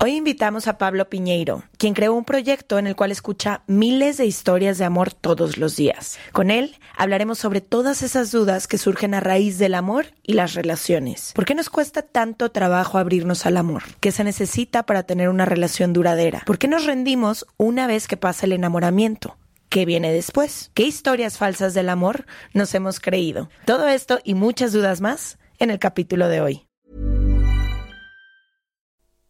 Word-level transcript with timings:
Hoy 0.00 0.14
invitamos 0.14 0.68
a 0.68 0.78
Pablo 0.78 1.08
Piñeiro, 1.10 1.64
quien 1.76 1.92
creó 1.92 2.14
un 2.14 2.24
proyecto 2.24 2.78
en 2.78 2.86
el 2.86 2.94
cual 2.94 3.10
escucha 3.10 3.62
miles 3.66 4.16
de 4.16 4.26
historias 4.26 4.78
de 4.78 4.84
amor 4.84 5.12
todos 5.12 5.58
los 5.58 5.74
días. 5.74 6.20
Con 6.30 6.52
él 6.52 6.76
hablaremos 6.96 7.40
sobre 7.40 7.60
todas 7.60 8.04
esas 8.04 8.30
dudas 8.30 8.68
que 8.68 8.78
surgen 8.78 9.12
a 9.12 9.18
raíz 9.18 9.58
del 9.58 9.74
amor 9.74 10.06
y 10.22 10.34
las 10.34 10.54
relaciones. 10.54 11.32
¿Por 11.34 11.44
qué 11.44 11.56
nos 11.56 11.68
cuesta 11.68 12.02
tanto 12.02 12.52
trabajo 12.52 12.96
abrirnos 12.96 13.44
al 13.44 13.56
amor? 13.56 13.82
¿Qué 13.98 14.12
se 14.12 14.22
necesita 14.22 14.84
para 14.84 15.02
tener 15.02 15.30
una 15.30 15.46
relación 15.46 15.92
duradera? 15.92 16.44
¿Por 16.46 16.58
qué 16.58 16.68
nos 16.68 16.86
rendimos 16.86 17.44
una 17.56 17.88
vez 17.88 18.06
que 18.06 18.16
pasa 18.16 18.46
el 18.46 18.52
enamoramiento? 18.52 19.36
¿Qué 19.68 19.84
viene 19.84 20.12
después? 20.12 20.70
¿Qué 20.74 20.84
historias 20.84 21.38
falsas 21.38 21.74
del 21.74 21.88
amor 21.88 22.24
nos 22.54 22.72
hemos 22.72 23.00
creído? 23.00 23.50
Todo 23.64 23.88
esto 23.88 24.20
y 24.22 24.34
muchas 24.34 24.72
dudas 24.72 25.00
más 25.00 25.38
en 25.58 25.70
el 25.70 25.80
capítulo 25.80 26.28
de 26.28 26.40
hoy. 26.40 26.67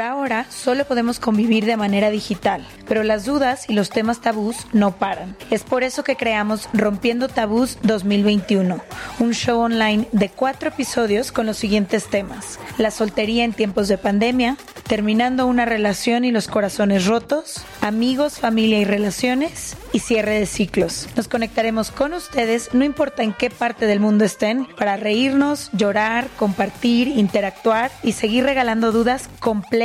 Por 0.00 0.06
ahora, 0.06 0.46
solo 0.48 0.86
podemos 0.86 1.20
convivir 1.20 1.66
de 1.66 1.76
manera 1.76 2.08
digital, 2.08 2.66
pero 2.88 3.02
las 3.02 3.26
dudas 3.26 3.68
y 3.68 3.74
los 3.74 3.90
temas 3.90 4.22
tabús 4.22 4.56
no 4.72 4.96
paran. 4.96 5.36
Es 5.50 5.62
por 5.62 5.84
eso 5.84 6.04
que 6.04 6.16
creamos 6.16 6.70
Rompiendo 6.72 7.28
Tabús 7.28 7.76
2021, 7.82 8.80
un 9.18 9.34
show 9.34 9.60
online 9.60 10.08
de 10.12 10.30
cuatro 10.30 10.70
episodios 10.70 11.32
con 11.32 11.44
los 11.44 11.58
siguientes 11.58 12.08
temas. 12.08 12.58
La 12.78 12.90
soltería 12.90 13.44
en 13.44 13.52
tiempos 13.52 13.88
de 13.88 13.98
pandemia, 13.98 14.56
terminando 14.88 15.46
una 15.46 15.66
relación 15.66 16.24
y 16.24 16.32
los 16.32 16.48
corazones 16.48 17.04
rotos, 17.04 17.62
amigos, 17.82 18.38
familia 18.38 18.78
y 18.78 18.86
relaciones, 18.86 19.76
y 19.92 19.98
cierre 19.98 20.38
de 20.38 20.46
ciclos. 20.46 21.08
Nos 21.16 21.28
conectaremos 21.28 21.90
con 21.90 22.14
ustedes, 22.14 22.72
no 22.74 22.84
importa 22.84 23.22
en 23.22 23.32
qué 23.32 23.50
parte 23.50 23.86
del 23.86 24.00
mundo 24.00 24.24
estén, 24.24 24.66
para 24.78 24.96
reírnos, 24.96 25.70
llorar, 25.72 26.28
compartir, 26.38 27.08
interactuar 27.08 27.90
y 28.02 28.12
seguir 28.12 28.44
regalando 28.44 28.92
dudas 28.92 29.28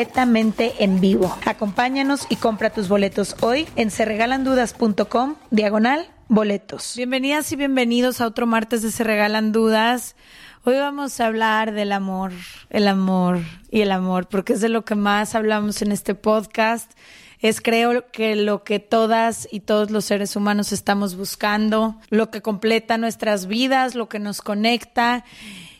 completamente 0.06 0.84
en 0.84 1.02
vivo. 1.02 1.36
Acompáñanos 1.46 2.28
y 2.30 2.36
compra 2.36 2.70
tus 2.70 2.88
boletos 2.88 3.36
hoy 3.42 3.68
en 3.76 3.90
serregalandudas.com 3.90 5.36
diagonal 5.50 6.08
boletos. 6.28 6.94
Bienvenidas 6.96 7.52
y 7.52 7.56
bienvenidos 7.56 8.22
a 8.22 8.28
otro 8.28 8.46
martes 8.46 8.84
de 8.84 8.92
Se 8.92 9.04
Regalan 9.04 9.52
Dudas. 9.52 10.16
Hoy 10.64 10.76
vamos 10.76 11.20
a 11.20 11.26
hablar 11.26 11.72
del 11.72 11.92
amor, 11.92 12.34
el 12.70 12.88
amor 12.88 13.40
y 13.72 13.82
el 13.82 13.92
amor, 13.92 14.28
porque 14.28 14.54
es 14.54 14.62
de 14.62 14.70
lo 14.70 14.86
que 14.86 14.94
más 14.94 15.34
hablamos 15.34 15.82
en 15.82 15.92
este 15.92 16.14
podcast. 16.14 16.92
Es 17.40 17.60
creo 17.60 18.12
que 18.12 18.36
lo 18.36 18.64
que 18.64 18.80
todas 18.80 19.48
y 19.52 19.62
todos 19.62 19.90
los 19.90 20.06
seres 20.06 20.36
humanos 20.36 20.72
estamos 20.72 21.16
buscando, 21.16 22.00
lo 22.10 22.30
que 22.30 22.44
completa 22.44 23.00
nuestras 23.00 23.48
vidas, 23.48 23.96
lo 23.96 24.08
que 24.08 24.20
nos 24.20 24.42
conecta. 24.42 25.26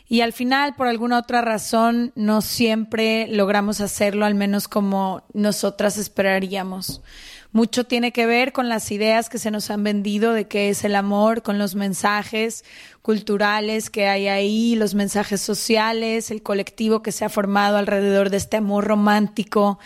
Y 0.08 0.20
al 0.20 0.32
final, 0.32 0.74
por 0.76 0.86
alguna 0.86 1.18
otra 1.18 1.42
razón, 1.42 2.12
no 2.14 2.40
siempre 2.40 3.26
logramos 3.28 3.80
hacerlo, 3.80 4.24
al 4.24 4.36
menos 4.36 4.68
como 4.68 5.24
nosotras 5.32 5.98
esperaríamos. 5.98 7.02
Mucho 7.50 7.84
tiene 7.84 8.12
que 8.12 8.26
ver 8.26 8.52
con 8.52 8.68
las 8.68 8.92
ideas 8.92 9.28
que 9.28 9.38
se 9.38 9.50
nos 9.50 9.70
han 9.70 9.82
vendido 9.82 10.32
de 10.32 10.46
qué 10.46 10.68
es 10.68 10.84
el 10.84 10.94
amor, 10.94 11.42
con 11.42 11.58
los 11.58 11.74
mensajes 11.74 12.64
culturales 13.00 13.88
que 13.88 14.08
hay 14.08 14.28
ahí, 14.28 14.74
los 14.74 14.94
mensajes 14.94 15.40
sociales, 15.40 16.30
el 16.30 16.42
colectivo 16.42 17.02
que 17.02 17.12
se 17.12 17.24
ha 17.24 17.28
formado 17.28 17.76
alrededor 17.78 18.30
de 18.30 18.36
este 18.36 18.58
amor 18.58 18.84
romántico, 18.84 19.78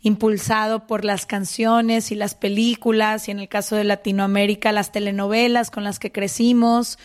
impulsado 0.00 0.86
por 0.86 1.04
las 1.04 1.26
canciones 1.26 2.12
y 2.12 2.14
las 2.14 2.34
películas, 2.34 3.28
y 3.28 3.32
en 3.32 3.40
el 3.40 3.48
caso 3.48 3.76
de 3.76 3.84
Latinoamérica, 3.84 4.72
las 4.72 4.90
telenovelas 4.90 5.70
con 5.70 5.84
las 5.84 5.98
que 5.98 6.10
crecimos. 6.10 6.98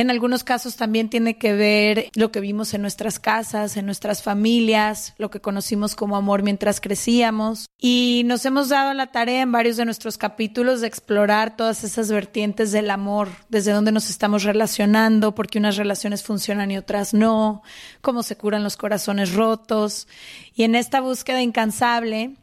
En 0.00 0.08
algunos 0.08 0.44
casos 0.44 0.76
también 0.76 1.10
tiene 1.10 1.36
que 1.36 1.52
ver 1.52 2.08
lo 2.14 2.32
que 2.32 2.40
vimos 2.40 2.72
en 2.72 2.80
nuestras 2.80 3.18
casas, 3.18 3.76
en 3.76 3.84
nuestras 3.84 4.22
familias, 4.22 5.12
lo 5.18 5.30
que 5.30 5.42
conocimos 5.42 5.94
como 5.94 6.16
amor 6.16 6.42
mientras 6.42 6.80
crecíamos. 6.80 7.66
Y 7.78 8.22
nos 8.24 8.46
hemos 8.46 8.70
dado 8.70 8.94
la 8.94 9.08
tarea 9.08 9.42
en 9.42 9.52
varios 9.52 9.76
de 9.76 9.84
nuestros 9.84 10.16
capítulos 10.16 10.80
de 10.80 10.86
explorar 10.86 11.54
todas 11.54 11.84
esas 11.84 12.10
vertientes 12.10 12.72
del 12.72 12.88
amor, 12.88 13.28
desde 13.50 13.72
dónde 13.72 13.92
nos 13.92 14.08
estamos 14.08 14.42
relacionando, 14.42 15.34
por 15.34 15.48
qué 15.48 15.58
unas 15.58 15.76
relaciones 15.76 16.22
funcionan 16.22 16.70
y 16.70 16.78
otras 16.78 17.12
no, 17.12 17.62
cómo 18.00 18.22
se 18.22 18.38
curan 18.38 18.64
los 18.64 18.78
corazones 18.78 19.34
rotos. 19.34 20.08
Y 20.54 20.62
en 20.62 20.76
esta 20.76 21.02
búsqueda 21.02 21.42
incansable, 21.42 22.36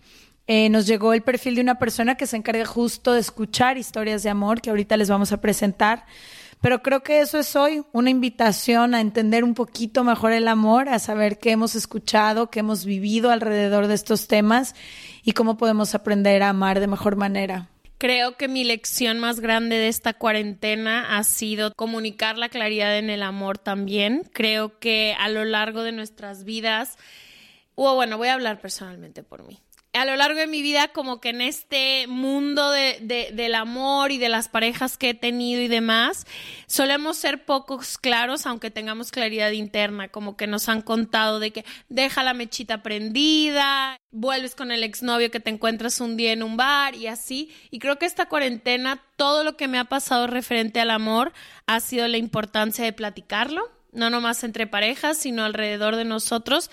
eh, 0.46 0.70
nos 0.70 0.86
llegó 0.86 1.12
el 1.12 1.24
perfil 1.24 1.56
de 1.56 1.62
una 1.62 1.80
persona 1.80 2.14
que 2.18 2.28
se 2.28 2.38
encarga 2.38 2.66
justo 2.66 3.14
de 3.14 3.20
escuchar 3.20 3.80
historias 3.80 4.22
de 4.22 4.30
amor 4.30 4.62
que 4.62 4.70
ahorita 4.70 4.96
les 4.96 5.10
vamos 5.10 5.32
a 5.32 5.42
presentar. 5.42 6.06
Pero 6.62 6.82
creo 6.82 7.04
que 7.04 7.20
eso 7.20 7.38
es 7.38 7.56
hoy 7.56 7.84
una 7.92 8.10
invitación 8.10 8.96
a 8.96 9.02
entender 9.02 9.44
un 9.44 9.54
poquito 9.54 10.04
mejor 10.04 10.32
el 10.32 10.48
amor, 10.48 10.90
a 10.90 11.00
saber 11.00 11.38
qué 11.38 11.52
hemos 11.52 11.76
escuchado, 11.76 12.50
qué 12.50 12.62
hemos 12.62 12.84
vivido 12.84 13.30
alrededor 13.30 13.88
de 13.88 13.94
estos 13.94 14.28
temas 14.28 14.74
y 15.24 15.34
cómo 15.34 15.58
podemos 15.58 15.94
aprender 15.94 16.42
a 16.42 16.50
amar 16.50 16.80
de 16.80 16.88
mejor 16.88 17.16
manera. 17.16 17.70
Creo 18.00 18.38
que 18.38 18.48
mi 18.48 18.64
lección 18.64 19.20
más 19.20 19.40
grande 19.40 19.76
de 19.76 19.88
esta 19.88 20.14
cuarentena 20.14 21.18
ha 21.18 21.24
sido 21.24 21.74
comunicar 21.74 22.38
la 22.38 22.50
claridad 22.50 22.98
en 22.98 23.10
el 23.10 23.24
amor 23.24 23.58
también. 23.58 24.24
Creo 24.34 24.78
que 24.80 25.16
a 25.20 25.30
lo 25.30 25.46
largo 25.46 25.82
de 25.84 25.92
nuestras 25.92 26.44
vidas, 26.44 26.98
o 27.76 27.96
bueno, 27.96 28.18
voy 28.18 28.28
a 28.28 28.34
hablar 28.34 28.60
personalmente 28.60 29.24
por 29.24 29.44
mí 29.44 29.60
a 29.98 30.06
lo 30.06 30.16
largo 30.16 30.40
de 30.40 30.48
mi 30.48 30.62
vida, 30.62 30.90
como 30.90 31.20
que 31.20 31.30
en 31.30 31.42
este 31.42 32.08
mundo 32.08 32.72
de, 32.72 33.32
del 33.34 33.56
amor 33.56 34.12
y 34.12 34.18
de 34.18 34.30
las 34.30 34.48
parejas 34.48 34.98
que 34.98 35.10
he 35.10 35.14
tenido 35.14 35.62
y 35.62 35.68
demás, 35.68 36.26
solemos 36.68 37.18
ser 37.18 37.46
pocos 37.46 37.98
claros, 37.98 38.46
aunque 38.46 38.72
tengamos 38.72 39.12
claridad 39.12 39.52
interna, 39.52 40.10
como 40.10 40.38
que 40.38 40.48
nos 40.48 40.70
han 40.70 40.82
contado 40.82 41.40
de 41.40 41.52
que 41.52 41.66
deja 41.90 42.24
la 42.24 42.34
mechita 42.34 42.84
prendida, 42.84 44.00
vuelves 44.12 44.56
con 44.56 44.72
el 44.72 44.84
exnovio 44.84 45.32
que 45.32 45.40
te 45.40 45.50
encuentras 45.50 46.00
un 46.00 46.18
día 46.18 46.32
en 46.32 46.44
un 46.44 46.58
bar 46.58 46.96
y 46.96 47.08
así. 47.08 47.52
Y 47.72 47.80
creo 47.80 47.98
que 47.98 48.06
esta 48.06 48.28
cuarentena, 48.28 49.04
todo 49.16 49.44
lo 49.44 49.58
que 49.58 49.68
me 49.68 49.80
ha 49.80 49.86
pasado 49.86 50.28
referente 50.28 50.80
al 50.80 50.92
amor 50.92 51.34
ha 51.66 51.80
sido 51.80 52.08
la 52.08 52.18
importancia 52.18 52.86
de 52.86 52.94
platicarlo 52.94 53.77
no 53.92 54.10
nomás 54.10 54.44
entre 54.44 54.68
parejas, 54.68 55.18
sino 55.18 55.44
alrededor 55.44 55.96
de 55.96 56.06
nosotros 56.06 56.70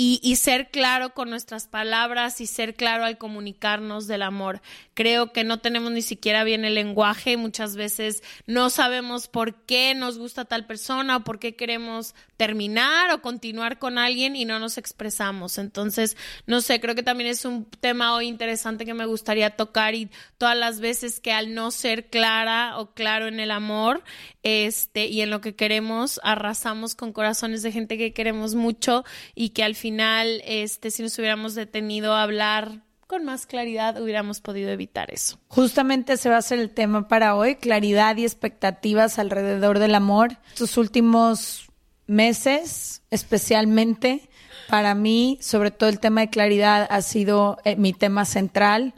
y, 0.00 0.36
ser 0.36 0.70
claro 0.70 1.12
con 1.12 1.28
nuestras 1.28 1.66
palabras 1.66 2.40
y 2.40 2.46
ser 2.46 2.76
claro 2.76 3.04
al 3.04 3.18
comunicarnos 3.18 4.06
del 4.06 4.22
amor. 4.22 4.62
Creo 4.94 5.32
que 5.32 5.42
no 5.42 5.58
tenemos 5.58 5.90
ni 5.90 6.02
siquiera 6.02 6.44
bien 6.44 6.64
el 6.64 6.76
lenguaje, 6.76 7.36
muchas 7.36 7.74
veces 7.74 8.22
no 8.46 8.70
sabemos 8.70 9.26
por 9.26 9.56
qué 9.64 9.96
nos 9.96 10.16
gusta 10.16 10.44
tal 10.44 10.66
persona 10.66 11.16
o 11.16 11.24
por 11.24 11.40
qué 11.40 11.56
queremos 11.56 12.14
terminar 12.36 13.10
o 13.10 13.22
continuar 13.22 13.80
con 13.80 13.98
alguien 13.98 14.36
y 14.36 14.44
no 14.44 14.60
nos 14.60 14.78
expresamos. 14.78 15.58
Entonces, 15.58 16.16
no 16.46 16.60
sé, 16.60 16.80
creo 16.80 16.94
que 16.94 17.02
también 17.02 17.30
es 17.30 17.44
un 17.44 17.64
tema 17.64 18.14
hoy 18.14 18.28
interesante 18.28 18.86
que 18.86 18.94
me 18.94 19.06
gustaría 19.06 19.56
tocar 19.56 19.96
y 19.96 20.08
todas 20.38 20.56
las 20.56 20.78
veces 20.78 21.18
que 21.18 21.32
al 21.32 21.54
no 21.54 21.72
ser 21.72 22.08
clara 22.08 22.78
o 22.78 22.94
claro 22.94 23.26
en 23.26 23.40
el 23.40 23.50
amor, 23.50 24.04
este, 24.44 25.06
y 25.06 25.22
en 25.22 25.30
lo 25.30 25.40
que 25.40 25.56
queremos, 25.56 26.20
arrasamos 26.58 26.96
con 26.96 27.12
corazones 27.12 27.62
de 27.62 27.70
gente 27.70 27.96
que 27.96 28.12
queremos 28.12 28.54
mucho 28.54 29.04
y 29.34 29.50
que 29.50 29.62
al 29.62 29.76
final, 29.76 30.42
este, 30.44 30.90
si 30.90 31.02
nos 31.02 31.16
hubiéramos 31.18 31.54
detenido 31.54 32.14
a 32.14 32.22
hablar 32.24 32.82
con 33.06 33.24
más 33.24 33.46
claridad 33.46 34.02
hubiéramos 34.02 34.40
podido 34.40 34.70
evitar 34.70 35.10
eso. 35.10 35.38
Justamente 35.48 36.16
se 36.16 36.28
va 36.28 36.36
a 36.36 36.42
ser 36.42 36.58
el 36.58 36.70
tema 36.70 37.08
para 37.08 37.36
hoy, 37.36 37.54
claridad 37.54 38.16
y 38.16 38.24
expectativas 38.24 39.18
alrededor 39.18 39.78
del 39.78 39.94
amor. 39.94 40.36
Estos 40.48 40.76
últimos 40.76 41.68
meses, 42.06 43.02
especialmente 43.10 44.28
para 44.68 44.94
mí, 44.94 45.38
sobre 45.40 45.70
todo 45.70 45.88
el 45.88 46.00
tema 46.00 46.22
de 46.22 46.30
claridad 46.30 46.86
ha 46.90 47.00
sido 47.00 47.58
eh, 47.64 47.76
mi 47.76 47.92
tema 47.92 48.24
central 48.24 48.94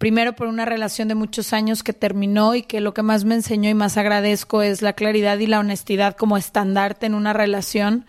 primero 0.00 0.34
por 0.34 0.46
una 0.46 0.64
relación 0.64 1.08
de 1.08 1.14
muchos 1.14 1.52
años 1.52 1.82
que 1.82 1.92
terminó 1.92 2.54
y 2.54 2.62
que 2.62 2.80
lo 2.80 2.94
que 2.94 3.02
más 3.02 3.26
me 3.26 3.34
enseñó 3.34 3.68
y 3.68 3.74
más 3.74 3.98
agradezco 3.98 4.62
es 4.62 4.80
la 4.80 4.94
claridad 4.94 5.38
y 5.40 5.46
la 5.46 5.60
honestidad 5.60 6.16
como 6.16 6.38
estandarte 6.38 7.04
en 7.04 7.14
una 7.14 7.34
relación. 7.34 8.06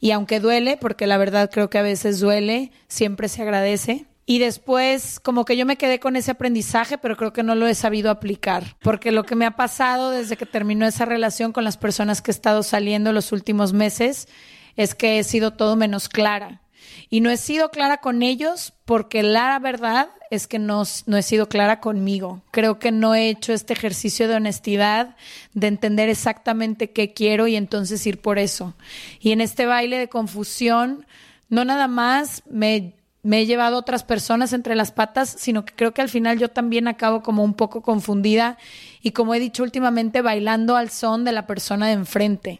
Y 0.00 0.10
aunque 0.10 0.40
duele, 0.40 0.76
porque 0.76 1.06
la 1.06 1.16
verdad 1.16 1.48
creo 1.48 1.70
que 1.70 1.78
a 1.78 1.82
veces 1.82 2.18
duele, 2.18 2.72
siempre 2.88 3.28
se 3.28 3.42
agradece. 3.42 4.06
Y 4.26 4.40
después, 4.40 5.20
como 5.20 5.44
que 5.44 5.56
yo 5.56 5.64
me 5.64 5.76
quedé 5.76 6.00
con 6.00 6.16
ese 6.16 6.32
aprendizaje, 6.32 6.98
pero 6.98 7.16
creo 7.16 7.32
que 7.32 7.44
no 7.44 7.54
lo 7.54 7.68
he 7.68 7.74
sabido 7.76 8.10
aplicar, 8.10 8.76
porque 8.80 9.12
lo 9.12 9.22
que 9.22 9.36
me 9.36 9.46
ha 9.46 9.52
pasado 9.52 10.10
desde 10.10 10.36
que 10.36 10.44
terminó 10.44 10.86
esa 10.86 11.04
relación 11.04 11.52
con 11.52 11.62
las 11.62 11.76
personas 11.76 12.20
que 12.20 12.32
he 12.32 12.34
estado 12.34 12.64
saliendo 12.64 13.12
los 13.12 13.30
últimos 13.30 13.72
meses 13.72 14.26
es 14.74 14.96
que 14.96 15.20
he 15.20 15.22
sido 15.22 15.52
todo 15.52 15.76
menos 15.76 16.08
clara. 16.08 16.62
Y 17.10 17.20
no 17.20 17.30
he 17.30 17.36
sido 17.36 17.70
clara 17.70 17.98
con 17.98 18.24
ellos 18.24 18.72
porque 18.88 19.22
la 19.22 19.58
verdad 19.58 20.08
es 20.30 20.46
que 20.46 20.58
no, 20.58 20.82
he 20.82 21.22
sido 21.22 21.46
clara 21.46 21.78
conmigo. 21.78 22.40
Creo 22.50 22.78
que 22.78 22.90
no 22.90 23.14
he 23.14 23.28
hecho 23.28 23.52
este 23.52 23.74
ejercicio 23.74 24.28
de 24.28 24.36
honestidad, 24.36 25.14
de 25.52 25.66
entender 25.66 26.08
exactamente 26.08 26.90
qué 26.90 27.12
quiero 27.12 27.48
y 27.48 27.56
entonces 27.56 28.06
ir 28.06 28.18
por 28.18 28.38
eso. 28.38 28.72
Y 29.20 29.32
en 29.32 29.42
este 29.42 29.66
baile 29.66 29.98
de 29.98 30.08
confusión, 30.08 31.04
no 31.50 31.66
nada 31.66 31.86
más 31.86 32.42
me, 32.48 32.94
me 33.22 33.40
he 33.40 33.46
llevado 33.46 33.76
a 33.76 33.80
otras 33.80 34.04
personas 34.04 34.54
entre 34.54 34.74
las 34.74 34.90
patas, 34.90 35.36
sino 35.38 35.66
que 35.66 35.74
creo 35.74 35.92
que 35.92 36.00
al 36.00 36.08
final 36.08 36.38
yo 36.38 36.48
también 36.48 36.88
acabo 36.88 37.22
como 37.22 37.44
un 37.44 37.52
poco 37.52 37.82
confundida 37.82 38.56
y 39.02 39.10
como 39.10 39.34
he 39.34 39.38
dicho 39.38 39.64
últimamente, 39.64 40.22
bailando 40.22 40.76
al 40.76 40.88
son 40.88 41.26
de 41.26 41.32
la 41.32 41.46
persona 41.46 41.88
de 41.88 41.92
enfrente 41.92 42.58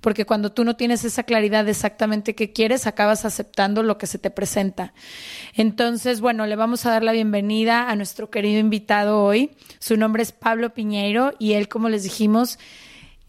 porque 0.00 0.26
cuando 0.26 0.52
tú 0.52 0.64
no 0.64 0.76
tienes 0.76 1.04
esa 1.04 1.22
claridad 1.22 1.64
de 1.64 1.72
exactamente 1.72 2.34
qué 2.34 2.52
quieres, 2.52 2.86
acabas 2.86 3.24
aceptando 3.24 3.82
lo 3.82 3.98
que 3.98 4.06
se 4.06 4.18
te 4.18 4.30
presenta. 4.30 4.92
Entonces, 5.54 6.20
bueno, 6.20 6.46
le 6.46 6.56
vamos 6.56 6.86
a 6.86 6.90
dar 6.90 7.02
la 7.02 7.12
bienvenida 7.12 7.90
a 7.90 7.96
nuestro 7.96 8.30
querido 8.30 8.60
invitado 8.60 9.22
hoy. 9.22 9.50
Su 9.78 9.96
nombre 9.96 10.22
es 10.22 10.32
Pablo 10.32 10.74
Piñeiro 10.74 11.32
y 11.38 11.54
él, 11.54 11.68
como 11.68 11.88
les 11.88 12.02
dijimos, 12.02 12.58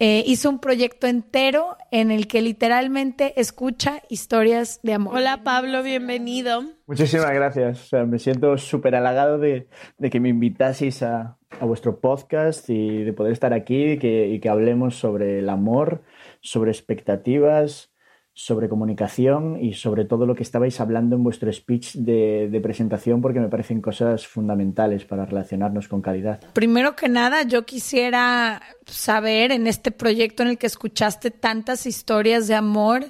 eh, 0.03 0.24
hizo 0.25 0.50
un 0.50 0.57
proyecto 0.57 1.06
entero 1.06 1.77
en 1.92 2.09
el 2.09 2.25
que 2.25 2.42
literalmente 2.42 3.39
escucha 3.39 4.01
historias 4.09 4.80
de 4.81 4.95
amor. 4.95 5.15
Hola 5.15 5.44
Pablo, 5.44 5.83
bienvenido. 5.83 6.63
Muchísimas 6.88 7.31
gracias. 7.36 7.92
me 8.07 8.18
siento 8.18 8.57
súper 8.57 8.95
halagado 8.95 9.38
de, 9.38 9.68
que 10.09 10.19
me 10.19 10.30
invitaseis 10.30 11.04
a, 11.04 11.38
vuestro 11.59 12.00
podcast 12.00 12.68
y 12.71 13.04
de 13.04 13.13
poder 13.13 13.31
estar 13.31 13.54
aquí 13.54 14.00
que, 14.00 14.27
y 14.30 14.39
que 14.39 14.50
hablemos 14.50 14.95
sobre 14.95 15.38
el 15.38 15.50
amor 15.50 16.01
sobre 16.42 16.72
expectativas, 16.72 17.92
sobre 18.34 18.70
comunicación 18.70 19.58
y 19.62 19.74
sobre 19.74 20.06
todo 20.06 20.26
lo 20.26 20.36
que 20.36 20.44
estabais 20.44 20.80
hablando 20.80 21.16
en 21.16 21.24
vuestro 21.24 21.52
speech 21.52 21.96
de, 21.96 22.60
presentación 22.64 23.22
porque 23.22 23.40
me 23.40 23.50
parecen 23.50 23.82
cosas 23.82 24.26
fundamentales 24.26 25.06
para 25.06 25.26
relacionarnos 25.26 25.88
con 25.88 26.02
calidad. 26.02 26.40
Primero 26.54 26.96
que 26.96 27.10
nada, 27.10 27.44
yo 27.44 27.66
quisiera 27.66 28.62
saber 28.86 29.52
en 29.52 29.68
este 29.68 29.92
proyecto 29.92 30.44
en 30.44 30.50
el 30.50 30.58
que 30.58 30.68
escuchaste 30.68 31.32
tantas 31.32 31.86
historias 31.86 32.48
de 32.48 32.56
amor, 32.56 33.06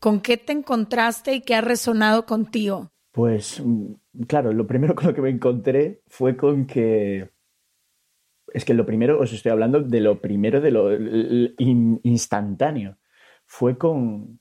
¿con 0.00 0.20
qué 0.20 0.36
te 0.36 0.52
encontraste 0.52 1.34
y 1.34 1.40
qué 1.42 1.54
ha 1.54 1.60
resonado 1.60 2.26
contigo? 2.26 2.90
Pues 3.12 3.62
mm, 3.64 4.24
claro, 4.26 4.52
lo 4.52 4.66
primero 4.66 4.94
con 4.94 5.06
lo 5.06 5.14
que 5.14 5.22
me 5.22 5.30
encontré 5.30 6.02
fue 6.08 6.36
con 6.36 6.66
que 6.66 7.30
es 8.52 8.64
que 8.64 8.74
lo 8.74 8.86
primero, 8.86 9.20
os 9.20 9.32
estoy 9.32 9.52
hablando 9.52 9.80
de 9.80 10.00
lo 10.00 10.20
primero, 10.20 10.60
de 10.60 10.70
lo 10.70 10.90
instantáneo. 11.58 12.98
Fue 13.46 13.78
con, 13.78 14.40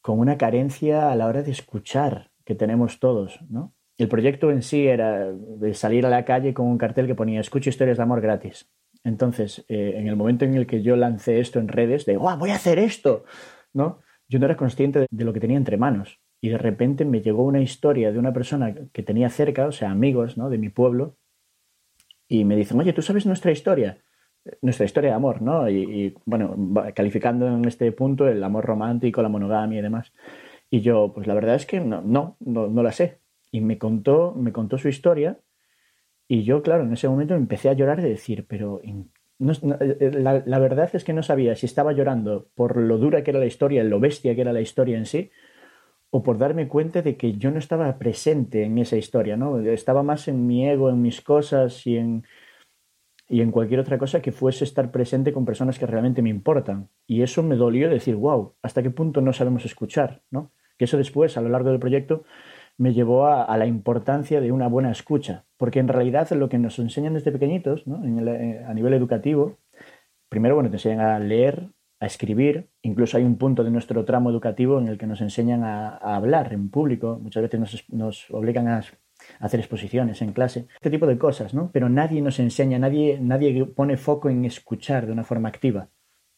con 0.00 0.18
una 0.18 0.38
carencia 0.38 1.10
a 1.10 1.16
la 1.16 1.26
hora 1.26 1.42
de 1.42 1.50
escuchar 1.50 2.30
que 2.44 2.54
tenemos 2.54 3.00
todos, 3.00 3.40
¿no? 3.48 3.74
El 3.98 4.08
proyecto 4.08 4.50
en 4.50 4.62
sí 4.62 4.86
era 4.86 5.30
de 5.30 5.74
salir 5.74 6.06
a 6.06 6.10
la 6.10 6.24
calle 6.24 6.54
con 6.54 6.66
un 6.66 6.78
cartel 6.78 7.06
que 7.06 7.14
ponía 7.14 7.40
escucha 7.40 7.68
historias 7.68 7.98
de 7.98 8.02
amor 8.02 8.22
gratis. 8.22 8.70
Entonces, 9.04 9.64
eh, 9.68 9.92
en 9.96 10.06
el 10.06 10.16
momento 10.16 10.46
en 10.46 10.54
el 10.54 10.66
que 10.66 10.82
yo 10.82 10.96
lancé 10.96 11.38
esto 11.38 11.58
en 11.58 11.68
redes, 11.68 12.06
de 12.06 12.16
¡guau, 12.16 12.38
voy 12.38 12.50
a 12.50 12.54
hacer 12.54 12.78
esto! 12.78 13.24
¿no? 13.72 14.00
Yo 14.28 14.38
no 14.38 14.46
era 14.46 14.56
consciente 14.56 15.06
de 15.10 15.24
lo 15.24 15.32
que 15.32 15.40
tenía 15.40 15.56
entre 15.56 15.76
manos. 15.76 16.20
Y 16.40 16.48
de 16.48 16.58
repente 16.58 17.04
me 17.04 17.20
llegó 17.20 17.44
una 17.44 17.60
historia 17.60 18.12
de 18.12 18.18
una 18.18 18.32
persona 18.32 18.74
que 18.92 19.02
tenía 19.02 19.28
cerca, 19.28 19.66
o 19.66 19.72
sea, 19.72 19.90
amigos 19.90 20.38
¿no? 20.38 20.48
de 20.48 20.58
mi 20.58 20.70
pueblo, 20.70 21.16
y 22.30 22.44
me 22.44 22.54
dicen, 22.54 22.78
oye, 22.78 22.92
¿tú 22.92 23.02
sabes 23.02 23.26
nuestra 23.26 23.50
historia? 23.50 23.98
Nuestra 24.62 24.86
historia 24.86 25.10
de 25.10 25.16
amor, 25.16 25.42
¿no? 25.42 25.68
Y, 25.68 26.14
bueno, 26.24 26.56
calificando 26.94 27.48
en 27.48 27.64
este 27.64 27.90
punto 27.90 28.28
el 28.28 28.42
amor 28.44 28.64
romántico, 28.64 29.20
la 29.20 29.28
monogamia 29.28 29.80
y 29.80 29.82
demás. 29.82 30.12
Y 30.70 30.80
yo, 30.80 31.12
pues 31.12 31.26
la 31.26 31.34
verdad 31.34 31.56
es 31.56 31.66
que 31.66 31.80
no, 31.80 32.02
no, 32.02 32.36
no, 32.38 32.82
la 32.84 32.92
sé. 32.92 33.18
Y 33.50 33.60
me 33.60 33.78
contó, 33.78 34.32
me 34.36 34.52
contó 34.52 34.78
su 34.78 34.88
historia 34.88 35.40
y 36.28 36.44
yo, 36.44 36.62
claro, 36.62 36.84
en 36.84 36.92
ese 36.92 37.08
momento 37.08 37.34
empecé 37.34 37.68
a 37.68 37.72
llorar 37.72 38.00
de 38.00 38.10
decir, 38.10 38.46
pero 38.48 38.80
eh, 38.84 40.10
la, 40.12 40.44
la, 40.46 40.58
verdad 40.60 40.88
es 40.92 41.02
que 41.02 41.12
no 41.12 41.24
sabía 41.24 41.56
si 41.56 41.66
estaba 41.66 41.92
llorando 41.92 42.48
por 42.54 42.76
lo 42.76 42.98
dura 42.98 43.24
que 43.24 43.32
era 43.32 43.40
la 43.40 43.46
historia, 43.46 43.82
lo 43.82 43.98
bestia 43.98 44.36
que 44.36 44.42
era 44.42 44.52
la 44.52 44.60
historia 44.60 44.96
en 44.96 45.06
sí, 45.06 45.32
o 46.10 46.22
por 46.22 46.38
darme 46.38 46.68
cuenta 46.68 47.02
de 47.02 47.16
que 47.16 47.34
yo 47.34 47.50
no 47.50 47.58
estaba 47.58 47.98
presente 47.98 48.64
en 48.64 48.78
esa 48.78 48.96
historia, 48.96 49.36
¿no? 49.36 49.58
Estaba 49.60 50.02
más 50.02 50.28
en 50.28 50.46
mi 50.46 50.68
ego, 50.68 50.90
en 50.90 51.00
mis 51.00 51.20
cosas 51.20 51.86
y 51.86 51.96
en, 51.96 52.24
y 53.28 53.42
en 53.42 53.52
cualquier 53.52 53.78
otra 53.78 53.96
cosa 53.96 54.20
que 54.20 54.32
fuese 54.32 54.64
estar 54.64 54.90
presente 54.90 55.32
con 55.32 55.44
personas 55.44 55.78
que 55.78 55.86
realmente 55.86 56.20
me 56.20 56.30
importan. 56.30 56.88
Y 57.06 57.22
eso 57.22 57.44
me 57.44 57.54
dolió 57.54 57.88
decir, 57.88 58.16
wow, 58.16 58.54
¿hasta 58.60 58.82
qué 58.82 58.90
punto 58.90 59.20
no 59.20 59.32
sabemos 59.32 59.64
escuchar? 59.64 60.22
¿no? 60.30 60.50
Que 60.76 60.86
eso 60.86 60.96
después, 60.98 61.36
a 61.36 61.40
lo 61.40 61.48
largo 61.48 61.70
del 61.70 61.78
proyecto, 61.78 62.24
me 62.76 62.92
llevó 62.92 63.26
a, 63.26 63.56
la 63.56 63.66
importancia 63.66 64.40
de 64.40 64.50
una 64.50 64.66
buena 64.66 64.90
escucha. 64.90 65.44
Porque 65.58 65.78
en 65.78 65.86
realidad 65.86 66.28
lo 66.32 66.48
que 66.48 66.58
nos 66.58 66.78
enseñan 66.80 67.14
desde 67.14 67.30
pequeñitos, 67.30 67.86
¿no? 67.86 68.02
Eh, 68.04 68.64
a 68.66 68.74
nivel 68.74 68.94
educativo, 68.94 69.58
primero, 70.28 70.56
bueno, 70.56 70.70
te 70.70 70.76
enseñan 70.76 71.00
a 71.00 71.18
leer, 71.20 71.68
a 72.00 72.06
escribir. 72.06 72.70
Incluso 72.82 73.18
hay 73.18 73.24
un 73.24 73.36
punto 73.36 73.62
de 73.62 73.70
nuestro 73.70 74.04
tramo 74.04 74.30
educativo 74.30 74.78
en 74.78 74.88
el 74.88 74.98
que 74.98 75.06
nos 75.06 75.20
enseñan 75.20 75.62
a, 75.62 75.96
hablar 75.98 76.52
en 76.52 76.70
público. 76.70 77.18
Muchas 77.22 77.42
veces 77.42 77.84
nos, 77.90 78.30
obligan 78.30 78.68
a 78.68 78.82
hacer 79.38 79.60
exposiciones 79.60 80.22
en 80.22 80.32
clase. 80.32 80.66
Este 80.74 80.90
tipo 80.90 81.06
de 81.06 81.18
cosas, 81.18 81.52
¿no? 81.54 81.70
Pero 81.72 81.88
nadie 81.90 82.22
nos 82.22 82.38
enseña, 82.38 82.78
nadie, 82.78 83.18
nadie 83.20 83.66
pone 83.66 83.98
foco 83.98 84.30
en 84.30 84.44
escuchar 84.46 85.06
de 85.06 85.12
una 85.12 85.24
forma 85.24 85.50
activa. 85.50 85.90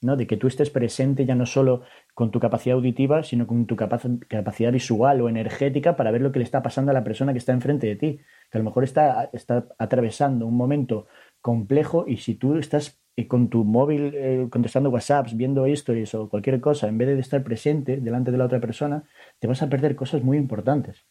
¿no? 0.03 0.17
De 0.17 0.27
que 0.27 0.37
tú 0.37 0.49
estés 0.49 0.69
presente 0.71 1.25
ya 1.25 1.37
no 1.37 1.47
solo 1.47 1.83
con 2.13 2.33
tu 2.33 2.41
capacidad 2.41 2.75
auditiva, 2.75 3.23
sino 3.23 3.47
con 3.47 3.67
tu 3.67 3.77
capacidad 3.77 4.73
visual 4.73 5.21
o 5.21 5.29
energética 5.29 5.95
para 5.95 6.11
ver 6.11 6.23
lo 6.23 6.33
que 6.33 6.41
le 6.41 6.45
está 6.45 6.61
pasando 6.61 6.91
a 6.91 6.95
la 6.95 7.05
persona 7.05 7.33
que 7.33 7.39
está 7.39 7.53
enfrente 7.53 7.87
de 7.87 7.95
ti, 7.95 8.21
que 8.51 8.59
a 8.59 8.61
lo 8.61 8.65
mejor 8.65 8.83
está, 8.83 9.31
está 9.33 9.69
atravesando 9.79 10.45
un 10.45 10.57
momento 10.57 11.07
complejo 11.41 12.05
y 12.09 12.17
si 12.17 12.35
tú 12.35 12.57
estás 12.57 13.02
eh, 13.17 13.27
con 13.27 13.49
tu 13.49 13.65
móvil 13.65 14.13
eh, 14.15 14.47
contestando 14.51 14.91
WhatsApps, 14.91 15.37
viendo 15.37 15.67
stories 15.67 16.15
o 16.15 16.29
cualquier 16.29 16.61
cosa, 16.61 16.89
en 16.89 16.99
vez 16.99 17.09
de 17.09 17.21
estar 17.21 17.43
presente 17.45 17.99
delante 17.99 18.31
de 18.31 18.39
la 18.39 18.47
otra 18.47 18.61
persona, 18.61 19.05
te 19.39 19.47
vas 19.47 19.63
a 19.63 19.69
perder 19.69 19.97
cosas 19.97 20.23
muy 20.23 20.39
importantes. 20.39 21.05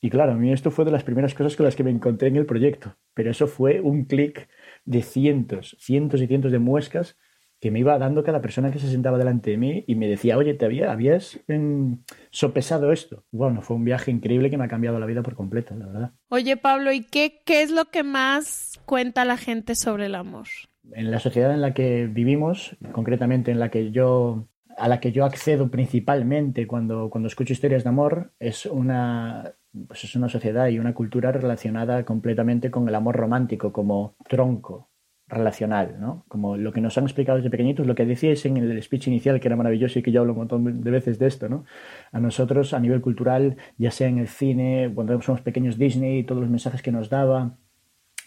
Y 0.00 0.10
claro, 0.10 0.32
a 0.32 0.36
mí 0.36 0.52
esto 0.52 0.70
fue 0.70 0.84
de 0.84 0.92
las 0.92 1.02
primeras 1.02 1.34
cosas 1.34 1.56
con 1.56 1.64
las 1.64 1.74
que 1.74 1.84
me 1.84 1.90
encontré 1.90 2.28
en 2.28 2.36
el 2.36 2.46
proyecto, 2.46 2.96
pero 3.14 3.30
eso 3.30 3.46
fue 3.46 3.80
un 3.80 4.04
clic 4.04 4.48
de 4.84 5.02
cientos, 5.02 5.76
cientos 5.80 6.20
y 6.20 6.26
cientos 6.26 6.52
de 6.52 6.60
muescas 6.60 7.16
que 7.60 7.70
me 7.70 7.80
iba 7.80 7.98
dando 7.98 8.22
cada 8.22 8.40
persona 8.40 8.70
que 8.70 8.78
se 8.78 8.88
sentaba 8.88 9.18
delante 9.18 9.50
de 9.50 9.56
mí 9.56 9.84
y 9.86 9.96
me 9.96 10.06
decía, 10.06 10.38
oye, 10.38 10.54
¿te 10.54 10.64
había, 10.64 10.92
habías 10.92 11.40
em, 11.48 11.98
sopesado 12.30 12.92
esto? 12.92 13.24
Bueno, 13.32 13.62
fue 13.62 13.76
un 13.76 13.84
viaje 13.84 14.12
increíble 14.12 14.50
que 14.50 14.56
me 14.56 14.64
ha 14.64 14.68
cambiado 14.68 15.00
la 15.00 15.06
vida 15.06 15.22
por 15.22 15.34
completo, 15.34 15.74
la 15.74 15.86
verdad. 15.86 16.12
Oye, 16.28 16.56
Pablo, 16.56 16.92
¿y 16.92 17.02
qué, 17.02 17.42
qué 17.44 17.62
es 17.62 17.72
lo 17.72 17.86
que 17.86 18.04
más 18.04 18.80
cuenta 18.86 19.24
la 19.24 19.36
gente 19.36 19.74
sobre 19.74 20.06
el 20.06 20.14
amor? 20.14 20.46
En 20.92 21.10
la 21.10 21.20
sociedad 21.20 21.52
en 21.52 21.60
la 21.60 21.74
que 21.74 22.06
vivimos, 22.06 22.76
concretamente 22.92 23.50
en 23.50 23.60
la 23.60 23.70
que 23.70 23.90
yo 23.90 24.48
a 24.78 24.88
la 24.88 25.00
que 25.00 25.12
yo 25.12 25.24
accedo 25.24 25.70
principalmente 25.70 26.66
cuando, 26.66 27.10
cuando 27.10 27.26
escucho 27.26 27.52
historias 27.52 27.82
de 27.82 27.90
amor, 27.90 28.32
es 28.38 28.64
una, 28.64 29.54
pues 29.88 30.04
es 30.04 30.14
una 30.14 30.28
sociedad 30.28 30.68
y 30.68 30.78
una 30.78 30.94
cultura 30.94 31.32
relacionada 31.32 32.04
completamente 32.04 32.70
con 32.70 32.88
el 32.88 32.94
amor 32.94 33.16
romántico 33.16 33.72
como 33.72 34.14
tronco 34.28 34.88
relacional, 35.26 35.96
¿no? 36.00 36.24
Como 36.28 36.56
lo 36.56 36.72
que 36.72 36.80
nos 36.80 36.96
han 36.96 37.04
explicado 37.04 37.36
desde 37.36 37.50
pequeñitos, 37.50 37.86
lo 37.86 37.94
que 37.94 38.06
decíais 38.06 38.46
en 38.46 38.56
el 38.56 38.82
speech 38.82 39.08
inicial, 39.08 39.40
que 39.40 39.48
era 39.48 39.56
maravilloso 39.56 39.98
y 39.98 40.02
que 40.02 40.10
yo 40.10 40.20
hablo 40.20 40.32
un 40.32 40.38
montón 40.38 40.80
de 40.80 40.90
veces 40.90 41.18
de 41.18 41.26
esto, 41.26 41.50
¿no? 41.50 41.64
A 42.12 42.20
nosotros, 42.20 42.72
a 42.72 42.80
nivel 42.80 43.02
cultural, 43.02 43.56
ya 43.76 43.90
sea 43.90 44.08
en 44.08 44.18
el 44.18 44.28
cine, 44.28 44.90
cuando 44.94 45.20
somos 45.20 45.42
pequeños 45.42 45.76
Disney, 45.76 46.24
todos 46.24 46.40
los 46.40 46.50
mensajes 46.50 46.80
que 46.80 46.92
nos 46.92 47.10
daba, 47.10 47.58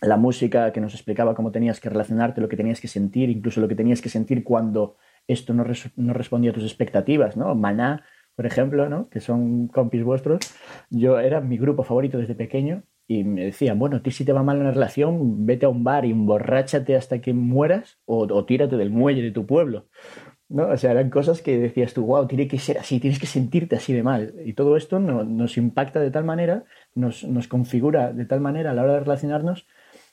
la 0.02 0.18
música 0.18 0.72
que 0.72 0.82
nos 0.82 0.94
explicaba 0.94 1.36
cómo 1.36 1.52
tenías 1.52 1.80
que 1.80 1.90
relacionarte, 1.90 2.42
lo 2.42 2.50
que 2.50 2.58
tenías 2.58 2.82
que 2.82 2.88
sentir, 2.88 3.30
incluso 3.30 3.62
lo 3.62 3.68
que 3.68 3.76
tenías 3.76 4.02
que 4.02 4.10
sentir 4.10 4.44
cuando 4.44 4.98
esto 5.28 5.54
no, 5.54 5.64
no 5.96 6.14
respondía 6.14 6.52
a 6.52 6.54
tus 6.54 6.64
expectativas, 6.64 7.38
¿no? 7.38 7.54
Maná, 7.56 8.04
por 8.36 8.46
ejemplo, 8.46 8.90
¿no? 8.90 9.10
Que 9.10 9.20
son 9.20 9.68
compis 9.68 10.04
vuestros. 10.04 10.40
Yo 10.90 11.20
era 11.20 11.42
mi 11.42 11.58
grupo 11.58 11.84
favorito 11.84 12.18
desde 12.18 12.36
pequeño 12.36 12.84
y 13.08 13.24
me 13.24 13.46
decían, 13.46 13.78
bueno, 13.78 13.98
a 13.98 14.02
ti 14.02 14.12
si 14.12 14.24
te 14.24 14.32
va 14.32 14.42
mal 14.42 14.58
en 14.58 14.64
la 14.64 14.72
relación, 14.72 15.46
vete 15.46 15.66
a 15.66 15.70
un 15.70 15.84
bar 15.84 16.06
y 16.06 16.12
emborráchate 16.12 16.96
hasta 16.96 17.20
que 17.20 17.34
mueras 17.34 18.00
o, 18.06 18.46
tírate 18.46 18.78
del 18.78 18.90
muelle 18.90 19.22
de 19.22 19.32
tu 19.32 19.46
pueblo. 19.46 19.88
¿no? 20.48 20.70
O 20.70 20.78
sea, 20.78 20.92
eran 20.92 21.10
cosas 21.10 21.42
que 21.42 21.60
decías 21.60 21.94
tú, 21.94 22.06
wow, 22.06 22.26
tiene 22.28 22.48
que 22.48 22.58
ser 22.58 22.78
así, 22.78 23.00
tienes 23.00 23.20
que 23.20 23.26
sentirte 23.26 23.76
así 23.76 23.92
de 23.94 24.04
mal. 24.04 24.34
Y 24.46 24.54
todo 24.54 24.78
esto 24.78 25.00
nos 25.00 25.58
impacta 25.58 26.00
de 26.00 26.10
tal 26.10 26.24
manera, 26.24 26.64
nos, 26.96 27.26
configura 27.50 28.14
de 28.14 28.26
tal 28.26 28.40
manera 28.40 28.72
a 28.72 28.74
la 28.74 28.84
hora 28.84 28.94
de 28.94 29.00
relacionarnos, 29.02 29.68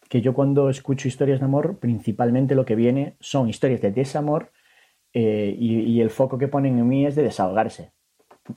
que 0.09 0.21
yo 0.21 0.35
cuando 0.35 0.71
escucho 0.71 1.09
historias 1.09 1.41
de 1.41 1.45
amor, 1.45 1.79
principalmente 1.79 2.55
lo 2.55 2.65
que 2.65 2.75
viene 2.75 3.17
son 3.21 3.49
historias 3.49 3.81
de 3.81 3.93
desamor 3.93 4.53
eh, 5.13 5.55
y, 5.59 6.01
el 6.01 6.11
foco 6.11 6.39
que 6.39 6.49
ponen 6.49 6.79
en 6.79 6.89
mí 6.89 7.07
es 7.07 7.15
de 7.15 7.23
desahogarse. 7.23 7.93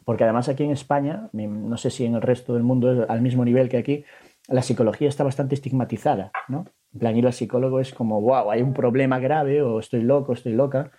Porque 0.05 0.24
además 0.24 0.48
aquí 0.48 0.63
en 0.63 0.72
España, 0.72 1.29
no 1.34 1.77
sé 1.77 1.89
si 1.89 2.05
en 2.05 2.15
el 2.15 2.22
resto 2.22 2.53
del 2.53 2.63
mundo 2.63 2.91
es 3.03 3.10
al 3.10 3.22
mismo 3.22 3.43
nivel 3.43 3.67
que 3.67 3.77
aquí, 3.77 4.05
la 4.48 4.62
psicología 4.62 5.10
está 5.10 5.24
bastante 5.24 5.55
estigmatizada, 5.55 6.31
¿no? 6.48 6.65
En 6.93 7.00
plan, 7.00 7.17
ir 7.17 7.25
al 7.25 7.34
psicólogo 7.34 7.79
es 7.79 7.93
como, 7.93 8.22
wow, 8.22 8.51
hay 8.51 8.62
un 8.62 8.74
problema 8.74 9.20
grave 9.20 9.62
o 9.62 9.79
estoy 9.79 10.01
loco, 10.03 10.34
estoy 10.34 10.53
loca. 10.53 10.91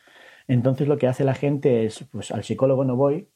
Entonces 0.48 0.88
lo 0.88 0.98
que 0.98 1.06
hace 1.06 1.24
la 1.24 1.34
gente 1.34 1.84
es, 1.84 2.04
pues 2.10 2.30
al 2.30 2.44
psicólogo 2.44 2.84
no 2.84 2.96
voy, 2.96 3.28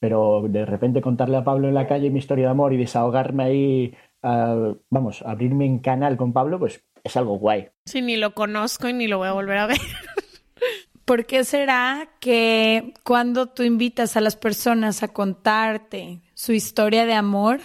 pero 0.00 0.44
de 0.48 0.64
repente 0.64 1.00
contarle 1.00 1.36
a 1.36 1.44
Pablo 1.44 1.68
en 1.68 1.74
la 1.74 1.86
calle 1.86 2.10
mi 2.10 2.18
historia 2.18 2.46
de 2.46 2.50
amor 2.50 2.72
y 2.72 2.76
desahogarme 2.76 3.44
ahí, 3.44 3.94
vamos, 4.22 5.22
abrirme 5.22 5.66
en 5.66 5.78
canal 5.78 6.16
con 6.16 6.32
Pablo, 6.32 6.58
pues 6.58 6.84
es 7.04 7.16
algo 7.16 7.38
guay. 7.38 7.68
Sí, 7.86 8.02
ni 8.02 8.16
lo 8.16 8.34
conozco 8.34 8.88
y 8.88 8.92
ni 8.92 9.06
lo 9.06 9.18
voy 9.18 9.28
a 9.28 9.32
volver 9.32 9.58
a 9.58 9.66
ver. 9.66 9.78
¿Por 11.04 11.24
qué 11.24 11.44
será 11.44 12.08
que 12.20 12.92
cuando 13.02 13.46
tú 13.46 13.62
invitas 13.62 14.16
a 14.16 14.20
las 14.20 14.36
personas 14.36 15.02
a 15.02 15.08
contarte 15.08 16.20
su 16.34 16.52
historia 16.52 17.06
de 17.06 17.14
amor, 17.14 17.60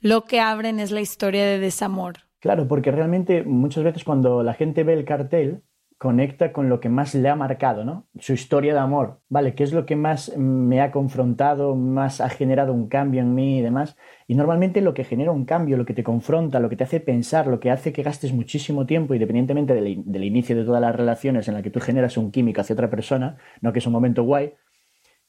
lo 0.00 0.24
que 0.24 0.40
abren 0.40 0.80
es 0.80 0.90
la 0.90 1.00
historia 1.00 1.44
de 1.44 1.58
desamor. 1.58 2.16
Claro, 2.40 2.66
porque 2.66 2.90
realmente 2.90 3.44
muchas 3.44 3.84
veces 3.84 4.02
cuando 4.02 4.42
la 4.42 4.54
gente 4.54 4.82
ve 4.82 4.94
el 4.94 5.04
cartel, 5.04 5.62
conecta 6.00 6.50
con 6.50 6.70
lo 6.70 6.80
que 6.80 6.88
más 6.88 7.14
le 7.14 7.28
ha 7.28 7.36
marcado, 7.36 7.84
¿no? 7.84 8.06
Su 8.18 8.32
historia 8.32 8.72
de 8.72 8.80
amor, 8.80 9.20
¿vale? 9.28 9.54
¿Qué 9.54 9.64
es 9.64 9.74
lo 9.74 9.84
que 9.84 9.96
más 9.96 10.34
me 10.38 10.80
ha 10.80 10.92
confrontado, 10.92 11.76
más 11.76 12.22
ha 12.22 12.30
generado 12.30 12.72
un 12.72 12.88
cambio 12.88 13.20
en 13.20 13.34
mí 13.34 13.58
y 13.58 13.60
demás? 13.60 13.98
Y 14.26 14.34
normalmente 14.34 14.80
lo 14.80 14.94
que 14.94 15.04
genera 15.04 15.30
un 15.30 15.44
cambio, 15.44 15.76
lo 15.76 15.84
que 15.84 15.92
te 15.92 16.02
confronta, 16.02 16.58
lo 16.58 16.70
que 16.70 16.76
te 16.76 16.84
hace 16.84 17.00
pensar, 17.00 17.48
lo 17.48 17.60
que 17.60 17.70
hace 17.70 17.92
que 17.92 18.02
gastes 18.02 18.32
muchísimo 18.32 18.86
tiempo, 18.86 19.12
independientemente 19.12 19.74
del, 19.74 20.02
del 20.06 20.24
inicio 20.24 20.56
de 20.56 20.64
todas 20.64 20.80
las 20.80 20.96
relaciones 20.96 21.48
en 21.48 21.54
la 21.54 21.60
que 21.60 21.68
tú 21.68 21.80
generas 21.80 22.16
un 22.16 22.30
químico 22.30 22.62
hacia 22.62 22.72
otra 22.72 22.88
persona, 22.88 23.36
¿no? 23.60 23.74
Que 23.74 23.80
es 23.80 23.86
un 23.86 23.92
momento 23.92 24.22
guay, 24.22 24.54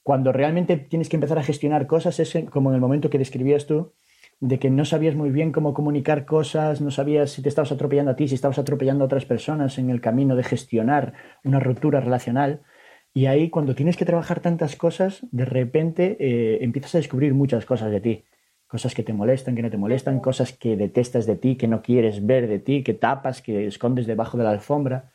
cuando 0.04 0.32
realmente 0.32 0.78
tienes 0.78 1.10
que 1.10 1.18
empezar 1.18 1.38
a 1.38 1.44
gestionar 1.44 1.86
cosas 1.86 2.18
es 2.22 2.34
como 2.50 2.70
en 2.70 2.76
el 2.76 2.82
momento 2.82 3.10
que 3.10 3.18
describías 3.18 3.68
tú, 3.68 3.92
de 4.42 4.58
que 4.58 4.72
no 4.72 4.86
sabías 4.86 5.16
muy 5.16 5.30
bien 5.30 5.52
cómo 5.52 5.76
comunicar 5.76 6.26
cosas, 6.26 6.82
no 6.82 6.90
sabías 6.90 7.30
si 7.30 7.44
te 7.44 7.50
estabas 7.50 7.72
atropellando 7.72 8.12
a 8.12 8.16
ti, 8.16 8.28
si 8.28 8.34
estabas 8.34 8.58
atropellando 8.58 9.04
a 9.04 9.06
otras 9.06 9.24
personas 9.24 9.78
en 9.78 9.92
el 9.92 10.02
camino 10.02 10.36
de 10.36 10.44
gestionar 10.44 11.14
una 11.44 11.60
ruptura 11.60 12.02
relacional. 12.02 12.64
Y 13.14 13.28
ahí 13.28 13.52
cuando 13.52 13.76
tienes 13.76 13.98
que 13.98 14.06
trabajar 14.06 14.40
tantas 14.40 14.76
cosas, 14.76 15.26
de 15.32 15.46
repente 15.46 16.18
eh, 16.20 16.64
empiezas 16.64 16.96
a 16.96 16.98
descubrir 16.98 17.36
muchas 17.36 17.68
cosas 17.68 17.92
de 17.92 18.02
ti. 18.02 18.26
Cosas 18.66 18.96
que 18.96 19.04
te 19.04 19.14
molestan, 19.14 19.56
que 19.56 19.62
no 19.62 19.70
te 19.70 19.78
molestan, 19.78 20.20
cosas 20.20 20.54
que 20.54 20.76
detestas 20.76 21.28
de 21.28 21.36
ti, 21.36 21.56
que 21.56 21.68
no 21.68 21.84
quieres 21.84 22.26
ver 22.26 22.48
de 22.48 22.58
ti, 22.58 22.84
que 22.84 22.96
tapas, 22.96 23.44
que 23.44 23.68
escondes 23.68 24.08
debajo 24.08 24.40
de 24.40 24.44
la 24.44 24.52
alfombra. 24.52 25.12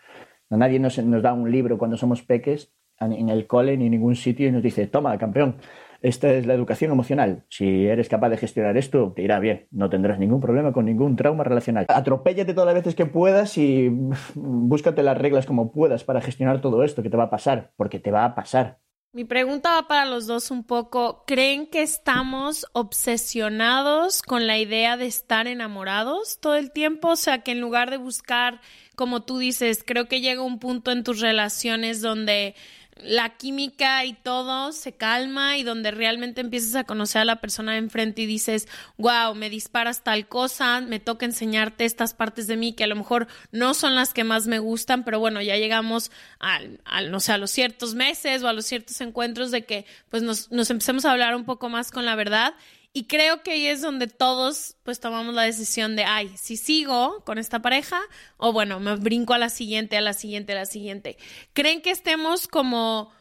Nadie 0.50 0.78
nos, 0.78 0.98
nos 0.98 1.22
da 1.22 1.32
un 1.32 1.50
libro 1.50 1.78
cuando 1.78 1.96
somos 1.96 2.22
peques 2.22 2.72
en 3.00 3.28
el 3.28 3.46
cole 3.48 3.76
ni 3.76 3.86
en 3.86 3.92
ningún 3.92 4.14
sitio 4.14 4.46
y 4.46 4.52
nos 4.52 4.62
dice, 4.62 4.86
toma, 4.86 5.18
campeón, 5.18 5.56
esta 6.02 6.32
es 6.32 6.46
la 6.46 6.54
educación 6.54 6.92
emocional. 6.92 7.44
Si 7.48 7.86
eres 7.86 8.08
capaz 8.08 8.30
de 8.30 8.36
gestionar 8.36 8.76
esto, 8.76 9.12
te 9.14 9.22
irá 9.22 9.38
bien. 9.40 9.66
No 9.70 9.90
tendrás 9.90 10.18
ningún 10.18 10.40
problema 10.40 10.72
con 10.72 10.86
ningún 10.86 11.16
trauma 11.16 11.44
relacional. 11.44 11.86
Atropéllate 11.88 12.54
todas 12.54 12.66
las 12.66 12.74
veces 12.74 12.94
que 12.94 13.06
puedas 13.06 13.58
y 13.58 13.88
búscate 14.34 15.02
las 15.02 15.18
reglas 15.18 15.46
como 15.46 15.72
puedas 15.72 16.04
para 16.04 16.20
gestionar 16.20 16.60
todo 16.60 16.82
esto 16.84 17.02
que 17.02 17.10
te 17.10 17.16
va 17.16 17.24
a 17.24 17.30
pasar, 17.30 17.72
porque 17.76 17.98
te 17.98 18.10
va 18.10 18.24
a 18.24 18.34
pasar. 18.34 18.78
Mi 19.16 19.24
pregunta 19.24 19.70
va 19.72 19.88
para 19.88 20.04
los 20.04 20.26
dos 20.26 20.50
un 20.50 20.62
poco. 20.62 21.24
¿Creen 21.26 21.66
que 21.68 21.80
estamos 21.80 22.66
obsesionados 22.74 24.20
con 24.20 24.46
la 24.46 24.58
idea 24.58 24.98
de 24.98 25.06
estar 25.06 25.46
enamorados 25.46 26.38
todo 26.38 26.56
el 26.56 26.70
tiempo? 26.70 27.08
O 27.08 27.16
sea, 27.16 27.38
que 27.38 27.52
en 27.52 27.62
lugar 27.62 27.90
de 27.90 27.96
buscar, 27.96 28.60
como 28.94 29.22
tú 29.22 29.38
dices, 29.38 29.82
creo 29.86 30.06
que 30.06 30.20
llega 30.20 30.42
un 30.42 30.58
punto 30.58 30.90
en 30.90 31.02
tus 31.02 31.22
relaciones 31.22 32.02
donde 32.02 32.54
la 33.02 33.36
química 33.36 34.04
y 34.04 34.14
todo 34.14 34.72
se 34.72 34.92
calma 34.92 35.58
y 35.58 35.62
donde 35.62 35.90
realmente 35.90 36.40
empiezas 36.40 36.74
a 36.74 36.84
conocer 36.84 37.22
a 37.22 37.24
la 37.24 37.40
persona 37.40 37.72
de 37.72 37.78
enfrente 37.78 38.22
y 38.22 38.26
dices, 38.26 38.68
wow, 38.96 39.34
me 39.34 39.50
disparas 39.50 40.02
tal 40.02 40.28
cosa, 40.28 40.80
me 40.80 40.98
toca 40.98 41.26
enseñarte 41.26 41.84
estas 41.84 42.14
partes 42.14 42.46
de 42.46 42.56
mí 42.56 42.72
que 42.72 42.84
a 42.84 42.88
lo 42.88 42.96
mejor 42.96 43.26
no 43.52 43.74
son 43.74 43.94
las 43.94 44.14
que 44.14 44.24
más 44.24 44.46
me 44.46 44.58
gustan, 44.58 45.04
pero 45.04 45.20
bueno, 45.20 45.42
ya 45.42 45.56
llegamos 45.56 46.10
al, 46.38 46.80
no 47.10 47.20
sé, 47.20 47.32
a 47.32 47.38
los 47.38 47.50
ciertos 47.50 47.94
meses 47.94 48.42
o 48.42 48.48
a 48.48 48.52
los 48.52 48.64
ciertos 48.64 49.00
encuentros 49.00 49.50
de 49.50 49.64
que 49.64 49.84
pues 50.08 50.22
nos, 50.22 50.50
nos 50.50 50.70
empecemos 50.70 51.04
a 51.04 51.12
hablar 51.12 51.36
un 51.36 51.44
poco 51.44 51.68
más 51.68 51.90
con 51.90 52.06
la 52.06 52.16
verdad 52.16 52.54
y 52.96 53.04
creo 53.04 53.42
que 53.42 53.50
ahí 53.50 53.66
es 53.66 53.82
donde 53.82 54.06
todos 54.06 54.74
pues 54.82 55.00
tomamos 55.00 55.34
la 55.34 55.42
decisión 55.42 55.96
de, 55.96 56.04
ay, 56.04 56.32
si 56.38 56.56
sigo 56.56 57.22
con 57.26 57.36
esta 57.36 57.60
pareja 57.60 58.00
o 58.38 58.54
bueno, 58.54 58.80
me 58.80 58.96
brinco 58.96 59.34
a 59.34 59.38
la 59.38 59.50
siguiente, 59.50 59.98
a 59.98 60.00
la 60.00 60.14
siguiente, 60.14 60.52
a 60.52 60.54
la 60.54 60.64
siguiente. 60.64 61.18
¿Creen 61.52 61.82
que 61.82 61.90
estemos 61.90 62.48
como 62.48 63.12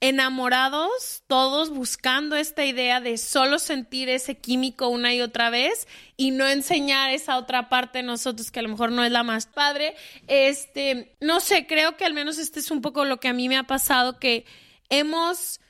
enamorados 0.00 1.22
todos 1.26 1.70
buscando 1.70 2.36
esta 2.36 2.66
idea 2.66 3.00
de 3.00 3.16
solo 3.16 3.58
sentir 3.58 4.10
ese 4.10 4.36
químico 4.36 4.88
una 4.88 5.14
y 5.14 5.22
otra 5.22 5.48
vez 5.48 5.88
y 6.18 6.30
no 6.30 6.46
enseñar 6.46 7.08
esa 7.08 7.38
otra 7.38 7.70
parte 7.70 8.00
de 8.00 8.04
nosotros 8.04 8.50
que 8.50 8.60
a 8.60 8.62
lo 8.62 8.68
mejor 8.68 8.92
no 8.92 9.04
es 9.04 9.10
la 9.10 9.22
más 9.22 9.46
padre? 9.46 9.96
Este, 10.26 11.16
no 11.22 11.40
sé, 11.40 11.66
creo 11.66 11.96
que 11.96 12.04
al 12.04 12.12
menos 12.12 12.36
este 12.36 12.60
es 12.60 12.70
un 12.70 12.82
poco 12.82 13.06
lo 13.06 13.20
que 13.20 13.28
a 13.28 13.32
mí 13.32 13.48
me 13.48 13.56
ha 13.56 13.62
pasado 13.62 14.18
que 14.18 14.44
hemos 14.90 15.60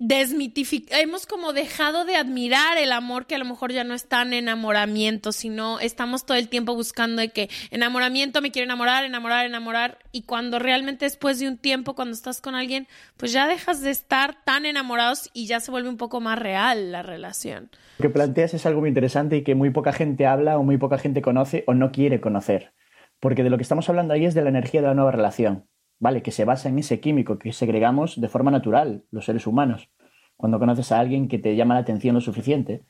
hemos 0.00 1.26
como 1.26 1.52
dejado 1.52 2.04
de 2.04 2.16
admirar 2.16 2.78
el 2.78 2.92
amor 2.92 3.26
que 3.26 3.34
a 3.34 3.38
lo 3.38 3.44
mejor 3.44 3.72
ya 3.72 3.84
no 3.84 3.94
está 3.94 4.22
en 4.22 4.32
enamoramiento, 4.32 5.32
sino 5.32 5.78
estamos 5.78 6.26
todo 6.26 6.36
el 6.36 6.48
tiempo 6.48 6.74
buscando 6.74 7.22
de 7.22 7.28
que 7.28 7.48
enamoramiento 7.70 8.42
me 8.42 8.50
quiere 8.50 8.64
enamorar, 8.64 9.04
enamorar, 9.04 9.46
enamorar, 9.46 9.98
y 10.12 10.22
cuando 10.22 10.58
realmente 10.58 11.04
después 11.04 11.38
de 11.38 11.48
un 11.48 11.58
tiempo, 11.58 11.94
cuando 11.94 12.14
estás 12.14 12.40
con 12.40 12.54
alguien, 12.54 12.88
pues 13.16 13.32
ya 13.32 13.46
dejas 13.46 13.82
de 13.82 13.90
estar 13.90 14.44
tan 14.44 14.66
enamorados 14.66 15.30
y 15.32 15.46
ya 15.46 15.60
se 15.60 15.70
vuelve 15.70 15.88
un 15.88 15.96
poco 15.96 16.20
más 16.20 16.38
real 16.38 16.92
la 16.92 17.02
relación. 17.02 17.70
Lo 17.98 18.02
que 18.02 18.10
planteas 18.10 18.54
es 18.54 18.66
algo 18.66 18.80
muy 18.80 18.88
interesante 18.88 19.36
y 19.36 19.44
que 19.44 19.54
muy 19.54 19.70
poca 19.70 19.92
gente 19.92 20.26
habla 20.26 20.58
o 20.58 20.64
muy 20.64 20.76
poca 20.76 20.98
gente 20.98 21.22
conoce 21.22 21.64
o 21.66 21.74
no 21.74 21.92
quiere 21.92 22.20
conocer, 22.20 22.72
porque 23.20 23.44
de 23.44 23.50
lo 23.50 23.56
que 23.56 23.62
estamos 23.62 23.88
hablando 23.88 24.14
ahí 24.14 24.24
es 24.24 24.34
de 24.34 24.42
la 24.42 24.48
energía 24.48 24.80
de 24.82 24.88
la 24.88 24.94
nueva 24.94 25.12
relación 25.12 25.66
¿vale? 25.98 26.22
Que 26.22 26.30
se 26.30 26.44
basa 26.44 26.68
en 26.68 26.78
ese 26.78 27.00
químico 27.00 27.38
que 27.38 27.52
segregamos 27.52 28.20
de 28.20 28.28
forma 28.28 28.50
natural, 28.50 29.04
los 29.10 29.24
seres 29.24 29.46
humanos, 29.46 29.90
cuando 30.36 30.58
conoces 30.58 30.92
a 30.92 31.00
alguien 31.00 31.28
que 31.28 31.38
te 31.38 31.56
llama 31.56 31.74
la 31.74 31.80
atención 31.80 32.14
lo 32.14 32.20
suficiente. 32.20 32.84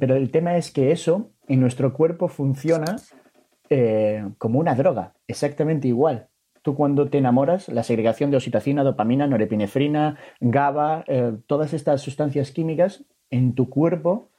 pero 0.00 0.16
el 0.16 0.30
tema 0.30 0.56
es 0.56 0.70
que 0.70 0.92
eso 0.92 1.32
en 1.48 1.60
nuestro 1.60 1.92
cuerpo 1.92 2.28
funciona 2.28 2.96
eh, 3.70 4.24
como 4.38 4.58
una 4.58 4.74
droga, 4.74 5.14
exactamente 5.26 5.88
igual. 5.88 6.28
Tú 6.62 6.74
cuando 6.74 7.10
te 7.10 7.18
enamoras, 7.18 7.68
la 7.68 7.82
segregación 7.82 8.30
de 8.30 8.38
oxitocina, 8.38 8.82
dopamina, 8.82 9.26
norepinefrina, 9.26 10.18
GABA, 10.40 11.04
eh, 11.06 11.36
todas 11.46 11.74
estas 11.74 12.00
sustancias 12.00 12.52
químicas 12.52 13.04
en 13.30 13.54
tu 13.54 13.68
cuerpo 13.68 14.30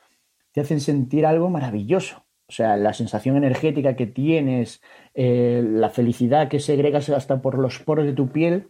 te 0.51 0.61
hacen 0.61 0.79
sentir 0.79 1.25
algo 1.25 1.49
maravilloso. 1.49 2.24
O 2.47 2.51
sea, 2.51 2.77
la 2.77 2.93
sensación 2.93 3.37
energética 3.37 3.95
que 3.95 4.05
tienes, 4.05 4.81
eh, 5.13 5.63
la 5.65 5.89
felicidad 5.89 6.47
que 6.47 6.59
segregas 6.59 7.09
hasta 7.09 7.41
por 7.41 7.57
los 7.57 7.79
poros 7.79 8.05
de 8.05 8.13
tu 8.13 8.29
piel, 8.29 8.69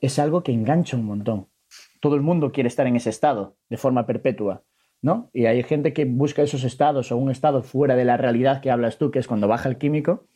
es 0.00 0.18
algo 0.18 0.42
que 0.42 0.52
engancha 0.52 0.96
un 0.96 1.06
montón. 1.06 1.48
Todo 2.00 2.16
el 2.16 2.20
mundo 2.20 2.52
quiere 2.52 2.68
estar 2.68 2.86
en 2.86 2.96
ese 2.96 3.10
estado 3.10 3.56
de 3.70 3.78
forma 3.78 4.06
perpetua, 4.06 4.62
¿no? 5.00 5.30
Y 5.32 5.46
hay 5.46 5.62
gente 5.62 5.94
que 5.94 6.04
busca 6.04 6.42
esos 6.42 6.64
estados 6.64 7.10
o 7.12 7.16
un 7.16 7.30
estado 7.30 7.62
fuera 7.62 7.96
de 7.96 8.04
la 8.04 8.18
realidad 8.18 8.60
que 8.60 8.70
hablas 8.70 8.98
tú, 8.98 9.10
que 9.10 9.18
es 9.18 9.26
cuando 9.26 9.48
baja 9.48 9.70
el 9.70 9.78
químico, 9.78 10.26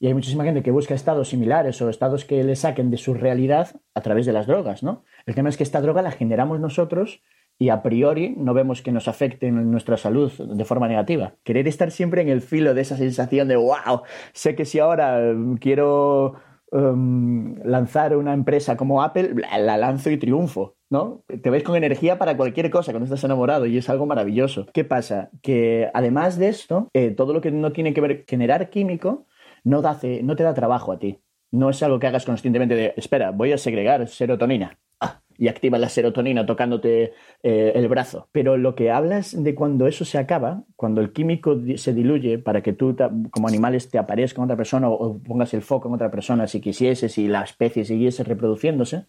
y 0.00 0.06
hay 0.06 0.14
muchísima 0.14 0.44
gente 0.44 0.62
que 0.62 0.70
busca 0.70 0.94
estados 0.94 1.28
similares 1.28 1.80
o 1.82 1.88
estados 1.88 2.24
que 2.24 2.44
le 2.44 2.54
saquen 2.54 2.90
de 2.90 2.98
su 2.98 3.14
realidad 3.14 3.80
a 3.94 4.00
través 4.02 4.26
de 4.26 4.32
las 4.32 4.46
drogas, 4.46 4.82
¿no? 4.82 5.04
El 5.26 5.34
tema 5.34 5.48
es 5.48 5.56
que 5.56 5.64
esta 5.64 5.80
droga 5.80 6.02
la 6.02 6.12
generamos 6.12 6.60
nosotros 6.60 7.22
y 7.58 7.70
a 7.70 7.82
priori 7.82 8.34
no 8.36 8.54
vemos 8.54 8.82
que 8.82 8.92
nos 8.92 9.08
afecte 9.08 9.50
nuestra 9.50 9.96
salud 9.96 10.32
de 10.32 10.64
forma 10.64 10.88
negativa. 10.88 11.34
Querer 11.42 11.66
estar 11.66 11.90
siempre 11.90 12.22
en 12.22 12.28
el 12.28 12.40
filo 12.40 12.72
de 12.72 12.82
esa 12.82 12.96
sensación 12.96 13.48
de 13.48 13.56
wow, 13.56 14.02
sé 14.32 14.54
que 14.54 14.64
si 14.64 14.78
ahora 14.78 15.32
um, 15.32 15.56
quiero 15.56 16.34
um, 16.70 17.56
lanzar 17.64 18.16
una 18.16 18.32
empresa 18.32 18.76
como 18.76 19.02
Apple, 19.02 19.34
la 19.58 19.76
lanzo 19.76 20.10
y 20.10 20.18
triunfo. 20.18 20.76
¿no? 20.90 21.22
Te 21.42 21.50
ves 21.50 21.64
con 21.64 21.76
energía 21.76 22.18
para 22.18 22.36
cualquier 22.36 22.70
cosa 22.70 22.92
cuando 22.92 23.04
estás 23.04 23.22
enamorado 23.24 23.66
y 23.66 23.76
es 23.76 23.90
algo 23.90 24.06
maravilloso. 24.06 24.66
¿Qué 24.72 24.84
pasa? 24.84 25.30
Que 25.42 25.90
además 25.92 26.38
de 26.38 26.48
esto, 26.48 26.88
eh, 26.94 27.10
todo 27.10 27.34
lo 27.34 27.40
que 27.40 27.50
no 27.50 27.72
tiene 27.72 27.92
que 27.92 28.00
ver 28.00 28.24
generar 28.26 28.70
químico 28.70 29.26
no 29.64 29.82
te 29.82 30.42
da 30.42 30.54
trabajo 30.54 30.92
a 30.92 30.98
ti. 30.98 31.20
No 31.50 31.70
es 31.70 31.82
algo 31.82 31.98
que 31.98 32.06
hagas 32.06 32.24
conscientemente 32.24 32.74
de, 32.74 32.94
espera, 32.96 33.32
voy 33.32 33.52
a 33.52 33.58
segregar 33.58 34.06
serotonina. 34.08 34.78
Y 35.38 35.48
activa 35.48 35.78
la 35.78 35.88
serotonina 35.88 36.44
tocándote 36.44 37.14
eh, 37.42 37.72
el 37.74 37.88
brazo. 37.88 38.28
Pero 38.32 38.56
lo 38.56 38.74
que 38.74 38.90
hablas 38.90 39.40
de 39.40 39.54
cuando 39.54 39.86
eso 39.86 40.04
se 40.04 40.18
acaba, 40.18 40.64
cuando 40.76 41.00
el 41.00 41.12
químico 41.12 41.56
se 41.76 41.94
diluye 41.94 42.38
para 42.38 42.60
que 42.60 42.72
tú 42.72 42.96
como 43.30 43.48
animales 43.48 43.88
te 43.88 43.98
aparezcas 43.98 44.34
con 44.34 44.44
otra 44.44 44.56
persona 44.56 44.88
o, 44.88 45.18
pongas 45.22 45.54
el 45.54 45.62
foco 45.62 45.88
en 45.88 45.94
otra 45.94 46.10
persona 46.10 46.46
si 46.48 46.60
quisieses 46.60 47.16
y 47.18 47.28
la 47.28 47.42
especie 47.42 47.84
siguiese 47.84 48.24
reproduciéndose, 48.24 49.06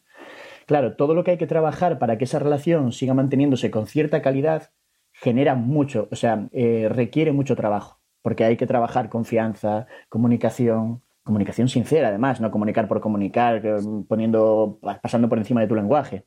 claro, 0.67 0.95
todo 0.95 1.15
lo 1.15 1.23
que 1.23 1.31
hay 1.31 1.37
que 1.37 1.47
trabajar 1.47 1.97
para 1.97 2.17
que 2.17 2.25
esa 2.25 2.39
relación 2.39 2.91
siga 2.91 3.13
manteniéndose 3.15 3.71
con 3.71 3.87
cierta 3.87 4.21
calidad 4.21 4.69
genera 5.11 5.55
mucho, 5.55 6.07
o 6.11 6.15
sea, 6.15 6.47
eh, 6.51 6.87
requiere 6.89 7.31
mucho 7.31 7.55
trabajo 7.55 7.99
porque 8.21 8.43
hay 8.43 8.57
que 8.57 8.67
trabajar 8.67 9.09
confianza, 9.09 9.87
comunicación, 10.09 11.01
comunicación 11.29 11.69
sincera 11.69 12.07
además, 12.07 12.41
no 12.41 12.49
comunicar 12.49 12.87
por 12.87 13.01
comunicar, 13.01 13.61
poniendo, 14.07 14.79
pasando 15.03 15.29
por 15.29 15.37
encima 15.37 15.61
de 15.61 15.67
tu 15.67 15.75
lenguaje. 15.75 16.25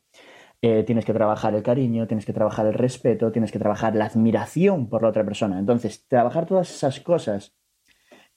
Eh, 0.61 0.83
tienes 0.83 1.03
que 1.03 1.11
trabajar 1.11 1.53
el 1.55 1.61
cariño, 1.61 2.07
tienes 2.07 2.25
que 2.25 2.31
trabajar 2.31 2.65
el 2.65 2.73
respeto, 2.73 3.33
tienes 3.33 3.51
que 3.51 3.59
trabajar 3.59 3.97
la 3.97 4.05
admiración 4.05 4.87
por 4.87 5.01
la 5.01 5.09
otra 5.09 5.25
persona. 5.25 5.59
Entonces, 5.59 6.07
trabajar 6.07 6.45
todas 6.45 6.73
esas 6.73 7.01
cosas 7.01 7.53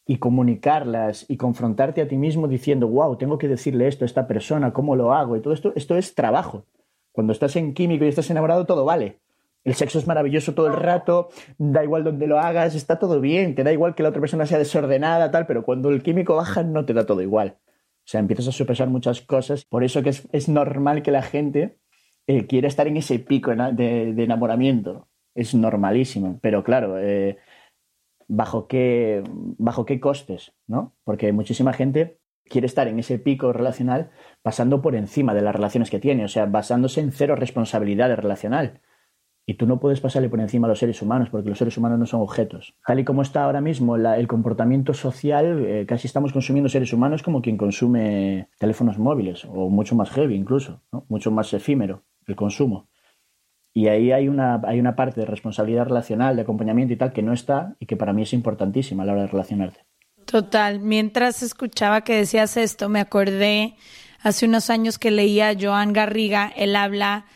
y 0.04 0.16
comunicarlas 0.18 1.24
y 1.28 1.36
confrontarte 1.36 2.02
a 2.02 2.08
ti 2.08 2.16
mismo 2.16 2.48
diciendo, 2.48 2.88
wow, 2.88 3.16
tengo 3.16 3.38
que 3.38 3.46
decirle 3.46 3.86
esto 3.86 4.04
a 4.04 4.06
esta 4.06 4.26
persona, 4.26 4.72
¿cómo 4.72 4.96
lo 4.96 5.12
hago? 5.12 5.36
Y 5.36 5.40
todo 5.40 5.54
esto, 5.54 5.72
esto 5.76 5.96
es 5.96 6.16
trabajo. 6.16 6.66
Cuando 7.12 7.32
estás 7.32 7.54
en 7.54 7.74
químico 7.74 8.04
y 8.04 8.08
estás 8.08 8.28
enamorado, 8.28 8.66
todo 8.66 8.84
vale. 8.84 9.20
El 9.66 9.74
sexo 9.74 9.98
es 9.98 10.06
maravilloso 10.06 10.54
todo 10.54 10.68
el 10.68 10.74
rato, 10.74 11.28
da 11.58 11.82
igual 11.82 12.04
donde 12.04 12.28
lo 12.28 12.38
hagas, 12.38 12.76
está 12.76 13.00
todo 13.00 13.20
bien, 13.20 13.56
te 13.56 13.64
da 13.64 13.72
igual 13.72 13.96
que 13.96 14.04
la 14.04 14.10
otra 14.10 14.20
persona 14.20 14.46
sea 14.46 14.58
desordenada, 14.58 15.32
tal, 15.32 15.44
pero 15.44 15.64
cuando 15.64 15.90
el 15.90 16.04
químico 16.04 16.36
baja 16.36 16.62
no 16.62 16.84
te 16.84 16.94
da 16.94 17.04
todo 17.04 17.20
igual. 17.20 17.58
O 18.06 18.08
sea, 18.08 18.20
empiezas 18.20 18.46
a 18.46 18.52
sopesar 18.52 18.88
muchas 18.88 19.22
cosas. 19.22 19.64
Por 19.64 19.82
eso 19.82 20.04
que 20.04 20.10
es, 20.10 20.48
normal 20.48 21.02
que 21.02 21.10
la 21.10 21.22
gente 21.22 21.80
eh, 22.28 22.46
quiera 22.46 22.68
estar 22.68 22.86
en 22.86 22.96
ese 22.96 23.18
pico 23.18 23.50
de, 23.56 24.14
enamoramiento. 24.22 25.08
Es 25.34 25.52
normalísimo. 25.52 26.38
Pero 26.40 26.62
claro, 26.62 27.00
eh, 27.00 27.38
¿bajo, 28.28 28.68
qué, 28.68 29.24
¿bajo 29.58 29.84
qué 29.84 29.98
costes? 29.98 30.52
¿no? 30.68 30.94
Porque 31.02 31.32
muchísima 31.32 31.72
gente 31.72 32.20
quiere 32.44 32.68
estar 32.68 32.86
en 32.86 33.00
ese 33.00 33.18
pico 33.18 33.52
relacional 33.52 34.12
pasando 34.42 34.80
por 34.80 34.94
encima 34.94 35.34
de 35.34 35.42
las 35.42 35.56
relaciones 35.56 35.90
que 35.90 35.98
tiene, 35.98 36.24
o 36.24 36.28
sea, 36.28 36.46
basándose 36.46 37.00
en 37.00 37.10
cero 37.10 37.34
responsabilidad 37.34 38.14
relacional. 38.14 38.80
Y 39.48 39.54
tú 39.54 39.66
no 39.66 39.78
puedes 39.78 40.00
pasarle 40.00 40.28
por 40.28 40.40
encima 40.40 40.66
a 40.66 40.70
los 40.70 40.80
seres 40.80 41.00
humanos, 41.00 41.28
porque 41.30 41.48
los 41.48 41.56
seres 41.56 41.78
humanos 41.78 42.00
no 42.00 42.06
son 42.06 42.20
objetos. 42.20 42.74
Tal 42.84 42.98
y 42.98 43.04
como 43.04 43.22
está 43.22 43.44
ahora 43.44 43.60
mismo 43.60 43.94
el 43.94 44.26
comportamiento 44.26 44.92
social, 44.92 45.64
eh, 45.64 45.86
casi 45.86 46.08
estamos 46.08 46.32
consumiendo 46.32 46.68
seres 46.68 46.92
humanos 46.92 47.22
como 47.22 47.40
quien 47.40 47.56
consume 47.56 48.48
teléfonos 48.58 48.98
móviles, 48.98 49.44
o 49.44 49.70
mucho 49.70 49.94
más 49.94 50.10
heavy 50.10 50.34
incluso, 50.34 50.82
mucho 51.08 51.30
más 51.30 51.54
efímero 51.54 52.02
el 52.26 52.34
consumo. 52.34 52.88
Y 53.72 53.88
ahí 53.88 54.10
hay 54.10 54.26
una, 54.26 54.60
hay 54.64 54.80
una 54.80 54.96
parte 54.96 55.20
de 55.20 55.26
responsabilidad 55.26 55.84
relacional, 55.84 56.34
de 56.34 56.42
acompañamiento 56.42 56.94
y 56.94 56.96
tal, 56.96 57.12
que 57.12 57.22
no 57.22 57.32
está 57.32 57.76
y 57.78 57.86
que 57.86 57.96
para 57.96 58.12
mí 58.12 58.22
es 58.22 58.32
importantísima 58.32 59.02
a 59.02 59.06
la 59.06 59.12
hora 59.12 59.22
de 59.22 59.28
relacionarte. 59.28 59.80
Total. 60.24 60.80
Mientras 60.80 61.42
escuchaba 61.42 62.00
que 62.00 62.16
decías 62.16 62.56
esto, 62.56 62.88
me 62.88 63.00
acordé 63.00 63.76
hace 64.22 64.46
unos 64.46 64.70
años 64.70 64.98
que 64.98 65.10
leía 65.10 65.54
Joan 65.60 65.92
Garriga, 65.92 66.52
él 66.56 66.74
habla 66.74 67.26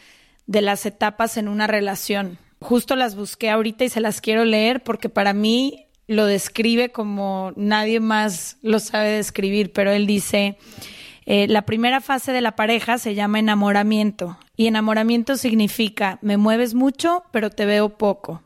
de 0.51 0.63
las 0.63 0.85
etapas 0.85 1.37
en 1.37 1.47
una 1.47 1.69
relación. 1.69 2.37
Justo 2.59 2.97
las 2.97 3.15
busqué 3.15 3.51
ahorita 3.51 3.85
y 3.85 3.89
se 3.89 4.01
las 4.01 4.21
quiero 4.21 4.45
leer 4.45 4.83
porque 4.83 5.09
para 5.09 5.33
mí 5.33 5.87
lo 6.09 6.27
describe 6.27 6.91
como 6.91 7.53
nadie 7.55 8.01
más 8.01 8.57
lo 8.61 8.81
sabe 8.81 9.11
describir, 9.11 9.73
pero 9.73 9.93
él 9.93 10.09
dice, 10.09 10.59
eh, 11.25 11.47
la 11.47 11.63
primera 11.63 12.01
fase 12.01 12.33
de 12.33 12.41
la 12.41 12.57
pareja 12.57 12.99
se 12.99 13.15
llama 13.15 13.39
enamoramiento 13.39 14.39
y 14.57 14.67
enamoramiento 14.67 15.37
significa 15.37 16.19
me 16.21 16.37
mueves 16.37 16.75
mucho 16.75 17.23
pero 17.31 17.51
te 17.51 17.65
veo 17.65 17.91
poco. 17.91 18.43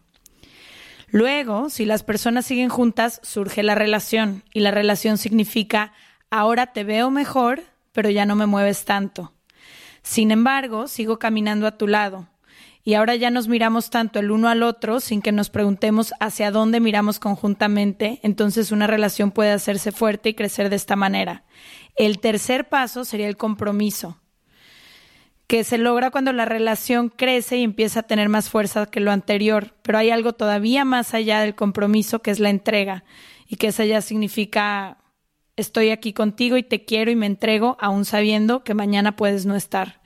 Luego, 1.09 1.71
si 1.71 1.87
las 1.87 2.03
personas 2.03 2.45
siguen 2.45 2.69
juntas, 2.69 3.19
surge 3.23 3.63
la 3.63 3.77
relación 3.77 4.43
y 4.53 4.61
la 4.61 4.73
relación 4.73 5.17
significa 5.17 5.95
ahora 6.29 6.67
te 6.75 6.85
veo 6.85 7.11
mejor 7.11 7.63
pero 7.93 8.11
ya 8.11 8.27
no 8.27 8.37
me 8.37 8.45
mueves 8.45 8.85
tanto. 8.85 9.33
Sin 10.05 10.31
embargo, 10.31 10.87
sigo 10.87 11.19
caminando 11.19 11.67
a 11.67 11.79
tu 11.79 11.89
lado. 11.89 12.29
Y 12.85 12.93
ahora 12.93 13.17
ya 13.17 13.31
nos 13.31 13.49
miramos 13.49 13.89
tanto 13.89 14.19
el 14.19 14.31
uno 14.31 14.49
al 14.49 14.63
otro 14.63 15.01
sin 15.01 15.23
que 15.23 15.33
nos 15.33 15.49
preguntemos 15.49 16.13
hacia 16.21 16.51
dónde 16.51 16.79
miramos 16.79 17.19
conjuntamente, 17.19 18.21
entonces 18.23 18.71
una 18.71 18.87
relación 18.87 19.31
puede 19.31 19.53
hacerse 19.53 19.91
fuerte 19.91 20.29
y 20.29 20.35
crecer 20.35 20.69
de 20.69 20.77
esta 20.77 20.95
manera. 20.95 21.45
El 21.97 22.21
tercer 22.21 22.69
paso 22.69 23.07
sería 23.07 23.27
el 23.27 23.39
compromiso, 23.39 24.21
que 25.47 25.65
se 25.65 25.79
logra 25.79 26.11
cuando 26.11 26.35
la 26.35 26.45
relación 26.45 27.09
crece 27.09 27.57
y 27.57 27.63
empieza 27.63 28.01
a 28.01 28.05
tener 28.05 28.29
más 28.29 28.51
fuerza 28.51 28.85
que 28.85 29.01
lo 29.01 29.11
anterior, 29.11 29.75
pero 29.81 29.97
hay 29.97 30.11
algo 30.11 30.35
todavía 30.35 30.85
más 30.85 31.15
allá 31.15 31.41
del 31.41 31.55
compromiso 31.55 32.21
que 32.21 32.31
es 32.31 32.41
la 32.41 32.51
entrega 32.51 33.05
y 33.49 33.57
que 33.57 33.69
esa 33.69 33.87
ya 33.87 34.03
significa 34.03 34.99
estoy 35.57 35.91
aquí 35.91 36.13
contigo 36.13 36.57
y 36.57 36.63
te 36.63 36.85
quiero 36.85 37.11
y 37.11 37.17
me 37.17 37.27
entrego 37.27 37.77
aún 37.81 38.05
sabiendo 38.05 38.65
que 38.65 38.75
mañana 38.75 39.17
puedes 39.17 39.47
no 39.47 39.55
estar. 39.55 40.01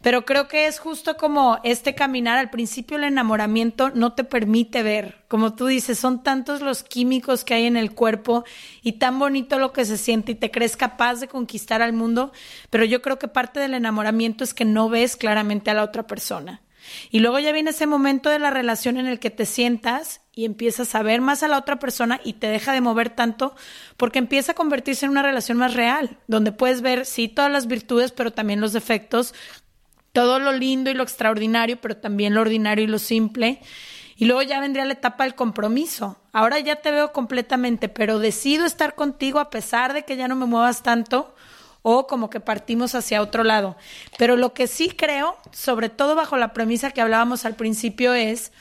Pero 0.00 0.24
creo 0.24 0.46
que 0.46 0.66
es 0.66 0.78
justo 0.78 1.16
como 1.16 1.58
este 1.64 1.94
caminar. 1.94 2.38
Al 2.38 2.50
principio 2.50 2.96
el 2.96 3.04
enamoramiento 3.04 3.90
no 3.90 4.12
te 4.12 4.22
permite 4.22 4.84
ver. 4.84 5.24
Como 5.26 5.54
tú 5.54 5.66
dices, 5.66 5.98
son 5.98 6.22
tantos 6.22 6.60
los 6.60 6.84
químicos 6.84 7.44
que 7.44 7.54
hay 7.54 7.64
en 7.64 7.76
el 7.76 7.92
cuerpo 7.92 8.44
y 8.82 8.92
tan 8.92 9.18
bonito 9.18 9.58
lo 9.58 9.72
que 9.72 9.84
se 9.84 9.96
siente 9.96 10.32
y 10.32 10.36
te 10.36 10.52
crees 10.52 10.76
capaz 10.76 11.16
de 11.16 11.26
conquistar 11.26 11.82
al 11.82 11.92
mundo. 11.92 12.32
Pero 12.70 12.84
yo 12.84 13.02
creo 13.02 13.18
que 13.18 13.26
parte 13.26 13.58
del 13.58 13.74
enamoramiento 13.74 14.44
es 14.44 14.54
que 14.54 14.64
no 14.64 14.88
ves 14.88 15.16
claramente 15.16 15.70
a 15.70 15.74
la 15.74 15.82
otra 15.82 16.06
persona. 16.06 16.62
Y 17.10 17.20
luego 17.20 17.38
ya 17.38 17.52
viene 17.52 17.70
ese 17.70 17.86
momento 17.86 18.30
de 18.30 18.38
la 18.38 18.50
relación 18.50 18.96
en 18.96 19.06
el 19.06 19.18
que 19.18 19.30
te 19.30 19.46
sientas 19.46 20.20
y 20.32 20.44
empiezas 20.44 20.94
a 20.94 21.02
ver 21.02 21.20
más 21.20 21.42
a 21.42 21.48
la 21.48 21.58
otra 21.58 21.78
persona 21.78 22.20
y 22.24 22.34
te 22.34 22.46
deja 22.46 22.72
de 22.72 22.80
mover 22.80 23.10
tanto 23.10 23.56
porque 23.96 24.18
empieza 24.18 24.52
a 24.52 24.54
convertirse 24.54 25.06
en 25.06 25.10
una 25.10 25.22
relación 25.22 25.58
más 25.58 25.74
real, 25.74 26.18
donde 26.28 26.52
puedes 26.52 26.80
ver, 26.80 27.06
sí, 27.06 27.28
todas 27.28 27.50
las 27.50 27.66
virtudes, 27.66 28.12
pero 28.12 28.32
también 28.32 28.60
los 28.60 28.72
defectos, 28.72 29.34
todo 30.12 30.38
lo 30.38 30.52
lindo 30.52 30.90
y 30.90 30.94
lo 30.94 31.02
extraordinario, 31.02 31.80
pero 31.80 31.96
también 31.96 32.34
lo 32.34 32.40
ordinario 32.40 32.84
y 32.84 32.88
lo 32.88 32.98
simple. 32.98 33.60
Y 34.16 34.24
luego 34.24 34.42
ya 34.42 34.58
vendría 34.58 34.84
la 34.84 34.94
etapa 34.94 35.24
del 35.24 35.36
compromiso. 35.36 36.20
Ahora 36.32 36.58
ya 36.58 36.76
te 36.76 36.90
veo 36.90 37.12
completamente, 37.12 37.88
pero 37.88 38.18
decido 38.18 38.66
estar 38.66 38.96
contigo 38.96 39.38
a 39.38 39.50
pesar 39.50 39.92
de 39.92 40.04
que 40.04 40.16
ya 40.16 40.26
no 40.26 40.34
me 40.34 40.46
muevas 40.46 40.82
tanto 40.82 41.34
o 41.90 42.06
como 42.06 42.28
que 42.28 42.38
partimos 42.38 42.94
hacia 42.94 43.22
otro 43.22 43.44
lado. 43.44 43.74
Pero 44.18 44.36
lo 44.36 44.52
que 44.52 44.66
sí 44.66 44.90
creo, 44.90 45.38
sobre 45.52 45.88
todo 45.88 46.14
bajo 46.14 46.36
la 46.36 46.52
premisa 46.52 46.90
que 46.90 47.00
hablábamos 47.00 47.46
al 47.46 47.54
principio, 47.54 48.12
es 48.12 48.52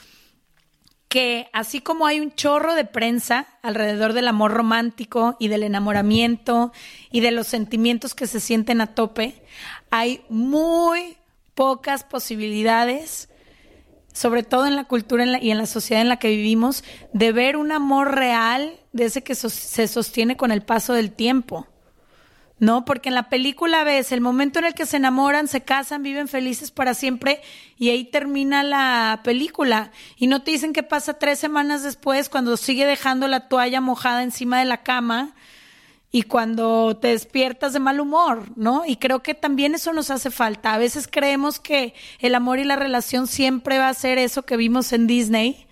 que 1.09 1.49
así 1.51 1.81
como 1.81 2.07
hay 2.07 2.21
un 2.21 2.33
chorro 2.33 2.73
de 2.73 2.85
prensa 2.85 3.47
alrededor 3.61 4.13
del 4.13 4.29
amor 4.29 4.53
romántico 4.53 5.35
y 5.39 5.49
del 5.49 5.63
enamoramiento 5.63 6.71
y 7.11 7.19
de 7.19 7.31
los 7.31 7.47
sentimientos 7.47 8.15
que 8.15 8.27
se 8.27 8.39
sienten 8.39 8.79
a 8.79 8.95
tope, 8.95 9.43
hay 9.89 10.21
muy 10.29 11.17
pocas 11.53 12.05
posibilidades, 12.05 13.27
sobre 14.13 14.43
todo 14.43 14.67
en 14.67 14.77
la 14.77 14.85
cultura 14.85 15.25
y 15.37 15.51
en 15.51 15.57
la 15.57 15.65
sociedad 15.65 16.01
en 16.01 16.07
la 16.07 16.19
que 16.19 16.29
vivimos, 16.29 16.85
de 17.11 17.33
ver 17.33 17.57
un 17.57 17.73
amor 17.73 18.15
real 18.15 18.79
de 18.93 19.03
ese 19.03 19.21
que 19.21 19.35
se 19.35 19.87
sostiene 19.89 20.37
con 20.37 20.53
el 20.53 20.61
paso 20.61 20.93
del 20.93 21.11
tiempo. 21.11 21.67
¿No? 22.59 22.85
Porque 22.85 23.09
en 23.09 23.15
la 23.15 23.29
película 23.29 23.83
ves 23.83 24.11
el 24.11 24.21
momento 24.21 24.59
en 24.59 24.65
el 24.65 24.73
que 24.73 24.85
se 24.85 24.97
enamoran, 24.97 25.47
se 25.47 25.61
casan, 25.61 26.03
viven 26.03 26.27
felices 26.27 26.71
para 26.71 26.93
siempre 26.93 27.41
y 27.77 27.89
ahí 27.89 28.05
termina 28.05 28.63
la 28.63 29.21
película. 29.23 29.91
Y 30.17 30.27
no 30.27 30.41
te 30.41 30.51
dicen 30.51 30.73
qué 30.73 30.83
pasa 30.83 31.19
tres 31.19 31.39
semanas 31.39 31.83
después 31.83 32.29
cuando 32.29 32.57
sigue 32.57 32.85
dejando 32.85 33.27
la 33.27 33.47
toalla 33.47 33.81
mojada 33.81 34.23
encima 34.23 34.59
de 34.59 34.65
la 34.65 34.83
cama 34.83 35.35
y 36.11 36.23
cuando 36.23 36.97
te 36.97 37.09
despiertas 37.09 37.73
de 37.73 37.79
mal 37.79 37.99
humor, 37.99 38.45
¿no? 38.55 38.85
Y 38.85 38.95
creo 38.95 39.21
que 39.21 39.35
también 39.35 39.75
eso 39.75 39.93
nos 39.93 40.09
hace 40.09 40.31
falta. 40.31 40.73
A 40.73 40.77
veces 40.77 41.07
creemos 41.07 41.59
que 41.59 41.93
el 42.19 42.33
amor 42.33 42.59
y 42.59 42.63
la 42.63 42.75
relación 42.75 43.27
siempre 43.27 43.77
va 43.77 43.89
a 43.89 43.93
ser 43.93 44.17
eso 44.17 44.43
que 44.43 44.57
vimos 44.57 44.93
en 44.93 45.05
Disney 45.05 45.67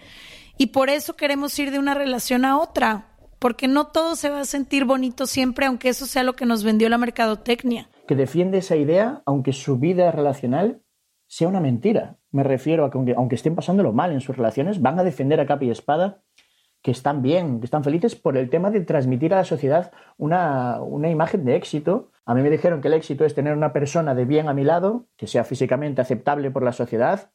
y 0.58 0.68
por 0.68 0.90
eso 0.90 1.16
queremos 1.16 1.58
ir 1.58 1.72
de 1.72 1.80
una 1.80 1.94
relación 1.94 2.46
a 2.46 2.58
otra 2.58 3.08
porque 3.46 3.68
no 3.68 3.86
todo 3.90 4.16
se 4.16 4.32
va 4.32 4.40
a 4.40 4.46
sentir 4.46 4.86
bonito 4.86 5.28
siempre, 5.28 5.68
aunque 5.68 5.90
eso 5.90 6.08
sea 6.08 6.24
lo 6.24 6.34
que 6.34 6.48
nos 6.48 6.64
vendió 6.64 6.90
la 6.90 6.98
mercadotecnia. 6.98 7.92
Que 8.08 8.16
defiende 8.16 8.58
esa 8.58 8.76
idea, 8.76 9.22
aunque 9.28 9.54
su 9.54 9.78
vida 9.78 10.12
relacional 10.12 10.82
sea 11.28 11.48
una 11.48 11.60
mentira. 11.60 12.18
Me 12.32 12.42
refiero 12.42 12.86
a 12.86 12.90
que 12.90 13.14
aunque, 13.16 13.36
estén 13.36 13.54
pasándolo 13.54 13.94
mal 13.94 14.12
en 14.12 14.22
sus 14.22 14.36
relaciones, 14.36 14.82
van 14.82 14.98
a 14.98 15.04
defender 15.04 15.40
a 15.40 15.46
capa 15.46 15.64
y 15.64 15.70
espada 15.70 16.24
que 16.82 16.90
están 16.90 17.22
bien, 17.22 17.60
que 17.60 17.66
están 17.66 17.84
felices 17.84 18.16
por 18.16 18.36
el 18.36 18.50
tema 18.50 18.72
de 18.72 18.82
transmitir 18.82 19.32
a 19.36 19.38
la 19.38 19.44
sociedad 19.44 19.92
una, 20.18 20.82
una, 20.82 21.12
imagen 21.12 21.46
de 21.46 21.56
éxito. 21.56 22.10
A 22.26 22.34
mí 22.34 22.42
me 22.42 22.50
dijeron 22.50 22.82
que 22.82 22.88
el 22.88 22.96
éxito 22.96 23.26
es 23.26 23.36
tener 23.36 23.56
una 23.56 23.74
persona 23.74 24.16
de 24.16 24.26
bien 24.26 24.48
a 24.48 24.56
mi 24.56 24.64
lado, 24.64 25.06
que 25.18 25.28
sea 25.28 25.44
físicamente 25.44 26.02
aceptable 26.02 26.50
por 26.50 26.64
la 26.64 26.72
sociedad, 26.72 27.30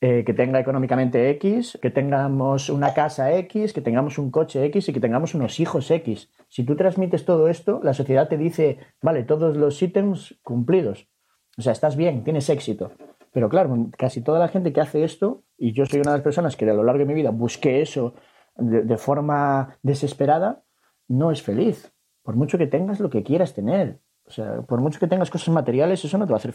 eh, 0.00 0.22
que 0.24 0.32
tenga 0.32 0.60
económicamente 0.60 1.28
X, 1.30 1.76
que 1.82 1.90
tengamos 1.90 2.70
una 2.70 2.94
casa 2.94 3.32
X, 3.32 3.72
que 3.72 3.80
tengamos 3.80 4.16
un 4.18 4.30
coche 4.30 4.64
X 4.66 4.88
y 4.88 4.92
que 4.92 5.00
tengamos 5.00 5.34
unos 5.34 5.58
hijos 5.58 5.90
X. 5.90 6.30
Si 6.48 6.64
tú 6.64 6.76
transmites 6.76 7.24
todo 7.24 7.48
esto, 7.48 7.80
la 7.82 7.94
sociedad 7.94 8.28
te 8.28 8.36
dice, 8.36 8.78
vale, 9.02 9.24
todos 9.24 9.56
los 9.56 9.82
ítems 9.82 10.38
cumplidos. 10.44 11.08
O 11.56 11.62
sea, 11.62 11.72
estás 11.72 11.96
bien, 11.96 12.22
tienes 12.22 12.48
éxito. 12.48 12.92
Pero 13.32 13.48
claro, 13.48 13.88
casi 13.98 14.22
toda 14.22 14.38
la 14.38 14.48
gente 14.48 14.72
que 14.72 14.80
hace 14.80 15.02
esto, 15.02 15.42
y 15.56 15.72
yo 15.72 15.84
soy 15.84 16.00
una 16.00 16.12
de 16.12 16.18
las 16.18 16.24
personas 16.24 16.56
que 16.56 16.70
a 16.70 16.74
lo 16.74 16.84
largo 16.84 17.00
de 17.00 17.06
mi 17.06 17.14
vida 17.14 17.30
busqué 17.30 17.82
eso 17.82 18.14
de, 18.56 18.82
de 18.82 18.96
forma 18.98 19.78
desesperada, 19.82 20.62
no 21.08 21.32
es 21.32 21.42
feliz. 21.42 21.92
Por 22.22 22.36
mucho 22.36 22.56
que 22.56 22.68
tengas 22.68 23.00
lo 23.00 23.10
que 23.10 23.24
quieras 23.24 23.52
tener. 23.52 23.98
O 24.26 24.30
sea, 24.30 24.62
por 24.62 24.80
mucho 24.80 25.00
que 25.00 25.06
tengas 25.06 25.30
cosas 25.30 25.52
materiales, 25.52 26.04
eso 26.04 26.18
no 26.18 26.26
te 26.26 26.32
va 26.32 26.36
a 26.36 26.38
hacer. 26.38 26.54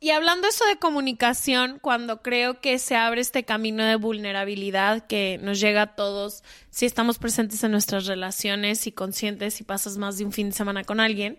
Y 0.00 0.10
hablando 0.10 0.48
eso 0.48 0.64
de 0.66 0.78
comunicación, 0.78 1.78
cuando 1.80 2.22
creo 2.22 2.60
que 2.60 2.78
se 2.78 2.96
abre 2.96 3.20
este 3.20 3.44
camino 3.44 3.84
de 3.84 3.96
vulnerabilidad 3.96 5.06
que 5.06 5.38
nos 5.42 5.60
llega 5.60 5.82
a 5.82 5.94
todos 5.94 6.42
si 6.70 6.86
estamos 6.86 7.18
presentes 7.18 7.62
en 7.64 7.72
nuestras 7.72 8.06
relaciones 8.06 8.86
y 8.86 8.92
conscientes 8.92 9.60
y 9.60 9.64
pasas 9.64 9.96
más 9.96 10.18
de 10.18 10.24
un 10.24 10.32
fin 10.32 10.50
de 10.50 10.56
semana 10.56 10.84
con 10.84 11.00
alguien, 11.00 11.38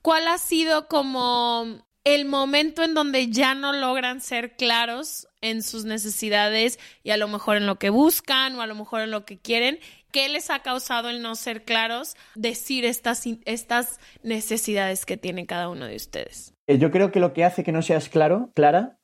¿cuál 0.00 0.28
ha 0.28 0.38
sido 0.38 0.88
como 0.88 1.84
el 2.04 2.24
momento 2.24 2.82
en 2.82 2.94
donde 2.94 3.28
ya 3.28 3.54
no 3.54 3.72
logran 3.72 4.20
ser 4.20 4.56
claros 4.56 5.28
en 5.40 5.62
sus 5.62 5.84
necesidades 5.84 6.78
y 7.04 7.10
a 7.10 7.16
lo 7.16 7.28
mejor 7.28 7.56
en 7.56 7.66
lo 7.66 7.78
que 7.78 7.90
buscan 7.90 8.56
o 8.56 8.62
a 8.62 8.66
lo 8.66 8.74
mejor 8.74 9.02
en 9.02 9.10
lo 9.10 9.24
que 9.24 9.38
quieren 9.38 9.78
¿Qué 10.12 10.28
les 10.28 10.50
ha 10.50 10.60
causado 10.60 11.08
el 11.08 11.22
no 11.22 11.34
ser 11.34 11.64
claros, 11.64 12.16
decir 12.34 12.84
estas 12.84 13.98
necesidades 14.22 15.06
que 15.06 15.16
tiene 15.16 15.46
cada 15.46 15.70
uno 15.70 15.86
de 15.86 15.96
ustedes? 15.96 16.51
Eh, 16.66 16.78
yo 16.78 16.90
creo 16.90 17.10
que 17.10 17.20
lo 17.20 17.32
que 17.32 17.44
hace 17.44 17.64
que 17.64 17.72
no 17.72 17.82
seas 17.82 18.08
claro, 18.08 18.50
clara, 18.54 18.98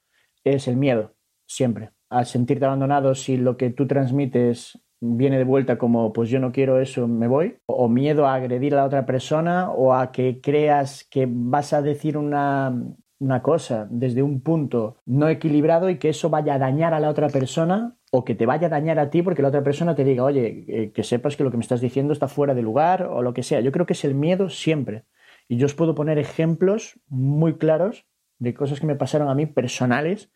es 0.45 0.69
el 0.69 0.77
miedo, 0.77 1.15
siempre. 1.47 1.91
Al 2.11 2.27
sentirte 2.27 2.65
abandonado, 2.65 3.15
si 3.15 3.37
lo 3.37 3.57
que 3.57 3.71
tú 3.71 3.87
transmites 3.87 4.81
viene 5.01 5.39
de 5.39 5.45
vuelta 5.45 5.79
como 5.79 6.13
pues 6.13 6.29
yo 6.29 6.41
no 6.41 6.53
quiero 6.53 6.81
eso, 6.81 7.07
me 7.07 7.29
voy, 7.29 7.59
o 7.67 7.89
miedo 7.89 8.27
a 8.27 8.35
agredir 8.35 8.75
a 8.75 8.79
la 8.79 8.85
otra 8.85 9.07
persona 9.07 9.71
o 9.71 9.95
a 9.95 10.11
que 10.11 10.41
creas 10.41 11.07
que 11.11 11.27
vas 11.29 11.73
a 11.73 11.83
decir 11.83 12.17
una 12.17 13.43
cosa 13.43 13.87
desde 13.91 14.23
un 14.23 14.41
punto 14.41 14.97
no 15.07 15.29
equilibrado 15.29 15.91
y 15.91 15.99
que 15.99 16.09
eso 16.09 16.31
vaya 16.31 16.55
a 16.55 16.59
dañar 16.59 16.95
a 16.95 17.01
la 17.01 17.11
otra 17.11 17.29
persona 17.29 17.97
o 18.11 18.25
que 18.25 18.35
te 18.35 18.47
vaya 18.47 18.67
a 18.67 18.71
dañar 18.71 18.99
a 18.99 19.11
ti 19.11 19.23
porque 19.23 19.43
la 19.43 19.49
otra 19.49 19.63
persona 19.63 19.95
te 19.95 20.05
diga, 20.05 20.25
oye, 20.25 20.65
eh, 20.67 20.93
que 20.93 21.03
sepas 21.03 21.37
que 21.37 21.45
lo 21.45 21.51
que 21.51 21.59
me 21.59 21.63
estás 21.63 21.81
diciendo 21.81 22.13
está 22.13 22.27
fuera 22.27 22.55
de 22.55 22.63
lugar 22.63 23.05
o 23.05 23.23
lo 23.23 23.35
que 23.35 23.43
sea. 23.43 23.61
Yo 23.61 23.71
creo 23.71 23.87
que 23.87 23.93
es 23.93 24.05
el 24.05 24.15
miedo 24.15 24.49
siempre. 24.49 25.05
Y 25.49 25.57
yo 25.57 25.67
os 25.67 25.75
puedo 25.75 25.95
poner 25.95 26.19
ejemplos 26.19 27.01
muy 27.09 27.57
claros 27.57 28.07
de 28.39 28.55
cosas 28.55 28.81
que 28.81 28.87
me 28.87 28.97
pasaron 28.97 29.29
a 29.29 29.35
mí 29.35 29.47
personales 29.47 30.31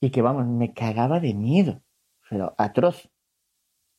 y 0.00 0.10
que, 0.10 0.22
vamos, 0.22 0.46
me 0.46 0.72
cagaba 0.72 1.18
de 1.18 1.34
miedo, 1.34 1.82
pero 2.28 2.54
atroz. 2.58 3.10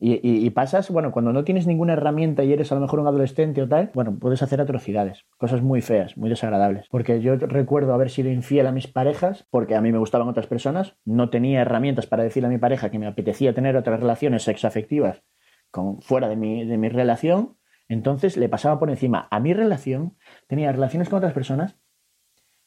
Y, 0.03 0.49
pasas, 0.49 0.89
bueno, 0.89 1.11
cuando 1.11 1.31
no 1.31 1.43
tienes 1.43 1.67
ninguna 1.67 1.93
herramienta 1.93 2.43
y 2.43 2.51
eres 2.51 2.71
a 2.71 2.75
lo 2.75 2.81
mejor 2.81 2.99
un 2.99 3.05
adolescente 3.05 3.61
o 3.61 3.67
tal, 3.67 3.91
bueno, 3.93 4.17
puedes 4.17 4.41
hacer 4.41 4.59
atrocidades, 4.59 5.25
cosas 5.37 5.61
muy 5.61 5.81
feas, 5.81 6.17
muy 6.17 6.27
desagradables. 6.27 6.87
Porque 6.89 7.21
yo 7.21 7.35
recuerdo 7.35 7.93
haber 7.93 8.09
sido 8.09 8.31
infiel 8.31 8.65
a 8.65 8.71
mis 8.71 8.87
parejas 8.87 9.45
porque 9.51 9.75
a 9.75 9.81
mí 9.81 9.91
me 9.91 9.99
gustaban 9.99 10.27
otras 10.27 10.47
personas, 10.47 10.95
no 11.05 11.29
tenía 11.29 11.61
herramientas 11.61 12.07
para 12.07 12.23
decirle 12.23 12.47
a 12.47 12.49
mi 12.49 12.57
pareja 12.57 12.89
que 12.89 12.97
me 12.97 13.05
apetecía 13.05 13.53
tener 13.53 13.77
otras 13.77 13.99
relaciones 13.99 14.41
sexoafectivas 14.41 15.21
con, 15.69 16.01
fuera 16.01 16.29
de 16.29 16.35
mi, 16.35 16.65
de 16.65 16.79
mi 16.79 16.89
relación, 16.89 17.57
entonces 17.87 18.37
le 18.37 18.49
pasaba 18.49 18.79
por 18.79 18.89
encima 18.89 19.27
a 19.31 19.39
mi 19.39 19.53
relación, 19.53 20.17
tenía 20.47 20.71
relaciones 20.71 21.09
con 21.09 21.17
otras 21.17 21.33
personas, 21.33 21.77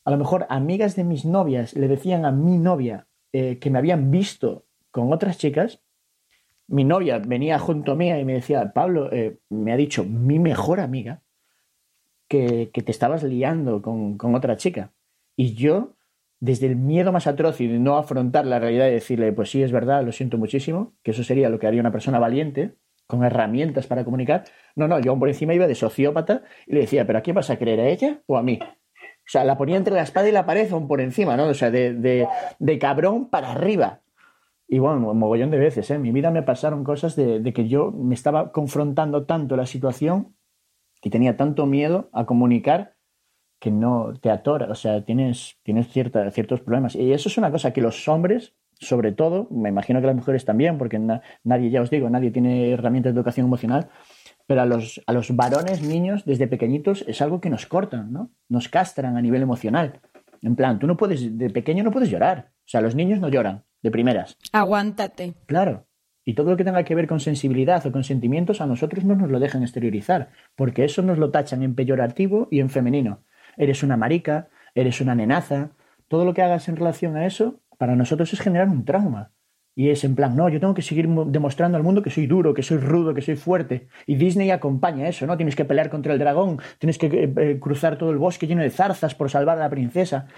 a 0.05 0.11
lo 0.11 0.19
mejor 0.19 0.47
amigas 0.51 0.97
de 0.97 1.05
mis 1.05 1.25
novias 1.25 1.75
le 1.75 1.89
decían 1.89 2.25
a 2.25 2.33
mi 2.33 2.59
novia 2.59 3.07
eh, 3.33 3.59
que 3.59 3.71
me 3.71 3.79
habían 3.79 4.11
visto 4.11 4.67
con 4.91 5.13
otras 5.13 5.39
chicas 5.39 5.85
mi 6.67 6.85
novia 6.85 7.19
venía 7.19 7.59
junto 7.59 7.93
a 7.93 7.95
mí 7.97 8.11
y 8.11 8.25
me 8.25 8.35
decía, 8.35 8.73
Pablo, 8.73 9.13
eh, 9.13 9.39
me 9.51 9.73
ha 9.73 9.77
dicho 9.77 10.05
mi 10.05 10.39
mejor 10.39 10.81
amiga 10.81 11.23
que, 12.29 12.71
te 12.73 12.91
estabas 12.91 13.23
liando 13.23 13.83
con, 13.83 14.35
otra 14.35 14.57
chica. 14.57 14.93
Y 15.37 15.55
yo, 15.55 15.97
desde 16.41 16.67
el 16.67 16.77
miedo 16.77 17.13
más 17.13 17.27
atroz 17.27 17.61
y 17.61 17.69
de 17.69 17.79
no 17.79 17.97
afrontar 17.97 18.47
la 18.47 18.59
realidad 18.59 18.89
y 18.89 18.93
decirle, 18.93 19.33
pues 19.33 19.51
sí, 19.51 19.63
es 19.63 19.73
verdad, 19.73 20.05
lo 20.05 20.13
siento 20.13 20.39
muchísimo, 20.39 20.95
que 21.03 21.11
eso 21.11 21.23
sería 21.23 21.49
lo 21.49 21.59
que 21.59 21.67
haría 21.67 21.81
una 21.81 21.93
persona 21.93 22.19
valiente, 22.19 22.75
con 23.07 23.25
herramientas 23.25 23.87
para 23.87 24.05
comunicar. 24.05 24.45
No, 24.77 24.89
no, 24.89 24.99
yo 25.01 25.19
por 25.19 25.29
encima 25.29 25.55
iba 25.55 25.67
de 25.67 25.75
sociópata 25.75 26.43
y 26.67 26.75
le 26.75 26.81
decía, 26.81 27.07
¿pero 27.07 27.19
a 27.19 27.23
quién 27.23 27.37
vas 27.37 27.51
a 27.51 27.59
creer, 27.59 27.81
a 27.81 27.89
ella 27.89 28.23
o 28.27 28.37
a 28.37 28.43
mí? 28.43 28.59
O 28.63 29.27
sea, 29.27 29.45
la 29.45 29.57
ponía 29.57 29.77
entre 29.77 29.95
la 29.95 30.03
espada 30.03 30.29
y 30.29 30.33
la 30.33 30.45
pared 30.47 30.71
aún 30.73 30.87
por 30.87 31.01
encima, 31.01 31.37
¿no? 31.37 31.47
O 31.47 31.55
sea, 31.55 31.71
de, 31.71 31.95
de, 31.95 32.29
de 32.59 32.79
cabrón 32.79 33.31
para 33.31 33.53
arriba. 33.53 34.03
Y 34.67 34.79
bueno, 34.79 35.11
un 35.11 35.19
mogollón 35.19 35.51
de 35.51 35.59
veces, 35.59 35.91
¿eh? 35.91 35.95
En 35.95 36.03
mi 36.03 36.11
vida 36.11 36.31
me 36.31 36.43
pasaron 36.43 36.85
cosas 36.85 37.17
de, 37.17 37.53
que 37.53 37.69
yo 37.69 37.91
me 37.91 38.15
estaba 38.15 38.53
confrontando 38.53 39.25
tanto 39.27 39.57
la 39.57 39.67
situación 39.67 40.37
y 41.03 41.11
tenía 41.11 41.37
tanto 41.37 41.67
miedo 41.67 42.09
a 42.13 42.25
comunicar 42.25 42.97
que 43.61 43.71
no 43.71 44.13
te 44.21 44.31
atora, 44.31 44.71
o 44.71 44.75
sea, 44.75 45.05
tienes, 45.05 45.59
tienes 45.63 45.89
ciertos 45.89 46.61
problemas. 46.61 46.97
Y 46.97 47.13
eso 47.13 47.29
es 47.29 47.39
una 47.39 47.51
cosa 47.51 47.73
que 47.73 47.81
los 47.81 48.09
hombres, 48.09 48.55
sobre 48.87 49.13
todo, 49.13 49.49
me 49.51 49.69
imagino 49.69 50.01
que 50.01 50.07
las 50.07 50.17
mujeres 50.17 50.45
también, 50.45 50.79
porque 50.79 50.99
nadie, 50.99 51.71
ya 51.71 51.83
os 51.83 51.91
digo, 51.91 52.09
nadie 52.11 52.31
tiene 52.31 52.71
herramientas 52.71 53.15
de 53.15 53.19
educación 53.19 53.47
emocional, 53.47 53.89
pero 54.47 54.63
a 54.63 54.67
los, 54.67 55.03
a 55.07 55.13
los 55.13 55.35
varones, 55.35 55.83
niños, 55.83 56.25
desde 56.25 56.47
pequeñitos, 56.47 57.05
es 57.09 57.23
algo 57.23 57.41
que 57.41 57.51
nos 57.51 57.67
cortan, 57.67 58.13
¿no? 58.13 58.31
Nos 58.49 58.69
castran 58.69 59.17
a 59.17 59.23
nivel 59.23 59.43
emocional. 59.43 60.01
En 60.43 60.57
plan, 60.57 60.79
tú 60.79 60.87
no 60.87 60.97
puedes, 60.97 61.39
de 61.39 61.51
pequeño 61.51 61.83
no 61.83 61.91
puedes 61.91 62.11
llorar. 62.11 62.51
O 62.59 62.69
sea, 62.69 62.81
los 62.81 62.95
niños 62.95 63.21
no 63.21 63.29
lloran, 63.29 63.65
de 63.83 63.91
primeras. 63.91 64.37
Aguántate. 64.53 65.35
Claro. 65.47 65.87
Y 66.25 66.35
todo 66.35 66.51
lo 66.51 66.57
que 66.57 66.65
tenga 66.65 66.85
que 66.85 66.95
ver 66.95 67.07
con 67.07 67.21
sensibilidad 67.21 67.87
o 67.87 67.93
con 67.93 68.05
sentimientos, 68.05 68.61
a 68.61 68.67
nosotros 68.67 69.05
no 69.05 69.15
nos 69.15 69.31
lo 69.31 69.41
dejan 69.41 69.63
exteriorizar, 69.63 70.31
porque 70.57 70.85
eso 70.85 71.03
nos 71.03 71.19
lo 71.19 71.31
tachan 71.31 71.63
en 71.63 71.75
peyorativo 71.75 72.49
y 72.51 72.61
en 72.61 72.71
femenino. 72.71 73.23
Eres 73.57 73.83
una 73.83 73.97
marica, 73.97 74.49
eres 74.75 75.01
una 75.01 75.15
nenaza. 75.15 75.71
Todo 76.09 76.25
lo 76.25 76.35
que 76.35 76.43
hagas 76.43 76.69
en 76.69 76.77
relación 76.77 77.17
a 77.17 77.27
eso, 77.27 77.61
para 77.79 77.97
nosotros 77.97 78.33
es 78.33 78.41
generar 78.41 78.69
un 78.69 78.85
trauma. 78.85 79.33
Y 79.77 79.91
es 79.91 80.05
en 80.05 80.15
plan, 80.15 80.37
no, 80.37 80.49
yo 80.49 80.61
tengo 80.61 80.75
que 80.75 80.83
seguir 80.83 81.09
demostrando 81.09 81.77
al 81.77 81.83
mundo 81.83 82.01
que 82.01 82.11
soy 82.11 82.29
duro, 82.29 82.55
que 82.55 82.63
soy 82.63 82.79
rudo, 82.79 83.13
que 83.13 83.23
soy 83.23 83.35
fuerte. 83.35 83.89
Y 84.07 84.15
Disney 84.15 84.51
acompaña 84.51 85.09
eso, 85.09 85.27
¿no? 85.27 85.37
Tienes 85.37 85.57
que 85.57 85.65
pelear 85.65 85.91
contra 85.91 86.13
el 86.13 86.19
dragón, 86.21 86.59
tienes 86.79 86.97
que 86.97 87.07
eh, 87.07 87.35
eh, 87.37 87.59
cruzar 87.61 87.99
todo 87.99 88.11
el 88.11 88.19
bosque 88.19 88.47
lleno 88.47 88.63
de 88.63 88.71
zarzas 88.71 89.17
por 89.17 89.31
salvar 89.31 89.59
a 89.59 89.63
la 89.63 89.71
princesa. 89.71 90.29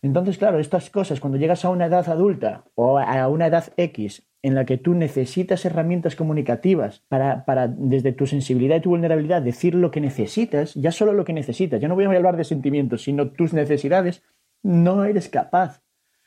Entonces, 0.00 0.38
claro, 0.38 0.60
estas 0.60 0.90
cosas, 0.90 1.18
cuando 1.18 1.38
llegas 1.38 1.64
a 1.64 1.70
una 1.70 1.86
edad 1.86 2.08
adulta 2.08 2.64
o 2.74 2.98
a 2.98 3.26
una 3.28 3.46
edad 3.46 3.72
X 3.76 4.28
en 4.42 4.54
la 4.54 4.66
que 4.66 4.76
tú 4.76 4.92
necesitas 4.92 5.64
herramientas 5.64 6.16
comunicativas 6.16 7.02
para, 7.08 7.46
para, 7.46 7.66
desde 7.66 8.12
tu 8.12 8.26
sensibilidad 8.26 8.76
y 8.76 8.80
tu 8.80 8.90
vulnerabilidad, 8.90 9.40
decir 9.40 9.74
lo 9.74 9.90
que 9.90 10.02
necesitas, 10.02 10.74
ya 10.74 10.92
solo 10.92 11.14
lo 11.14 11.24
que 11.24 11.32
necesitas, 11.32 11.80
ya 11.80 11.88
no 11.88 11.94
voy 11.94 12.04
a 12.04 12.08
hablar 12.10 12.36
de 12.36 12.44
sentimientos, 12.44 13.02
sino 13.02 13.30
tus 13.30 13.54
necesidades, 13.54 14.22
no 14.62 15.04
eres 15.04 15.30
capaz. 15.30 15.83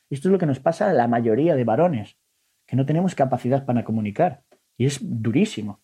Esto 0.10 0.30
es 0.30 0.32
lo 0.32 0.39
que 0.39 0.46
nos 0.46 0.60
pasa 0.60 0.89
a 0.89 0.93
la 0.93 1.08
mayoría 1.08 1.56
de 1.56 1.63
varones, 1.63 2.17
que 2.65 2.76
no 2.76 2.86
tenemos 2.86 3.15
capacidad 3.15 3.65
para 3.65 3.84
comunicar. 3.84 4.43
Y 4.78 4.86
es 4.86 5.00
durísimo. 5.02 5.82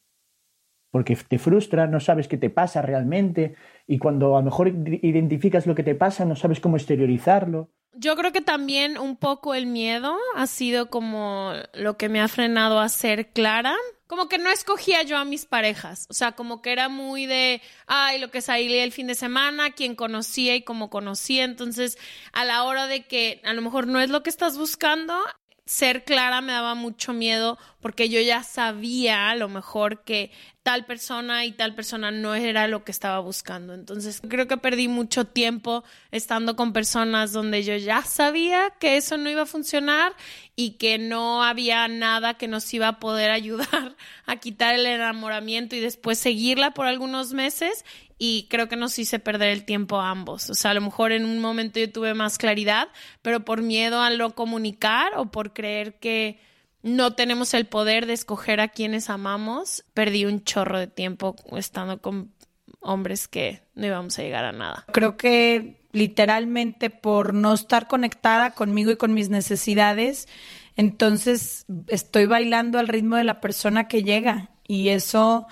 Porque 0.92 1.16
te 1.16 1.40
frustra, 1.40 1.88
no 1.88 2.00
sabes 2.00 2.28
qué 2.28 2.38
te 2.38 2.50
pasa 2.52 2.82
realmente, 2.82 3.56
y 3.88 3.98
cuando 3.98 4.36
a 4.36 4.40
lo 4.40 4.46
mejor 4.46 4.68
identificas 4.68 5.66
lo 5.66 5.74
que 5.74 5.84
te 5.84 5.96
pasa, 5.96 6.24
no 6.24 6.36
sabes 6.36 6.60
cómo 6.60 6.78
exteriorizarlo. 6.78 7.72
Yo 7.96 8.16
creo 8.16 8.32
que 8.32 8.42
también 8.42 8.98
un 8.98 9.18
poco 9.18 9.54
el 9.56 9.66
miedo 9.66 10.16
ha 10.36 10.48
sido 10.48 10.90
como 10.90 11.54
lo 11.74 11.98
que 11.98 12.10
me 12.10 12.22
ha 12.22 12.28
frenado 12.28 12.80
a 12.80 12.90
ser 12.90 13.30
clara. 13.30 13.76
Como 14.14 14.30
que 14.30 14.38
no 14.38 14.52
escogía 14.52 15.02
yo 15.02 15.18
a 15.18 15.26
mis 15.26 15.48
parejas. 15.48 16.06
O 16.08 16.14
sea, 16.14 16.34
como 16.34 16.62
que 16.62 16.72
era 16.72 16.88
muy 16.88 17.26
de, 17.26 17.64
ay, 17.88 18.20
lo 18.20 18.30
que 18.30 18.42
salía 18.42 18.84
el 18.84 18.92
fin 18.92 19.08
de 19.08 19.16
semana, 19.16 19.72
quien 19.72 19.96
conocía 19.96 20.56
y 20.56 20.62
cómo 20.62 20.92
conocía. 20.92 21.46
Entonces, 21.46 21.98
a 22.32 22.46
la 22.46 22.64
hora 22.64 22.86
de 22.86 23.08
que 23.08 23.42
a 23.44 23.54
lo 23.54 23.64
mejor 23.64 23.88
no 23.88 24.00
es 24.00 24.12
lo 24.12 24.22
que 24.22 24.30
estás 24.30 24.56
buscando, 24.56 25.20
ser 25.66 26.04
clara 26.04 26.42
me 26.42 26.54
daba 26.54 26.76
mucho 26.76 27.12
miedo 27.12 27.58
porque 27.82 28.08
yo 28.08 28.22
ya 28.22 28.44
sabía 28.44 29.32
a 29.32 29.36
lo 29.36 29.50
mejor 29.50 30.04
que 30.04 30.30
tal 30.64 30.86
persona 30.86 31.46
y 31.46 31.52
tal 31.52 31.76
persona 31.76 32.10
no 32.10 32.36
era 32.36 32.70
lo 32.70 32.86
que 32.86 32.92
estaba 32.94 33.20
buscando. 33.20 33.74
Entonces 33.74 34.22
creo 34.28 34.48
que 34.48 34.56
perdí 34.56 34.88
mucho 34.88 35.26
tiempo 35.26 35.84
estando 36.12 36.56
con 36.56 36.72
personas 36.72 37.34
donde 37.34 37.64
yo 37.64 37.76
ya 37.76 38.02
sabía 38.04 38.72
que 38.80 38.96
eso 38.96 39.18
no 39.18 39.30
iba 39.30 39.42
a 39.42 39.46
funcionar 39.46 40.14
y 40.56 40.72
que 40.72 40.98
no 40.98 41.44
había 41.44 41.88
nada 41.90 42.36
que 42.36 42.48
nos 42.48 42.74
iba 42.74 42.88
a 42.88 43.00
poder 43.00 43.30
ayudar 43.32 43.96
a 44.26 44.38
quitar 44.38 44.74
el 44.74 44.86
enamoramiento 44.86 45.76
y 45.76 45.82
después 45.82 46.18
seguirla 46.18 46.72
por 46.72 46.88
algunos 46.88 47.34
meses 47.34 47.84
y 48.18 48.48
creo 48.50 48.70
que 48.70 48.78
nos 48.78 48.98
hice 49.00 49.20
perder 49.20 49.50
el 49.50 49.66
tiempo 49.66 50.00
a 50.00 50.10
ambos. 50.10 50.50
O 50.50 50.56
sea, 50.56 50.72
a 50.72 50.74
lo 50.74 50.82
mejor 50.82 51.12
en 51.12 51.26
un 51.26 51.40
momento 51.40 51.82
yo 51.82 51.92
tuve 51.92 52.14
más 52.14 52.38
claridad, 52.38 52.88
pero 53.22 53.44
por 53.44 53.62
miedo 53.62 54.02
a 54.02 54.12
lo 54.12 54.34
comunicar 54.34 55.12
o 55.18 55.26
por 55.26 55.52
creer 55.52 55.96
que 55.96 56.40
no 56.84 57.16
tenemos 57.16 57.54
el 57.54 57.66
poder 57.66 58.06
de 58.06 58.14
escoger 58.14 58.60
a 58.60 58.68
quienes 58.68 59.10
amamos, 59.10 59.86
perdí 59.94 60.26
un 60.26 60.44
chorro 60.44 60.78
de 60.78 60.88
tiempo 60.88 61.36
estando 61.58 62.02
con 62.02 62.34
hombres 62.82 63.28
que 63.28 63.64
no 63.74 63.88
íbamos 63.88 64.20
a 64.20 64.22
llegar 64.22 64.46
a 64.46 64.52
nada. 64.52 64.86
Creo 64.92 65.18
que 65.18 65.82
literalmente 65.94 66.90
por 66.90 67.34
no 67.34 67.54
estar 67.54 67.88
conectada 67.88 68.52
conmigo 68.52 68.92
y 68.92 68.98
con 68.98 69.14
mis 69.14 69.30
necesidades, 69.30 70.28
entonces 70.76 71.66
estoy 71.88 72.26
bailando 72.26 72.80
al 72.80 72.90
ritmo 72.90 73.16
de 73.16 73.24
la 73.24 73.40
persona 73.40 73.88
que 73.88 74.04
llega. 74.04 74.50
Y 74.68 74.90
eso 74.90 75.48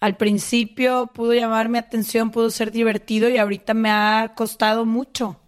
al 0.00 0.16
principio 0.16 1.08
pudo 1.08 1.34
llamar 1.34 1.68
mi 1.68 1.78
atención, 1.78 2.30
pudo 2.30 2.50
ser 2.50 2.70
divertido 2.70 3.28
y 3.28 3.38
ahorita 3.38 3.74
me 3.74 3.90
ha 3.90 4.32
costado 4.36 4.86
mucho, 4.86 5.40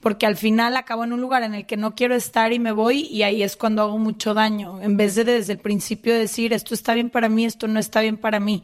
porque 0.00 0.26
al 0.26 0.36
final 0.36 0.76
acabo 0.76 1.04
en 1.04 1.12
un 1.12 1.20
lugar 1.20 1.42
en 1.42 1.54
el 1.54 1.66
que 1.66 1.76
no 1.76 1.94
quiero 1.94 2.14
estar 2.14 2.52
y 2.52 2.58
me 2.58 2.72
voy 2.72 3.08
y 3.10 3.22
ahí 3.22 3.42
es 3.42 3.56
cuando 3.56 3.82
hago 3.82 3.98
mucho 3.98 4.34
daño, 4.34 4.80
en 4.82 4.96
vez 4.96 5.14
de 5.14 5.24
desde 5.24 5.52
el 5.52 5.58
principio 5.58 6.14
decir 6.14 6.52
esto 6.52 6.74
está 6.74 6.94
bien 6.94 7.10
para 7.10 7.28
mí, 7.28 7.44
esto 7.44 7.68
no 7.68 7.80
está 7.80 8.00
bien 8.00 8.16
para 8.16 8.40
mí. 8.40 8.62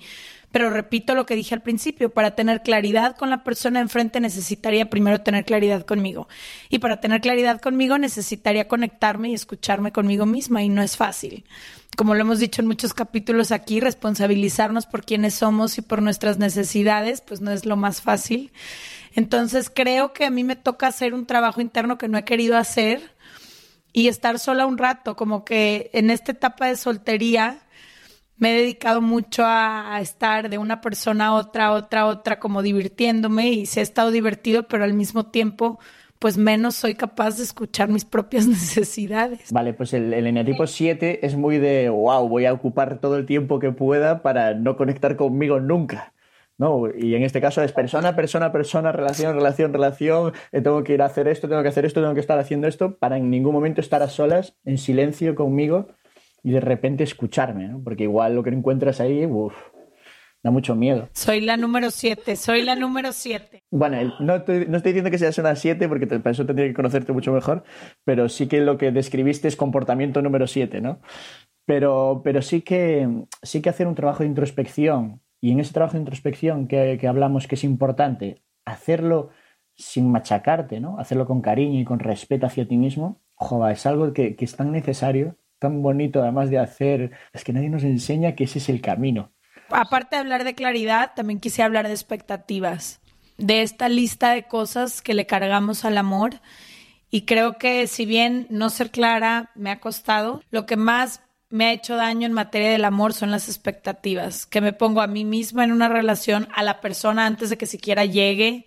Pero 0.54 0.70
repito 0.70 1.16
lo 1.16 1.26
que 1.26 1.34
dije 1.34 1.52
al 1.52 1.62
principio, 1.62 2.10
para 2.10 2.36
tener 2.36 2.62
claridad 2.62 3.16
con 3.16 3.28
la 3.28 3.42
persona 3.42 3.80
enfrente 3.80 4.20
necesitaría 4.20 4.88
primero 4.88 5.20
tener 5.20 5.44
claridad 5.44 5.84
conmigo. 5.84 6.28
Y 6.68 6.78
para 6.78 7.00
tener 7.00 7.20
claridad 7.20 7.60
conmigo 7.60 7.98
necesitaría 7.98 8.68
conectarme 8.68 9.30
y 9.30 9.34
escucharme 9.34 9.90
conmigo 9.90 10.26
misma 10.26 10.62
y 10.62 10.68
no 10.68 10.80
es 10.80 10.96
fácil. 10.96 11.44
Como 11.96 12.14
lo 12.14 12.20
hemos 12.20 12.38
dicho 12.38 12.62
en 12.62 12.68
muchos 12.68 12.94
capítulos 12.94 13.50
aquí, 13.50 13.80
responsabilizarnos 13.80 14.86
por 14.86 15.04
quienes 15.04 15.34
somos 15.34 15.76
y 15.78 15.82
por 15.82 16.02
nuestras 16.02 16.38
necesidades, 16.38 17.20
pues 17.20 17.40
no 17.40 17.50
es 17.50 17.66
lo 17.66 17.74
más 17.74 18.00
fácil. 18.00 18.52
Entonces 19.14 19.70
creo 19.72 20.12
que 20.12 20.24
a 20.24 20.30
mí 20.30 20.44
me 20.44 20.56
toca 20.56 20.88
hacer 20.88 21.14
un 21.14 21.26
trabajo 21.26 21.60
interno 21.60 21.98
que 21.98 22.08
no 22.08 22.18
he 22.18 22.24
querido 22.24 22.56
hacer 22.56 23.14
y 23.92 24.08
estar 24.08 24.38
sola 24.40 24.66
un 24.66 24.76
rato, 24.76 25.14
como 25.14 25.44
que 25.44 25.90
en 25.92 26.10
esta 26.10 26.32
etapa 26.32 26.66
de 26.66 26.76
soltería 26.76 27.60
me 28.36 28.50
he 28.50 28.60
dedicado 28.60 29.00
mucho 29.00 29.44
a, 29.46 30.00
estar 30.00 30.50
de 30.50 30.58
una 30.58 30.80
persona 30.80 31.26
a 31.26 31.34
otra, 31.34 31.70
otra, 31.70 32.06
otra, 32.06 32.40
como 32.40 32.62
divirtiéndome 32.62 33.50
y 33.50 33.66
se 33.66 33.78
ha 33.78 33.82
estado 33.84 34.10
divertido, 34.10 34.64
pero 34.64 34.82
al 34.82 34.94
mismo 34.94 35.26
tiempo, 35.26 35.78
pues 36.18 36.36
menos 36.36 36.74
soy 36.74 36.96
capaz 36.96 37.36
de 37.36 37.44
escuchar 37.44 37.88
mis 37.88 38.04
propias 38.04 38.46
necesidades. 38.48 39.52
Vale, 39.52 39.74
pues 39.74 39.92
el, 39.92 40.12
el 40.12 40.26
eneatipo 40.26 40.66
7 40.66 41.24
es 41.24 41.36
muy 41.36 41.58
de, 41.58 41.88
wow, 41.88 42.28
voy 42.28 42.46
a 42.46 42.52
ocupar 42.52 42.98
todo 42.98 43.16
el 43.16 43.26
tiempo 43.26 43.60
que 43.60 43.70
pueda 43.70 44.22
para 44.22 44.54
no 44.54 44.76
conectar 44.76 45.14
conmigo 45.16 45.60
nunca. 45.60 46.13
¿No? 46.58 46.84
Y 46.96 47.14
en 47.14 47.22
este 47.22 47.40
caso 47.40 47.62
es 47.62 47.72
persona, 47.72 48.14
persona, 48.14 48.52
persona, 48.52 48.92
relación, 48.92 49.34
relación, 49.34 49.72
relación, 49.72 50.32
eh, 50.52 50.60
tengo 50.60 50.84
que 50.84 50.94
ir 50.94 51.02
a 51.02 51.06
hacer 51.06 51.28
esto, 51.28 51.48
tengo 51.48 51.62
que 51.62 51.68
hacer 51.68 51.84
esto, 51.84 52.00
tengo 52.00 52.14
que 52.14 52.20
estar 52.20 52.38
haciendo 52.38 52.68
esto, 52.68 52.96
para 52.96 53.16
en 53.16 53.30
ningún 53.30 53.52
momento 53.52 53.80
estar 53.80 54.02
a 54.02 54.08
solas, 54.08 54.56
en 54.64 54.78
silencio 54.78 55.34
conmigo 55.34 55.88
y 56.42 56.52
de 56.52 56.60
repente 56.60 57.04
escucharme, 57.04 57.68
¿no? 57.68 57.82
Porque 57.82 58.04
igual 58.04 58.34
lo 58.34 58.42
que 58.42 58.50
encuentras 58.50 59.00
ahí, 59.00 59.26
uff, 59.26 59.54
da 60.44 60.50
mucho 60.50 60.76
miedo. 60.76 61.08
Soy 61.14 61.40
la 61.40 61.56
número 61.56 61.90
7, 61.90 62.36
soy 62.36 62.62
la 62.62 62.76
número 62.76 63.12
7. 63.12 63.62
Bueno, 63.70 64.14
no 64.20 64.36
estoy, 64.36 64.66
no 64.68 64.76
estoy 64.76 64.92
diciendo 64.92 65.10
que 65.10 65.18
seas 65.18 65.38
una 65.38 65.56
7 65.56 65.88
porque 65.88 66.06
te, 66.06 66.20
para 66.20 66.32
eso 66.32 66.44
tendría 66.44 66.68
que 66.68 66.74
conocerte 66.74 67.12
mucho 67.12 67.32
mejor, 67.32 67.64
pero 68.04 68.28
sí 68.28 68.46
que 68.46 68.60
lo 68.60 68.76
que 68.76 68.92
describiste 68.92 69.48
es 69.48 69.56
comportamiento 69.56 70.20
número 70.20 70.46
7, 70.46 70.82
¿no? 70.82 71.00
Pero, 71.66 72.20
pero 72.22 72.42
sí, 72.42 72.60
que, 72.60 73.08
sí 73.42 73.62
que 73.62 73.70
hacer 73.70 73.86
un 73.86 73.94
trabajo 73.94 74.22
de 74.22 74.28
introspección 74.28 75.22
y 75.44 75.52
en 75.52 75.60
ese 75.60 75.74
trabajo 75.74 75.92
de 75.92 75.98
introspección 75.98 76.68
que, 76.68 76.96
que 76.98 77.06
hablamos 77.06 77.46
que 77.46 77.56
es 77.56 77.64
importante, 77.64 78.42
hacerlo 78.64 79.28
sin 79.74 80.10
machacarte, 80.10 80.80
¿no? 80.80 80.98
Hacerlo 80.98 81.26
con 81.26 81.42
cariño 81.42 81.78
y 81.78 81.84
con 81.84 81.98
respeto 81.98 82.46
hacia 82.46 82.66
ti 82.66 82.78
mismo, 82.78 83.20
joder, 83.34 83.72
es 83.72 83.84
algo 83.84 84.14
que, 84.14 84.36
que 84.36 84.46
es 84.46 84.56
tan 84.56 84.72
necesario, 84.72 85.36
tan 85.58 85.82
bonito 85.82 86.22
además 86.22 86.48
de 86.48 86.60
hacer, 86.60 87.10
es 87.34 87.44
que 87.44 87.52
nadie 87.52 87.68
nos 87.68 87.82
enseña 87.82 88.34
que 88.34 88.44
ese 88.44 88.58
es 88.58 88.70
el 88.70 88.80
camino. 88.80 89.32
Aparte 89.68 90.16
de 90.16 90.20
hablar 90.20 90.44
de 90.44 90.54
claridad, 90.54 91.12
también 91.14 91.40
quise 91.40 91.62
hablar 91.62 91.88
de 91.88 91.92
expectativas, 91.92 93.02
de 93.36 93.60
esta 93.60 93.90
lista 93.90 94.30
de 94.30 94.44
cosas 94.44 95.02
que 95.02 95.12
le 95.12 95.26
cargamos 95.26 95.84
al 95.84 95.98
amor. 95.98 96.40
Y 97.10 97.26
creo 97.26 97.58
que 97.58 97.86
si 97.86 98.06
bien 98.06 98.46
no 98.48 98.70
ser 98.70 98.90
clara 98.90 99.50
me 99.54 99.70
ha 99.70 99.78
costado, 99.78 100.40
lo 100.50 100.64
que 100.64 100.78
más 100.78 101.20
me 101.54 101.66
ha 101.66 101.72
hecho 101.72 101.94
daño 101.94 102.26
en 102.26 102.32
materia 102.32 102.68
del 102.68 102.84
amor 102.84 103.12
son 103.12 103.30
las 103.30 103.48
expectativas, 103.48 104.44
que 104.44 104.60
me 104.60 104.72
pongo 104.72 105.00
a 105.00 105.06
mí 105.06 105.24
misma 105.24 105.62
en 105.62 105.70
una 105.70 105.88
relación 105.88 106.48
a 106.52 106.64
la 106.64 106.80
persona 106.80 107.26
antes 107.26 107.48
de 107.48 107.56
que 107.56 107.66
siquiera 107.66 108.04
llegue, 108.04 108.66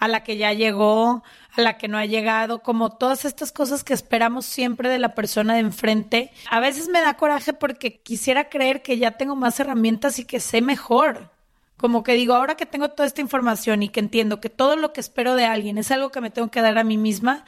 a 0.00 0.08
la 0.08 0.24
que 0.24 0.36
ya 0.36 0.52
llegó, 0.52 1.22
a 1.56 1.60
la 1.60 1.78
que 1.78 1.86
no 1.86 1.96
ha 1.96 2.06
llegado, 2.06 2.58
como 2.58 2.90
todas 2.90 3.24
estas 3.24 3.52
cosas 3.52 3.84
que 3.84 3.94
esperamos 3.94 4.46
siempre 4.46 4.88
de 4.88 4.98
la 4.98 5.14
persona 5.14 5.54
de 5.54 5.60
enfrente. 5.60 6.32
A 6.50 6.58
veces 6.58 6.88
me 6.88 7.00
da 7.00 7.14
coraje 7.14 7.52
porque 7.52 8.00
quisiera 8.00 8.48
creer 8.48 8.82
que 8.82 8.98
ya 8.98 9.12
tengo 9.12 9.36
más 9.36 9.60
herramientas 9.60 10.18
y 10.18 10.24
que 10.24 10.40
sé 10.40 10.60
mejor. 10.60 11.30
Como 11.76 12.02
que 12.02 12.14
digo, 12.14 12.34
ahora 12.34 12.56
que 12.56 12.66
tengo 12.66 12.90
toda 12.90 13.06
esta 13.06 13.20
información 13.20 13.84
y 13.84 13.90
que 13.90 14.00
entiendo 14.00 14.40
que 14.40 14.50
todo 14.50 14.74
lo 14.74 14.92
que 14.92 15.00
espero 15.00 15.36
de 15.36 15.44
alguien 15.44 15.78
es 15.78 15.92
algo 15.92 16.10
que 16.10 16.20
me 16.20 16.30
tengo 16.30 16.50
que 16.50 16.62
dar 16.62 16.78
a 16.78 16.84
mí 16.84 16.96
misma, 16.96 17.44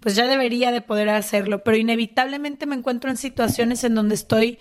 pues 0.00 0.14
ya 0.14 0.26
debería 0.26 0.70
de 0.72 0.80
poder 0.80 1.08
hacerlo, 1.08 1.62
pero 1.64 1.76
inevitablemente 1.76 2.66
me 2.66 2.76
encuentro 2.76 3.10
en 3.10 3.16
situaciones 3.16 3.84
en 3.84 3.94
donde 3.94 4.14
estoy 4.14 4.58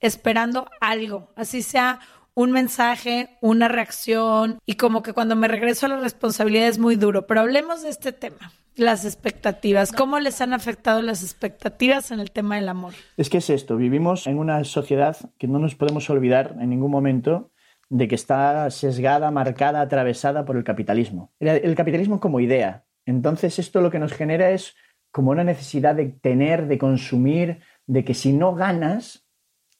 esperando 0.00 0.68
algo, 0.80 1.32
así 1.36 1.62
sea 1.62 2.00
un 2.34 2.52
mensaje, 2.52 3.36
una 3.40 3.66
reacción 3.66 4.60
y 4.64 4.74
como 4.76 5.02
que 5.02 5.12
cuando 5.12 5.34
me 5.34 5.48
regreso 5.48 5.86
a 5.86 5.88
la 5.88 5.96
responsabilidad 5.98 6.68
es 6.68 6.78
muy 6.78 6.94
duro, 6.94 7.26
pero 7.26 7.40
hablemos 7.40 7.82
de 7.82 7.88
este 7.88 8.12
tema. 8.12 8.52
Las 8.76 9.04
expectativas, 9.04 9.90
¿cómo 9.90 10.20
les 10.20 10.40
han 10.40 10.52
afectado 10.52 11.02
las 11.02 11.24
expectativas 11.24 12.12
en 12.12 12.20
el 12.20 12.30
tema 12.30 12.54
del 12.54 12.68
amor? 12.68 12.94
Es 13.16 13.28
que 13.28 13.38
es 13.38 13.50
esto, 13.50 13.76
vivimos 13.76 14.28
en 14.28 14.38
una 14.38 14.62
sociedad 14.62 15.16
que 15.36 15.48
no 15.48 15.58
nos 15.58 15.74
podemos 15.74 16.08
olvidar 16.10 16.54
en 16.60 16.70
ningún 16.70 16.92
momento 16.92 17.50
de 17.88 18.06
que 18.06 18.14
está 18.14 18.70
sesgada, 18.70 19.32
marcada, 19.32 19.80
atravesada 19.80 20.44
por 20.44 20.56
el 20.56 20.62
capitalismo. 20.62 21.32
El 21.40 21.74
capitalismo 21.74 22.20
como 22.20 22.38
idea, 22.38 22.84
entonces 23.08 23.58
esto 23.58 23.80
lo 23.80 23.90
que 23.90 23.98
nos 23.98 24.12
genera 24.12 24.50
es 24.50 24.76
como 25.10 25.30
una 25.30 25.42
necesidad 25.42 25.94
de 25.94 26.06
tener, 26.06 26.66
de 26.66 26.76
consumir, 26.76 27.60
de 27.86 28.04
que 28.04 28.12
si 28.12 28.34
no 28.34 28.54
ganas, 28.54 29.26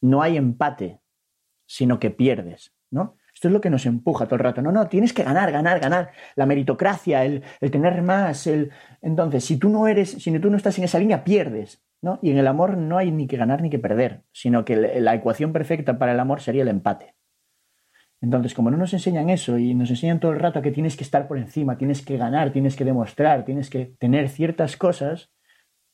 no 0.01 0.23
hay 0.23 0.39
empate, 0.39 1.01
sino 1.67 1.99
que 2.01 2.11
pierdes, 2.11 2.75
¿no? 2.91 3.17
Esto 3.35 3.49
es 3.49 3.53
lo 3.53 3.61
que 3.61 3.69
nos 3.69 3.85
empuja 3.85 4.25
todo 4.25 4.37
el 4.37 4.41
rato. 4.45 4.63
No, 4.63 4.73
no, 4.73 4.89
tienes 4.89 5.13
que 5.13 5.23
ganar, 5.23 5.53
ganar, 5.53 5.79
ganar. 5.79 6.11
La 6.37 6.47
meritocracia, 6.47 7.25
el, 7.25 7.45
el 7.61 7.71
tener 7.71 8.01
más, 8.03 8.47
el... 8.47 8.73
Entonces, 9.03 9.45
si 9.45 9.59
tú 9.59 9.69
no 9.69 9.87
eres, 9.87 10.11
si 10.11 10.37
tú 10.41 10.51
no 10.51 10.57
estás 10.57 10.79
en 10.79 10.85
esa 10.85 10.99
línea, 10.99 11.23
pierdes, 11.23 11.85
¿no? 12.01 12.19
Y 12.23 12.31
en 12.31 12.39
el 12.39 12.47
amor 12.47 12.79
no 12.79 12.97
hay 12.97 13.11
ni 13.13 13.27
que 13.27 13.37
ganar 13.37 13.61
ni 13.61 13.69
que 13.69 13.79
perder, 13.79 14.23
sino 14.33 14.65
que 14.65 14.75
la 14.75 15.15
ecuación 15.15 15.53
perfecta 15.53 15.99
para 15.99 16.13
el 16.13 16.21
amor 16.21 16.41
sería 16.41 16.63
el 16.63 16.69
empate. 16.69 17.15
Entonces, 18.21 18.55
como 18.55 18.71
no 18.71 18.77
nos 18.77 18.93
enseñan 18.93 19.31
eso 19.31 19.59
y 19.59 19.75
nos 19.75 19.91
enseñan 19.91 20.19
todo 20.19 20.33
el 20.33 20.41
rato 20.41 20.61
que 20.61 20.73
tienes 20.73 20.97
que 20.97 21.05
estar 21.05 21.29
por 21.29 21.39
encima, 21.39 21.79
tienes 21.79 22.05
que 22.05 22.17
ganar, 22.17 22.53
tienes 22.53 22.75
que 22.75 22.85
demostrar, 22.85 23.45
tienes 23.45 23.71
que 23.71 23.95
tener 23.99 24.29
ciertas 24.29 24.77
cosas, 24.77 25.31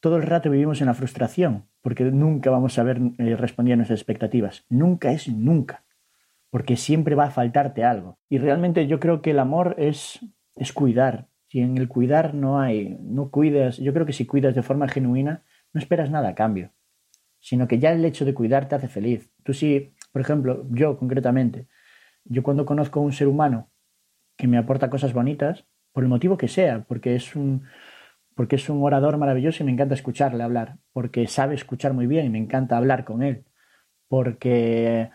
todo 0.00 0.16
el 0.16 0.22
rato 0.22 0.50
vivimos 0.50 0.80
en 0.80 0.86
la 0.86 0.94
frustración, 0.94 1.66
porque 1.82 2.04
nunca 2.04 2.50
vamos 2.50 2.78
a 2.78 2.82
ver 2.82 2.98
eh, 3.18 3.34
a 3.34 3.76
nuestras 3.76 3.90
expectativas. 3.90 4.64
Nunca 4.68 5.12
es 5.12 5.28
nunca, 5.28 5.84
porque 6.50 6.76
siempre 6.76 7.14
va 7.14 7.24
a 7.24 7.30
faltarte 7.30 7.84
algo. 7.84 8.18
Y 8.28 8.38
realmente 8.38 8.86
yo 8.86 9.00
creo 9.00 9.20
que 9.22 9.30
el 9.30 9.38
amor 9.38 9.74
es, 9.78 10.20
es 10.56 10.72
cuidar. 10.72 11.28
Si 11.48 11.60
en 11.60 11.76
el 11.78 11.88
cuidar 11.88 12.34
no 12.34 12.58
hay, 12.58 12.98
no 13.00 13.30
cuidas, 13.30 13.76
yo 13.78 13.92
creo 13.92 14.06
que 14.06 14.12
si 14.12 14.26
cuidas 14.26 14.54
de 14.54 14.62
forma 14.62 14.88
genuina, 14.88 15.42
no 15.72 15.80
esperas 15.80 16.10
nada 16.10 16.30
a 16.30 16.34
cambio, 16.34 16.72
sino 17.38 17.68
que 17.68 17.78
ya 17.78 17.92
el 17.92 18.04
hecho 18.04 18.24
de 18.24 18.34
cuidar 18.34 18.68
te 18.68 18.74
hace 18.76 18.88
feliz. 18.88 19.30
Tú 19.42 19.52
sí, 19.52 19.94
por 20.12 20.22
ejemplo, 20.22 20.66
yo 20.70 20.96
concretamente, 20.98 21.66
yo 22.24 22.42
cuando 22.42 22.66
conozco 22.66 23.00
a 23.00 23.02
un 23.02 23.12
ser 23.12 23.28
humano 23.28 23.70
que 24.36 24.48
me 24.48 24.58
aporta 24.58 24.90
cosas 24.90 25.12
bonitas, 25.12 25.64
por 25.92 26.02
el 26.02 26.08
motivo 26.08 26.36
que 26.36 26.48
sea, 26.48 26.84
porque 26.88 27.14
es 27.14 27.36
un, 27.36 27.62
porque 28.34 28.56
es 28.56 28.68
un 28.68 28.82
orador 28.82 29.16
maravilloso 29.16 29.62
y 29.62 29.66
me 29.66 29.72
encanta 29.72 29.94
escucharle 29.94 30.42
hablar, 30.42 30.78
porque 30.92 31.26
sabe 31.28 31.54
escuchar 31.54 31.92
muy 31.92 32.06
bien 32.06 32.26
y 32.26 32.30
me 32.30 32.38
encanta 32.38 32.76
hablar 32.76 33.04
con 33.04 33.22
él, 33.22 33.44
porque, 34.08 35.10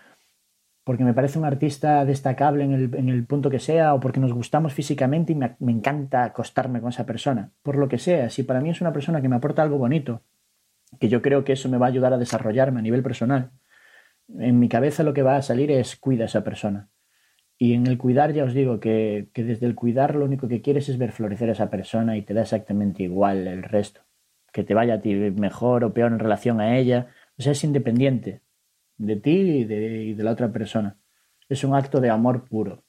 porque 0.85 1.03
me 1.03 1.13
parece 1.13 1.37
un 1.37 1.45
artista 1.45 2.05
destacable 2.05 2.63
en 2.63 2.73
el, 2.73 2.95
en 2.95 3.09
el 3.09 3.25
punto 3.25 3.49
que 3.49 3.59
sea, 3.59 3.93
o 3.93 3.99
porque 3.99 4.21
nos 4.21 4.33
gustamos 4.33 4.73
físicamente 4.73 5.33
y 5.33 5.35
me, 5.35 5.57
me, 5.59 5.73
encanta 5.73 6.23
acostarme 6.23 6.79
con 6.79 6.89
esa 6.89 7.05
persona, 7.05 7.51
por 7.61 7.77
lo 7.77 7.89
que 7.89 7.97
sea, 7.97 8.29
si 8.29 8.43
para 8.43 8.61
mí 8.61 8.69
es 8.69 8.79
una 8.81 8.93
persona 8.93 9.21
que 9.21 9.29
me 9.29 9.35
aporta 9.35 9.61
algo 9.61 9.77
bonito, 9.77 10.23
que 10.99 11.09
yo 11.09 11.21
creo 11.21 11.43
que 11.43 11.53
eso 11.53 11.67
me 11.69 11.77
va 11.77 11.87
a 11.87 11.89
ayudar 11.89 12.13
a 12.13 12.17
desarrollarme 12.17 12.79
a 12.79 12.83
nivel 12.83 13.03
personal, 13.03 13.51
en 14.29 14.59
mi 14.59 14.69
cabeza 14.69 15.03
lo 15.03 15.13
que 15.13 15.23
va 15.23 15.35
a 15.35 15.41
salir 15.41 15.71
es 15.71 15.97
cuida 15.97 16.23
a 16.23 16.27
esa 16.27 16.43
persona 16.43 16.89
y 17.61 17.73
en 17.73 17.87
el 17.87 17.97
cuidar 17.97 18.31
ya 18.31 18.45
os 18.45 18.53
digo 18.53 18.79
que, 18.79 19.27
que, 19.33 19.43
desde 19.43 19.65
el 19.65 19.75
cuidar 19.75 20.15
lo 20.15 20.23
único 20.23 20.47
que 20.47 20.61
quieres 20.61 20.87
es 20.87 20.97
ver 20.97 21.11
florecer 21.11 21.49
a 21.49 21.51
esa 21.51 21.69
persona 21.69 22.15
y 22.15 22.21
te 22.21 22.33
da 22.33 22.43
exactamente 22.43 23.03
igual 23.03 23.47
el 23.49 23.63
resto. 23.63 24.01
Que 24.53 24.63
te 24.63 24.73
vaya 24.73 24.95
a 24.95 25.01
ti 25.01 25.13
mejor 25.13 25.83
o 25.83 25.93
peor 25.93 26.13
en 26.13 26.19
relación 26.19 26.61
a 26.61 26.77
ella. 26.77 27.07
O 27.37 27.41
sea, 27.41 27.51
es 27.51 27.61
independiente 27.65 28.41
de 28.97 29.17
ti 29.17 29.31
y 29.31 29.63
de, 29.65 30.03
y 30.03 30.13
de 30.13 30.23
la 30.23 30.31
otra 30.31 30.53
persona. 30.53 30.97
Es 31.49 31.65
un 31.65 31.75
acto 31.75 31.99
de 31.99 32.09
amor 32.09 32.47
puro. 32.47 32.85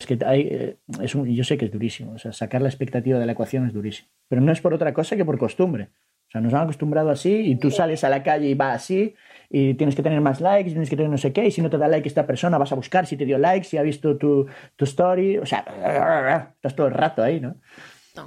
Es 0.00 0.06
que 0.06 0.18
hay, 0.26 0.48
eh, 0.50 0.76
es 1.00 1.14
un, 1.14 1.32
yo 1.32 1.44
sé 1.44 1.56
que 1.56 1.66
es 1.66 1.70
durísimo. 1.70 2.14
O 2.14 2.18
sea, 2.18 2.32
sacar 2.32 2.60
la 2.60 2.68
expectativa 2.68 3.20
de 3.20 3.26
la 3.26 3.32
ecuación 3.32 3.68
es 3.68 3.72
durísimo. 3.72 4.08
Pero 4.26 4.42
no 4.42 4.50
es 4.50 4.60
por 4.60 4.74
otra 4.74 4.92
cosa 4.92 5.14
que 5.14 5.24
por 5.24 5.38
costumbre. 5.38 5.90
O 6.26 6.30
sea, 6.32 6.40
nos 6.40 6.52
han 6.54 6.62
acostumbrado 6.62 7.10
así 7.10 7.32
y 7.32 7.54
tú 7.54 7.70
sales 7.70 8.02
a 8.02 8.08
la 8.08 8.24
calle 8.24 8.48
y 8.48 8.54
va 8.54 8.72
así 8.72 9.14
y 9.54 9.74
tienes 9.74 9.94
que 9.94 10.02
tener 10.02 10.22
más 10.22 10.40
likes, 10.40 10.70
tienes 10.70 10.88
que 10.88 10.96
tener 10.96 11.10
no 11.10 11.18
sé 11.18 11.32
qué, 11.32 11.44
y 11.46 11.50
si 11.50 11.60
no 11.60 11.68
te 11.68 11.76
da 11.76 11.86
like 11.86 12.08
esta 12.08 12.26
persona 12.26 12.56
vas 12.56 12.72
a 12.72 12.74
buscar 12.74 13.06
si 13.06 13.18
te 13.18 13.26
dio 13.26 13.36
like, 13.36 13.66
si 13.66 13.76
ha 13.76 13.82
visto 13.82 14.16
tu, 14.16 14.46
tu 14.76 14.84
story, 14.86 15.36
o 15.36 15.44
sea, 15.44 16.54
estás 16.56 16.74
todo 16.74 16.86
el 16.86 16.94
rato 16.94 17.22
ahí, 17.22 17.38
¿no? 17.38 17.56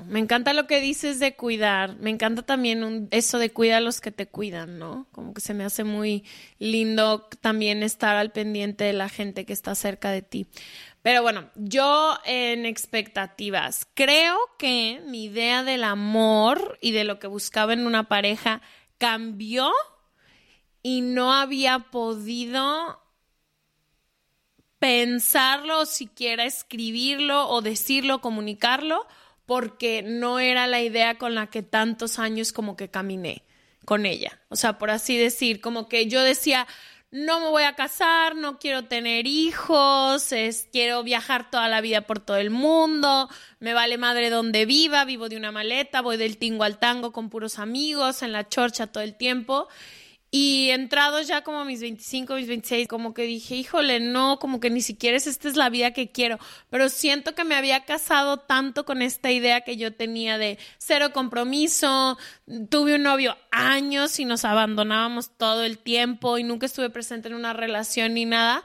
Me 0.07 0.19
encanta 0.19 0.53
lo 0.53 0.65
que 0.65 0.81
dices 0.81 1.19
de 1.19 1.35
cuidar. 1.35 1.97
Me 1.97 2.09
encanta 2.09 2.41
también 2.41 3.07
eso 3.11 3.37
de 3.37 3.51
cuidar 3.51 3.77
a 3.77 3.81
los 3.81 4.01
que 4.01 4.11
te 4.11 4.25
cuidan, 4.25 4.79
¿no? 4.79 5.07
Como 5.11 5.33
que 5.33 5.41
se 5.41 5.53
me 5.53 5.63
hace 5.63 5.83
muy 5.83 6.23
lindo 6.57 7.27
también 7.39 7.83
estar 7.83 8.15
al 8.15 8.31
pendiente 8.31 8.83
de 8.83 8.93
la 8.93 9.09
gente 9.09 9.45
que 9.45 9.53
está 9.53 9.75
cerca 9.75 10.09
de 10.09 10.23
ti. 10.23 10.47
Pero 11.03 11.21
bueno, 11.21 11.51
yo 11.53 12.17
en 12.25 12.65
expectativas, 12.65 13.87
creo 13.93 14.37
que 14.57 15.03
mi 15.05 15.25
idea 15.25 15.63
del 15.63 15.83
amor 15.83 16.79
y 16.81 16.91
de 16.91 17.03
lo 17.03 17.19
que 17.19 17.27
buscaba 17.27 17.73
en 17.73 17.85
una 17.85 18.05
pareja 18.05 18.63
cambió 18.97 19.71
y 20.87 21.01
no 21.01 21.33
había 21.33 21.79
podido 21.79 23.01
pensarlo, 24.77 25.87
siquiera 25.87 26.45
escribirlo 26.45 27.49
o 27.49 27.63
decirlo, 27.63 28.21
comunicarlo, 28.21 29.07
porque 29.47 30.03
no 30.03 30.37
era 30.37 30.67
la 30.67 30.83
idea 30.83 31.17
con 31.17 31.33
la 31.33 31.47
que 31.47 31.63
tantos 31.63 32.19
años 32.19 32.53
como 32.53 32.75
que 32.75 32.91
caminé 32.91 33.41
con 33.83 34.05
ella. 34.05 34.39
O 34.49 34.55
sea, 34.55 34.77
por 34.77 34.91
así 34.91 35.17
decir, 35.17 35.59
como 35.59 35.89
que 35.89 36.05
yo 36.05 36.21
decía, 36.21 36.67
no 37.09 37.39
me 37.39 37.49
voy 37.49 37.63
a 37.63 37.73
casar, 37.73 38.35
no 38.35 38.59
quiero 38.59 38.85
tener 38.85 39.25
hijos, 39.25 40.31
es, 40.33 40.69
quiero 40.71 41.01
viajar 41.01 41.49
toda 41.49 41.67
la 41.67 41.81
vida 41.81 42.01
por 42.01 42.19
todo 42.19 42.37
el 42.37 42.51
mundo, 42.51 43.27
me 43.59 43.73
vale 43.73 43.97
madre 43.97 44.29
donde 44.29 44.67
viva, 44.67 45.03
vivo 45.03 45.29
de 45.29 45.37
una 45.37 45.51
maleta, 45.51 46.03
voy 46.03 46.17
del 46.17 46.37
tingo 46.37 46.63
al 46.63 46.77
tango 46.77 47.11
con 47.11 47.31
puros 47.31 47.57
amigos, 47.57 48.21
en 48.21 48.33
la 48.33 48.47
chorcha 48.47 48.85
todo 48.85 49.03
el 49.03 49.15
tiempo. 49.15 49.67
Y 50.37 50.69
entrados 50.71 51.27
ya 51.27 51.45
como 51.45 51.63
mis 51.63 51.79
25, 51.79 52.35
mis 52.35 52.49
26, 52.49 52.89
como 52.89 53.13
que 53.13 53.21
dije, 53.21 53.55
híjole, 53.55 54.01
no, 54.01 54.37
como 54.37 54.59
que 54.59 54.69
ni 54.69 54.81
siquiera 54.81 55.15
es, 55.15 55.27
esta 55.27 55.47
es 55.47 55.55
la 55.55 55.69
vida 55.69 55.91
que 55.91 56.11
quiero. 56.11 56.39
Pero 56.69 56.89
siento 56.89 57.35
que 57.35 57.45
me 57.45 57.55
había 57.55 57.85
casado 57.85 58.35
tanto 58.35 58.83
con 58.83 59.01
esta 59.01 59.31
idea 59.31 59.61
que 59.61 59.77
yo 59.77 59.93
tenía 59.93 60.37
de 60.37 60.59
cero 60.77 61.13
compromiso. 61.13 62.17
Tuve 62.69 62.95
un 62.95 63.03
novio 63.03 63.37
años 63.49 64.19
y 64.19 64.25
nos 64.25 64.43
abandonábamos 64.43 65.29
todo 65.37 65.63
el 65.63 65.77
tiempo 65.77 66.37
y 66.37 66.43
nunca 66.43 66.65
estuve 66.65 66.89
presente 66.89 67.29
en 67.29 67.35
una 67.35 67.53
relación 67.53 68.15
ni 68.15 68.25
nada 68.25 68.61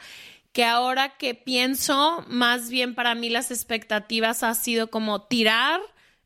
que 0.51 0.65
ahora 0.65 1.11
que 1.19 1.37
pienso, 1.37 2.25
más 2.27 2.69
bien 2.69 2.97
para 2.97 3.15
mí 3.15 3.31
las 3.31 3.53
expectativas 3.53 4.43
ha 4.43 4.57
sido 4.57 4.91
como 4.91 5.23
tirar 5.23 5.81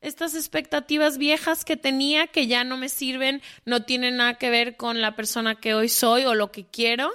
estas 0.05 0.35
expectativas 0.35 1.19
viejas 1.19 1.65
que 1.65 1.77
tenía 1.77 2.27
que 2.27 2.47
ya 2.47 2.63
no 2.63 2.77
me 2.77 2.89
sirven, 2.89 3.43
no 3.65 3.83
tienen 3.83 4.19
nada 4.19 4.35
que 4.35 4.51
ver 4.51 4.77
con 4.77 5.01
la 5.01 5.17
persona 5.17 5.55
que 5.55 5.75
hoy 5.75 5.89
soy 5.89 6.25
o 6.25 6.35
lo 6.35 6.53
que 6.53 6.67
quiero. 6.67 7.11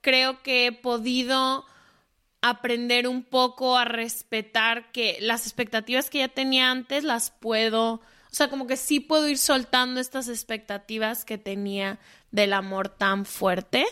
Creo 0.00 0.42
que 0.42 0.66
he 0.66 0.72
podido 0.72 1.64
aprender 2.40 3.08
un 3.08 3.24
poco 3.24 3.76
a 3.76 3.84
respetar 3.84 4.92
que 4.92 5.18
las 5.20 5.46
expectativas 5.46 6.10
que 6.10 6.18
ya 6.18 6.28
tenía 6.28 6.70
antes 6.70 7.02
las 7.02 7.30
puedo, 7.30 7.94
o 7.94 8.02
sea, 8.30 8.48
como 8.48 8.66
que 8.66 8.76
sí 8.76 9.00
puedo 9.00 9.28
ir 9.28 9.38
soltando 9.38 9.98
estas 9.98 10.28
expectativas 10.28 11.24
que 11.24 11.38
tenía 11.38 11.98
del 12.30 12.52
amor 12.52 12.88
tan 12.88 13.24
fuerte. 13.24 13.86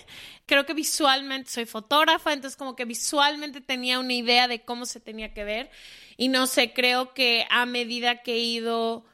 Creo 0.47 0.66
que 0.66 0.74
visualmente 0.74 1.51
soy 1.51 1.66
fotógrafa, 1.66 2.32
entonces 2.32 2.57
como 2.57 2.76
que 2.76 2.84
visualmente 2.84 3.61
tenía 3.61 3.99
una 3.99 4.12
idea 4.12 4.49
de 4.49 4.62
cómo 4.62 4.87
se 4.87 5.01
tenía 5.01 5.32
que 5.32 5.45
ver 5.45 5.70
y 6.16 6.28
no 6.28 6.47
sé, 6.47 6.72
creo 6.72 7.12
que 7.14 7.47
a 7.51 7.66
medida 7.66 8.22
que 8.22 8.34
he 8.34 8.41
ido 8.41 9.05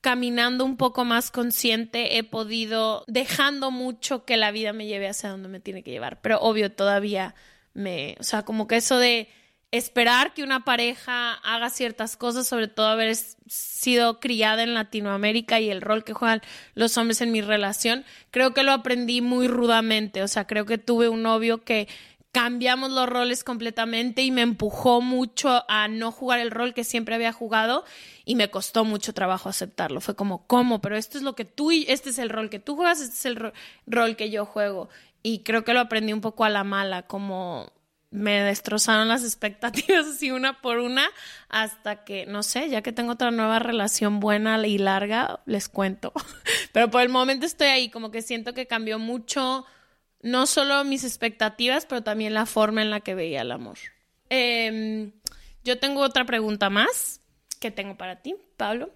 caminando 0.00 0.64
un 0.64 0.76
poco 0.76 1.04
más 1.04 1.32
consciente, 1.32 2.18
he 2.18 2.22
podido 2.22 3.04
dejando 3.08 3.72
mucho 3.72 4.24
que 4.24 4.36
la 4.36 4.52
vida 4.52 4.72
me 4.72 4.86
lleve 4.86 5.08
hacia 5.08 5.30
donde 5.30 5.48
me 5.48 5.58
tiene 5.58 5.82
que 5.82 5.90
llevar, 5.90 6.20
pero 6.20 6.38
obvio 6.38 6.70
todavía 6.70 7.34
me, 7.74 8.16
o 8.20 8.22
sea, 8.22 8.44
como 8.44 8.68
que 8.68 8.76
eso 8.76 8.98
de 8.98 9.28
esperar 9.72 10.32
que 10.34 10.42
una 10.42 10.64
pareja 10.64 11.34
haga 11.34 11.70
ciertas 11.70 12.16
cosas, 12.16 12.46
sobre 12.46 12.68
todo 12.68 12.86
haber 12.86 13.14
sido 13.46 14.20
criada 14.20 14.62
en 14.62 14.74
Latinoamérica 14.74 15.60
y 15.60 15.70
el 15.70 15.82
rol 15.82 16.04
que 16.04 16.14
juegan 16.14 16.42
los 16.74 16.96
hombres 16.96 17.20
en 17.20 17.32
mi 17.32 17.40
relación, 17.40 18.04
creo 18.30 18.54
que 18.54 18.62
lo 18.62 18.72
aprendí 18.72 19.20
muy 19.20 19.48
rudamente. 19.48 20.22
O 20.22 20.28
sea, 20.28 20.46
creo 20.46 20.66
que 20.66 20.78
tuve 20.78 21.08
un 21.08 21.22
novio 21.22 21.62
que 21.64 21.88
cambiamos 22.36 22.90
los 22.90 23.08
roles 23.08 23.44
completamente 23.44 24.22
y 24.22 24.30
me 24.30 24.42
empujó 24.42 25.00
mucho 25.00 25.64
a 25.68 25.88
no 25.88 26.12
jugar 26.12 26.38
el 26.38 26.50
rol 26.50 26.74
que 26.74 26.84
siempre 26.84 27.14
había 27.14 27.32
jugado 27.32 27.84
y 28.26 28.34
me 28.34 28.50
costó 28.50 28.84
mucho 28.84 29.14
trabajo 29.14 29.48
aceptarlo. 29.48 30.02
Fue 30.02 30.14
como, 30.14 30.46
¿cómo? 30.46 30.82
Pero 30.82 30.96
esto 30.96 31.16
es 31.16 31.24
lo 31.24 31.34
que 31.34 31.46
tú 31.46 31.72
y 31.72 31.86
este 31.88 32.10
es 32.10 32.18
el 32.18 32.28
rol 32.28 32.50
que 32.50 32.58
tú 32.58 32.76
juegas, 32.76 33.00
este 33.00 33.14
es 33.14 33.24
el 33.24 33.52
rol 33.86 34.16
que 34.16 34.30
yo 34.30 34.44
juego. 34.44 34.90
Y 35.22 35.44
creo 35.44 35.64
que 35.64 35.72
lo 35.72 35.80
aprendí 35.80 36.12
un 36.12 36.20
poco 36.20 36.44
a 36.44 36.50
la 36.50 36.62
mala, 36.62 37.02
como 37.02 37.72
me 38.10 38.40
destrozaron 38.42 39.08
las 39.08 39.24
expectativas 39.24 40.06
así 40.06 40.30
una 40.30 40.60
por 40.60 40.78
una 40.78 41.08
hasta 41.48 42.04
que, 42.04 42.26
no 42.26 42.42
sé, 42.42 42.68
ya 42.68 42.82
que 42.82 42.92
tengo 42.92 43.12
otra 43.12 43.30
nueva 43.30 43.58
relación 43.58 44.20
buena 44.20 44.64
y 44.66 44.78
larga, 44.78 45.40
les 45.46 45.68
cuento. 45.68 46.12
Pero 46.72 46.90
por 46.90 47.02
el 47.02 47.08
momento 47.08 47.46
estoy 47.46 47.68
ahí, 47.68 47.90
como 47.90 48.10
que 48.10 48.22
siento 48.22 48.54
que 48.54 48.66
cambió 48.66 48.98
mucho, 48.98 49.64
no 50.22 50.46
solo 50.46 50.84
mis 50.84 51.04
expectativas, 51.04 51.86
pero 51.86 52.02
también 52.02 52.34
la 52.34 52.46
forma 52.46 52.82
en 52.82 52.90
la 52.90 53.00
que 53.00 53.14
veía 53.14 53.42
el 53.42 53.52
amor. 53.52 53.78
Em, 54.28 55.12
yo 55.62 55.78
tengo 55.78 56.00
otra 56.00 56.24
pregunta 56.24 56.68
más 56.68 57.20
que 57.60 57.70
tengo 57.70 57.96
para 57.96 58.22
ti, 58.22 58.34
Pablo. 58.56 58.90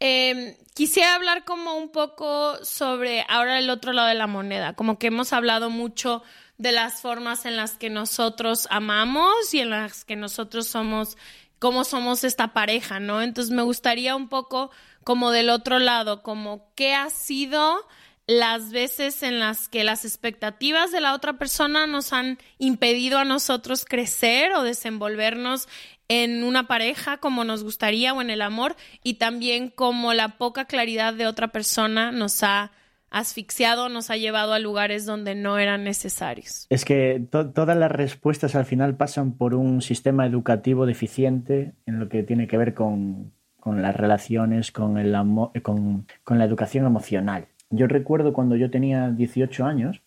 Eh, 0.00 0.56
quisiera 0.74 1.16
hablar 1.16 1.44
como 1.44 1.76
un 1.76 1.90
poco 1.90 2.64
sobre 2.64 3.24
ahora 3.28 3.58
el 3.58 3.68
otro 3.68 3.92
lado 3.92 4.08
de 4.08 4.14
la 4.14 4.28
moneda, 4.28 4.74
como 4.74 4.98
que 4.98 5.08
hemos 5.08 5.32
hablado 5.32 5.70
mucho 5.70 6.22
de 6.58 6.72
las 6.72 7.00
formas 7.00 7.46
en 7.46 7.56
las 7.56 7.72
que 7.72 7.88
nosotros 7.88 8.66
amamos 8.70 9.54
y 9.54 9.60
en 9.60 9.70
las 9.70 10.04
que 10.04 10.16
nosotros 10.16 10.66
somos, 10.66 11.16
cómo 11.58 11.84
somos 11.84 12.24
esta 12.24 12.52
pareja, 12.52 13.00
¿no? 13.00 13.22
Entonces 13.22 13.54
me 13.54 13.62
gustaría 13.62 14.16
un 14.16 14.28
poco 14.28 14.70
como 15.04 15.30
del 15.30 15.50
otro 15.50 15.78
lado, 15.78 16.22
como 16.22 16.72
qué 16.74 16.94
ha 16.94 17.10
sido 17.10 17.86
las 18.26 18.72
veces 18.72 19.22
en 19.22 19.38
las 19.38 19.68
que 19.68 19.84
las 19.84 20.04
expectativas 20.04 20.92
de 20.92 21.00
la 21.00 21.14
otra 21.14 21.38
persona 21.38 21.86
nos 21.86 22.12
han 22.12 22.38
impedido 22.58 23.18
a 23.18 23.24
nosotros 23.24 23.86
crecer 23.86 24.52
o 24.52 24.64
desenvolvernos 24.64 25.66
en 26.08 26.44
una 26.44 26.66
pareja 26.66 27.18
como 27.18 27.44
nos 27.44 27.64
gustaría 27.64 28.12
o 28.12 28.20
en 28.20 28.30
el 28.30 28.42
amor 28.42 28.76
y 29.02 29.14
también 29.14 29.70
como 29.70 30.12
la 30.12 30.36
poca 30.36 30.66
claridad 30.66 31.14
de 31.14 31.26
otra 31.26 31.48
persona 31.48 32.12
nos 32.12 32.42
ha 32.42 32.72
asfixiado 33.10 33.88
nos 33.88 34.10
ha 34.10 34.16
llevado 34.16 34.52
a 34.52 34.58
lugares 34.58 35.06
donde 35.06 35.34
no 35.34 35.58
eran 35.58 35.84
necesarios. 35.84 36.66
Es 36.70 36.84
que 36.84 37.24
todas 37.30 37.76
las 37.76 37.90
respuestas 37.90 38.54
al 38.54 38.64
final 38.64 38.96
pasan 38.96 39.32
por 39.32 39.54
un 39.54 39.82
sistema 39.82 40.26
educativo 40.26 40.86
deficiente 40.86 41.72
en 41.86 41.98
lo 41.98 42.08
que 42.08 42.22
tiene 42.22 42.46
que 42.46 42.58
ver 42.58 42.74
con, 42.74 43.32
las 43.64 43.96
relaciones, 43.96 44.72
con, 44.72 44.98
el 44.98 45.14
con, 45.62 46.06
con, 46.24 46.38
la 46.38 46.44
educación 46.44 46.86
emocional. 46.86 47.46
Yo 47.70 47.86
recuerdo 47.86 48.32
cuando 48.32 48.56
yo 48.56 48.70
tenía 48.70 49.10
18 49.10 49.64
años, 49.64 50.02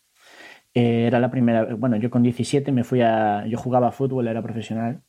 eh, 0.74 1.06
era 1.06 1.20
la 1.20 1.30
primera, 1.30 1.76
bueno, 1.76 1.98
yo 1.98 2.10
con 2.10 2.24
17 2.24 2.72
me 2.72 2.84
fui 2.84 3.02
a, 3.02 3.46
yo 3.46 3.58
jugaba 3.58 3.92
fútbol, 3.92 4.28
era 4.28 4.42
profesional, 4.42 5.02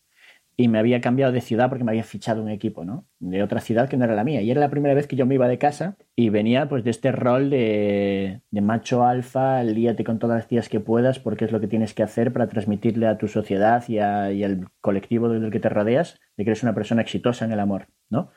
y 0.56 0.68
me 0.68 0.78
había 0.78 1.00
cambiado 1.00 1.32
de 1.32 1.40
ciudad 1.40 1.68
porque 1.68 1.84
me 1.84 1.92
había 1.92 2.04
fichado 2.04 2.42
un 2.42 2.50
equipo, 2.50 2.84
¿no? 2.84 3.06
De 3.18 3.42
otra 3.42 3.60
ciudad 3.60 3.88
que 3.88 3.96
no 3.96 4.04
era 4.04 4.14
la 4.14 4.24
mía. 4.24 4.42
Y 4.42 4.50
era 4.50 4.60
la 4.60 4.70
primera 4.70 4.94
vez 4.94 5.06
que 5.06 5.16
yo 5.16 5.26
me 5.26 5.34
iba 5.34 5.48
de 5.48 5.58
casa 5.58 5.96
y 6.14 6.28
venía 6.28 6.68
pues 6.68 6.84
de 6.84 6.90
este 6.90 7.10
rol 7.10 7.50
de, 7.50 8.42
macho 8.50 9.04
alfa, 9.04 9.62
líate 9.64 10.04
con 10.04 10.18
todas 10.18 10.36
las 10.36 10.48
tías 10.48 10.68
que 10.68 10.80
puedas 10.80 11.18
porque 11.18 11.46
es 11.46 11.52
lo 11.52 11.60
que 11.60 11.68
tienes 11.68 11.94
que 11.94 12.02
hacer 12.02 12.32
para 12.32 12.48
transmitirle 12.48 13.06
a 13.06 13.18
tu 13.18 13.28
sociedad 13.28 13.82
y, 13.88 13.98
al 13.98 14.68
colectivo 14.80 15.28
del 15.28 15.50
que 15.50 15.60
te 15.60 15.68
rodeas 15.68 16.20
de 16.36 16.44
que 16.44 16.50
eres 16.50 16.62
una 16.62 16.74
persona 16.74 17.02
exitosa 17.02 17.44
en 17.44 17.52
el 17.52 17.60
amor, 17.60 17.88
¿no? 18.10 18.30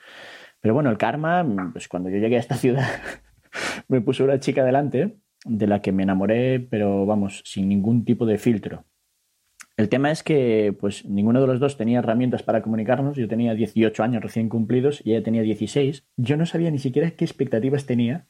Pero 0.62 0.74
bueno, 0.74 0.90
el 0.90 0.98
karma, 0.98 1.46
pues 1.74 1.88
cuando 1.88 2.10
yo 2.10 2.18
llegué 2.18 2.38
a 2.38 2.40
esta 2.40 2.56
ciudad 2.56 2.88
me 3.88 4.02
puso 4.02 4.24
una 4.24 4.40
chica 4.40 4.64
delante 4.64 5.18
de 5.46 5.68
la 5.68 5.82
que 5.82 5.92
me 5.92 6.04
enamoré, 6.04 6.60
pero 6.60 7.06
vamos, 7.06 7.44
sin 7.46 7.70
ningún 7.70 8.04
tipo 8.04 8.26
de 8.26 8.38
filtro. 8.38 8.86
El 9.78 9.90
tema 9.90 10.10
es 10.10 10.24
que 10.24 10.74
pues 10.80 11.06
ninguno 11.06 11.42
de 11.42 11.48
los 11.48 11.60
dos 11.60 11.76
tenía 11.76 12.00
herramientas 12.00 12.44
para 12.44 12.62
comunicarnos. 12.62 13.18
Yo 13.18 13.28
tenía 13.28 13.54
18 13.54 14.04
años 14.04 14.24
recién 14.24 14.48
cumplidos 14.48 15.02
y 15.04 15.12
ella 15.12 15.24
tenía 15.24 15.42
16. 15.42 16.08
Yo 16.16 16.38
no 16.38 16.46
sabía 16.46 16.72
ni 16.72 16.80
siquiera 16.80 17.12
qué 17.12 17.26
expectativas 17.26 17.86
tenía. 17.86 18.28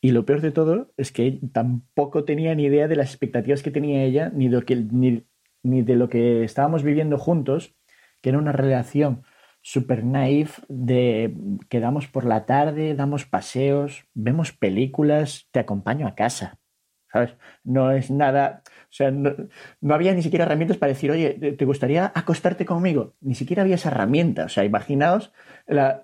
Y 0.00 0.10
lo 0.10 0.26
peor 0.26 0.40
de 0.40 0.50
todo 0.50 0.92
es 0.96 1.12
que 1.12 1.38
tampoco 1.52 2.24
tenía 2.24 2.56
ni 2.56 2.64
idea 2.64 2.88
de 2.88 2.96
las 2.96 3.10
expectativas 3.10 3.62
que 3.62 3.70
tenía 3.70 4.02
ella, 4.02 4.32
ni 4.34 4.48
de, 4.48 5.94
lo 5.94 6.08
que 6.08 6.42
estábamos 6.42 6.82
viviendo 6.82 7.18
juntos, 7.18 7.76
que 8.20 8.30
era 8.30 8.38
una 8.38 8.50
relación 8.50 9.22
super 9.60 10.04
naif 10.04 10.58
de 10.68 11.36
quedamos 11.68 12.08
por 12.08 12.24
la 12.24 12.46
tarde, 12.46 12.96
damos 12.96 13.26
paseos, 13.26 14.04
vemos 14.14 14.52
películas, 14.52 15.46
te 15.52 15.60
acompaño 15.60 16.08
a 16.08 16.16
casa. 16.16 16.58
¿Sabes? 17.12 17.36
No 17.62 17.92
es 17.92 18.10
nada 18.10 18.64
sea, 18.94 19.10
no, 19.10 19.34
había 19.94 20.12
ni 20.14 20.22
siquiera 20.22 20.44
herramientas 20.44 20.76
para 20.76 20.92
decir, 20.92 21.10
oye, 21.10 21.30
¿te 21.30 21.64
gustaría 21.64 22.12
acostarte 22.14 22.66
conmigo? 22.66 23.14
Ni 23.20 23.34
siquiera 23.34 23.62
había 23.62 23.76
esa 23.76 23.88
herramienta. 23.88 24.44
O 24.44 24.48
sea, 24.50 24.64
imaginaos 24.64 25.32
la, 25.66 26.00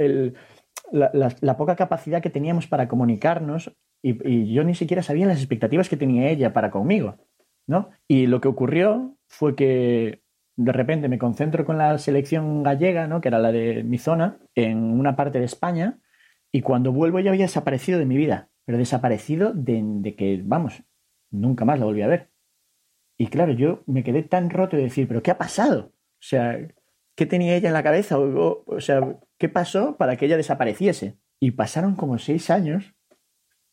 poca 1.59 1.77
capacidad 1.77 2.23
que 2.23 2.31
teníamos 2.31 2.67
para 2.67 2.89
comunicarnos 2.89 3.77
y, 4.03 4.53
yo 4.53 4.65
ni 4.65 4.75
siquiera 4.75 5.03
sabía 5.03 5.27
las 5.27 5.39
expectativas 5.39 5.91
que 5.91 5.99
tenía 5.99 6.31
ella 6.31 6.55
para 6.55 6.71
conmigo, 6.71 7.19
¿no? 7.67 7.91
Y 8.07 8.27
lo 8.27 8.41
que 8.41 8.49
ocurrió 8.49 9.19
fue 9.27 9.55
que 9.55 10.23
de 10.57 10.73
repente 10.73 11.09
me 11.09 11.19
concentro 11.19 11.67
con 11.67 11.77
la 11.77 11.99
selección 11.99 12.63
gallega, 12.63 13.07
¿no? 13.07 13.21
Que 13.21 13.29
era 13.29 13.39
la 13.39 13.53
de 13.53 13.85
mi 13.85 13.99
zona, 13.99 14.39
en 14.55 14.79
una 14.79 15.15
parte 15.15 15.39
de 15.41 15.45
España, 15.45 16.01
y 16.51 16.63
cuando 16.63 16.93
vuelvo 16.93 17.21
ya 17.21 17.31
había 17.31 17.45
desaparecido 17.45 17.99
de 17.99 18.07
mi 18.07 18.17
vida, 18.17 18.49
pero 18.65 18.79
desaparecido 18.79 19.53
de, 19.53 19.83
de 19.85 20.17
que, 20.17 20.41
vamos, 20.43 20.83
nunca 21.31 21.67
más 21.67 21.79
la 21.79 21.85
volví 21.85 22.01
a 22.03 22.09
ver. 22.09 22.31
Y 23.19 23.27
claro, 23.27 23.53
yo 23.53 23.83
me 23.87 24.05
quedé 24.05 24.23
tan 24.23 24.49
roto 24.49 24.77
de 24.77 24.85
decir, 24.85 25.09
pero 25.09 25.23
¿qué 25.23 25.33
ha 25.33 25.39
pasado? 25.39 25.93
O 25.93 26.23
sea, 26.23 26.57
¿qué 27.17 27.27
tenía 27.27 27.57
ella 27.57 27.69
en 27.69 27.75
la 27.75 27.83
cabeza? 27.83 28.17
O, 28.19 28.81
sea, 28.81 29.19
¿qué 29.39 29.49
pasó 29.49 29.97
para 29.97 30.17
que 30.17 30.27
ella 30.27 30.37
desapareciese? 30.37 31.19
Y 31.41 31.51
pasaron 31.51 31.97
como 31.97 32.19
seis 32.19 32.49
años 32.49 32.95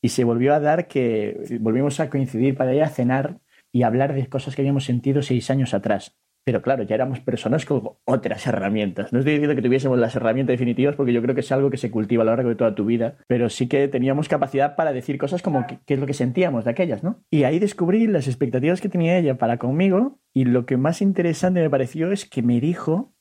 y 0.02 0.10
se 0.10 0.24
volvió 0.24 0.54
a 0.56 0.60
dar 0.60 0.88
que 0.88 1.60
volvimos 1.62 2.00
a 2.00 2.10
coincidir 2.10 2.58
para 2.58 2.74
ir 2.74 2.82
a 2.82 2.90
cenar 2.90 3.40
y 3.72 3.84
hablar 3.84 4.14
de 4.14 4.28
cosas 4.28 4.56
que 4.56 4.64
habíamos 4.64 4.86
sentido 4.86 5.22
seis 5.22 5.50
años 5.52 5.76
atrás. 5.76 6.16
Pero 6.46 6.62
claro, 6.62 6.84
ya 6.84 6.94
éramos 6.94 7.20
personas 7.22 7.66
con 7.66 7.82
otras 8.06 8.46
herramientas. 8.46 9.12
No 9.12 9.18
estoy 9.18 9.34
diciendo 9.34 9.56
que 9.56 9.64
tuviésemos 9.64 9.98
las 9.98 10.16
herramientas 10.16 10.54
definitivas 10.54 10.96
porque 10.96 11.12
yo 11.12 11.24
creo 11.24 11.34
que 11.34 11.42
es 11.42 11.52
algo 11.52 11.72
que 11.72 11.78
se 11.78 11.90
cultiva 11.90 12.22
a 12.22 12.26
lo 12.26 12.32
largo 12.36 12.50
de 12.50 12.56
toda 12.56 12.76
tu 12.76 12.86
vida, 12.86 13.18
pero 13.28 13.50
sí 13.50 13.68
que 13.68 13.88
teníamos 13.88 14.30
capacidad 14.30 14.76
para 14.76 14.94
decir 14.94 15.18
cosas 15.18 15.42
como 15.42 15.66
qué, 15.66 15.80
es 15.88 16.00
lo 16.00 16.06
que 16.06 16.14
sentíamos 16.14 16.64
de 16.64 16.70
aquellas, 16.70 17.04
¿no? 17.04 17.24
Y 17.32 17.46
ahí 17.46 17.58
descubrí 17.58 18.06
las 18.06 18.28
expectativas 18.28 18.80
que 18.80 18.90
tenía 18.90 19.18
ella 19.18 19.40
para 19.40 19.58
conmigo 19.58 20.20
y 20.36 20.46
lo 20.46 20.68
que 20.68 20.78
más 20.78 21.02
interesante 21.02 21.62
me 21.62 21.70
pareció 21.72 22.12
es 22.12 22.30
que 22.30 22.44
me 22.44 22.62
dijo 22.62 23.16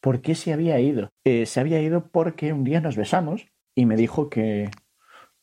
por 0.00 0.20
qué 0.20 0.36
se 0.36 0.52
había 0.52 0.78
ido. 0.78 1.10
Eh, 1.24 1.46
se 1.46 1.58
había 1.58 1.82
ido 1.82 2.08
porque 2.12 2.52
un 2.52 2.62
día 2.62 2.80
nos 2.80 2.96
besamos 2.96 3.48
y 3.74 3.84
me 3.84 3.96
dijo 3.96 4.30
que, 4.30 4.70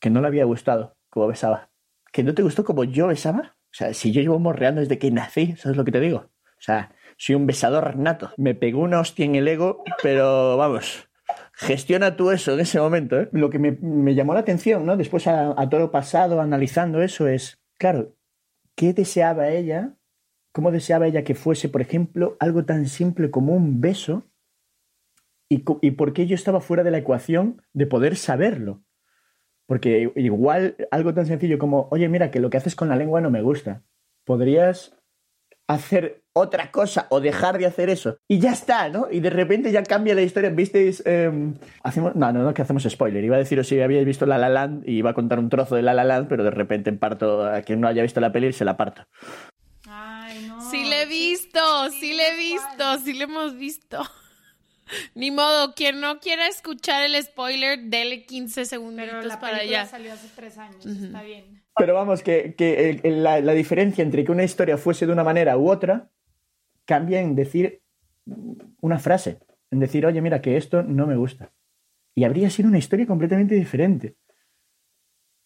que 0.00 0.08
no 0.08 0.22
le 0.22 0.28
había 0.28 0.46
gustado 0.46 0.96
como 1.10 1.26
besaba. 1.26 1.68
¿Que 2.10 2.22
no 2.22 2.34
te 2.34 2.42
gustó 2.42 2.64
como 2.64 2.84
yo 2.84 3.08
besaba? 3.08 3.56
O 3.64 3.74
sea, 3.74 3.92
si 3.92 4.12
yo 4.12 4.22
llevo 4.22 4.38
morreando 4.38 4.80
desde 4.80 4.98
que 4.98 5.10
nací, 5.10 5.56
¿sabes 5.56 5.76
lo 5.76 5.84
que 5.84 5.92
te 5.92 6.00
digo? 6.00 6.30
O 6.58 6.60
sea, 6.60 6.90
soy 7.18 7.34
un 7.34 7.46
besador 7.46 7.96
nato. 7.96 8.30
Me 8.38 8.54
pegó 8.54 8.80
una 8.80 9.00
hostia 9.00 9.26
en 9.26 9.34
el 9.34 9.46
ego, 9.46 9.84
pero 10.02 10.56
vamos, 10.56 11.10
gestiona 11.52 12.16
tú 12.16 12.30
eso 12.30 12.54
en 12.54 12.60
ese 12.60 12.80
momento. 12.80 13.20
¿eh? 13.20 13.28
Lo 13.32 13.50
que 13.50 13.58
me, 13.58 14.14
llamó 14.14 14.32
la 14.32 14.40
atención, 14.40 14.86
¿no? 14.86 14.96
Después 14.96 15.26
a, 15.26 15.68
todo 15.68 15.90
pasado, 15.90 16.40
analizando 16.40 17.02
eso, 17.02 17.28
es, 17.28 17.60
claro, 17.76 18.14
¿qué 18.74 18.94
deseaba 18.94 19.50
ella 19.50 19.98
cómo 20.58 20.72
deseaba 20.72 21.06
ella 21.06 21.22
que 21.22 21.36
fuese, 21.36 21.68
por 21.68 21.80
ejemplo, 21.80 22.36
algo 22.40 22.64
tan 22.64 22.86
simple 22.86 23.30
como 23.30 23.54
un 23.54 23.80
beso 23.80 24.24
y, 25.48 25.62
y 25.82 25.92
por 25.92 26.12
qué 26.12 26.26
yo 26.26 26.34
estaba 26.34 26.60
fuera 26.60 26.82
de 26.82 26.90
la 26.90 26.98
ecuación 26.98 27.62
de 27.72 27.86
poder 27.86 28.16
saberlo. 28.16 28.82
Porque 29.66 30.12
igual 30.16 30.76
algo 30.90 31.14
tan 31.14 31.26
sencillo 31.26 31.60
como, 31.60 31.86
oye, 31.92 32.08
mira, 32.08 32.32
que 32.32 32.40
lo 32.40 32.50
que 32.50 32.56
haces 32.56 32.74
con 32.74 32.88
la 32.88 32.96
lengua 32.96 33.20
no 33.20 33.30
me 33.30 33.40
gusta. 33.40 33.84
Podrías 34.24 34.97
hacer 35.68 36.24
otra 36.32 36.70
cosa 36.70 37.06
o 37.10 37.20
dejar 37.20 37.58
de 37.58 37.66
hacer 37.66 37.90
eso. 37.90 38.18
Y 38.26 38.38
ya 38.38 38.52
está, 38.52 38.88
¿no? 38.88 39.08
Y 39.10 39.20
de 39.20 39.30
repente 39.30 39.70
ya 39.70 39.82
cambia 39.82 40.14
la 40.14 40.22
historia. 40.22 40.50
¿Visteis? 40.50 41.02
Em, 41.06 41.54
hacemos, 41.82 42.16
no, 42.16 42.32
no, 42.32 42.42
no, 42.42 42.54
que 42.54 42.62
hacemos 42.62 42.84
spoiler. 42.84 43.22
Iba 43.22 43.36
a 43.36 43.38
deciros 43.38 43.68
si 43.68 43.80
habíais 43.80 44.06
visto 44.06 44.26
La 44.26 44.38
La 44.38 44.48
Land 44.48 44.88
y 44.88 44.96
iba 44.96 45.10
a 45.10 45.14
contar 45.14 45.38
un 45.38 45.50
trozo 45.50 45.76
de 45.76 45.82
La 45.82 45.94
La 45.94 46.04
Land, 46.04 46.28
pero 46.28 46.42
de 46.42 46.50
repente 46.50 46.92
parto 46.92 47.44
a 47.44 47.62
quien 47.62 47.80
no 47.80 47.88
haya 47.88 48.02
visto 48.02 48.20
la 48.20 48.32
peli 48.32 48.52
se 48.52 48.64
la 48.64 48.76
parto. 48.76 49.06
Ay, 49.86 50.46
no. 50.48 50.60
Sí 50.70 50.84
le 50.84 51.02
he 51.02 51.06
visto, 51.06 51.90
sí 51.90 52.14
le 52.14 52.28
he 52.28 52.36
visto, 52.36 52.98
sí 53.04 53.12
le 53.12 53.24
hemos 53.24 53.56
visto. 53.56 54.02
Ni 55.14 55.30
modo, 55.30 55.74
quien 55.74 56.00
no 56.00 56.18
quiera 56.18 56.46
escuchar 56.48 57.02
el 57.02 57.22
spoiler, 57.22 57.78
dele 57.78 58.24
15 58.24 58.64
segundos 58.64 59.06
para 59.38 59.58
allá. 59.58 59.84
salió 59.86 60.14
hace 60.14 60.28
tres 60.34 60.56
años, 60.56 60.84
está 60.86 61.22
bien. 61.22 61.62
Pero 61.78 61.94
vamos, 61.94 62.22
que, 62.22 63.00
la, 63.04 63.52
diferencia 63.52 64.02
entre 64.02 64.24
que 64.24 64.32
una 64.32 64.44
historia 64.44 64.76
fuese 64.76 65.06
de 65.06 65.12
una 65.12 65.24
manera 65.24 65.56
u 65.56 65.70
otra 65.70 66.10
cambia 66.84 67.20
en 67.20 67.34
decir 67.34 67.82
una 68.80 68.98
frase, 68.98 69.38
en 69.70 69.80
decir, 69.80 70.04
oye, 70.06 70.20
mira, 70.20 70.40
que 70.40 70.56
esto 70.56 70.82
no 70.82 71.06
me 71.06 71.16
gusta. 71.16 71.52
Y 72.14 72.24
habría 72.24 72.50
sido 72.50 72.68
una 72.68 72.78
historia 72.78 73.06
completamente 73.06 73.54
diferente. 73.54 74.16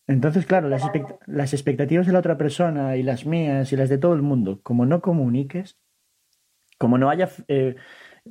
Entonces, 0.07 0.47
claro, 0.47 0.69
las, 0.69 0.83
las 1.27 1.53
expectativas 1.53 2.07
de 2.07 2.13
la 2.13 2.19
otra 2.19 2.37
persona 2.37 2.97
y 2.97 3.03
las 3.03 3.25
mías 3.25 3.73
y 3.73 3.77
las 3.77 3.89
de 3.89 3.99
todo 3.99 4.15
el 4.15 4.23
mundo, 4.23 4.61
como 4.63 4.85
no 4.85 5.01
comuniques, 5.01 5.79
como 6.79 6.99
no 6.99 7.11
haya 7.11 7.31
eh, 7.47 7.77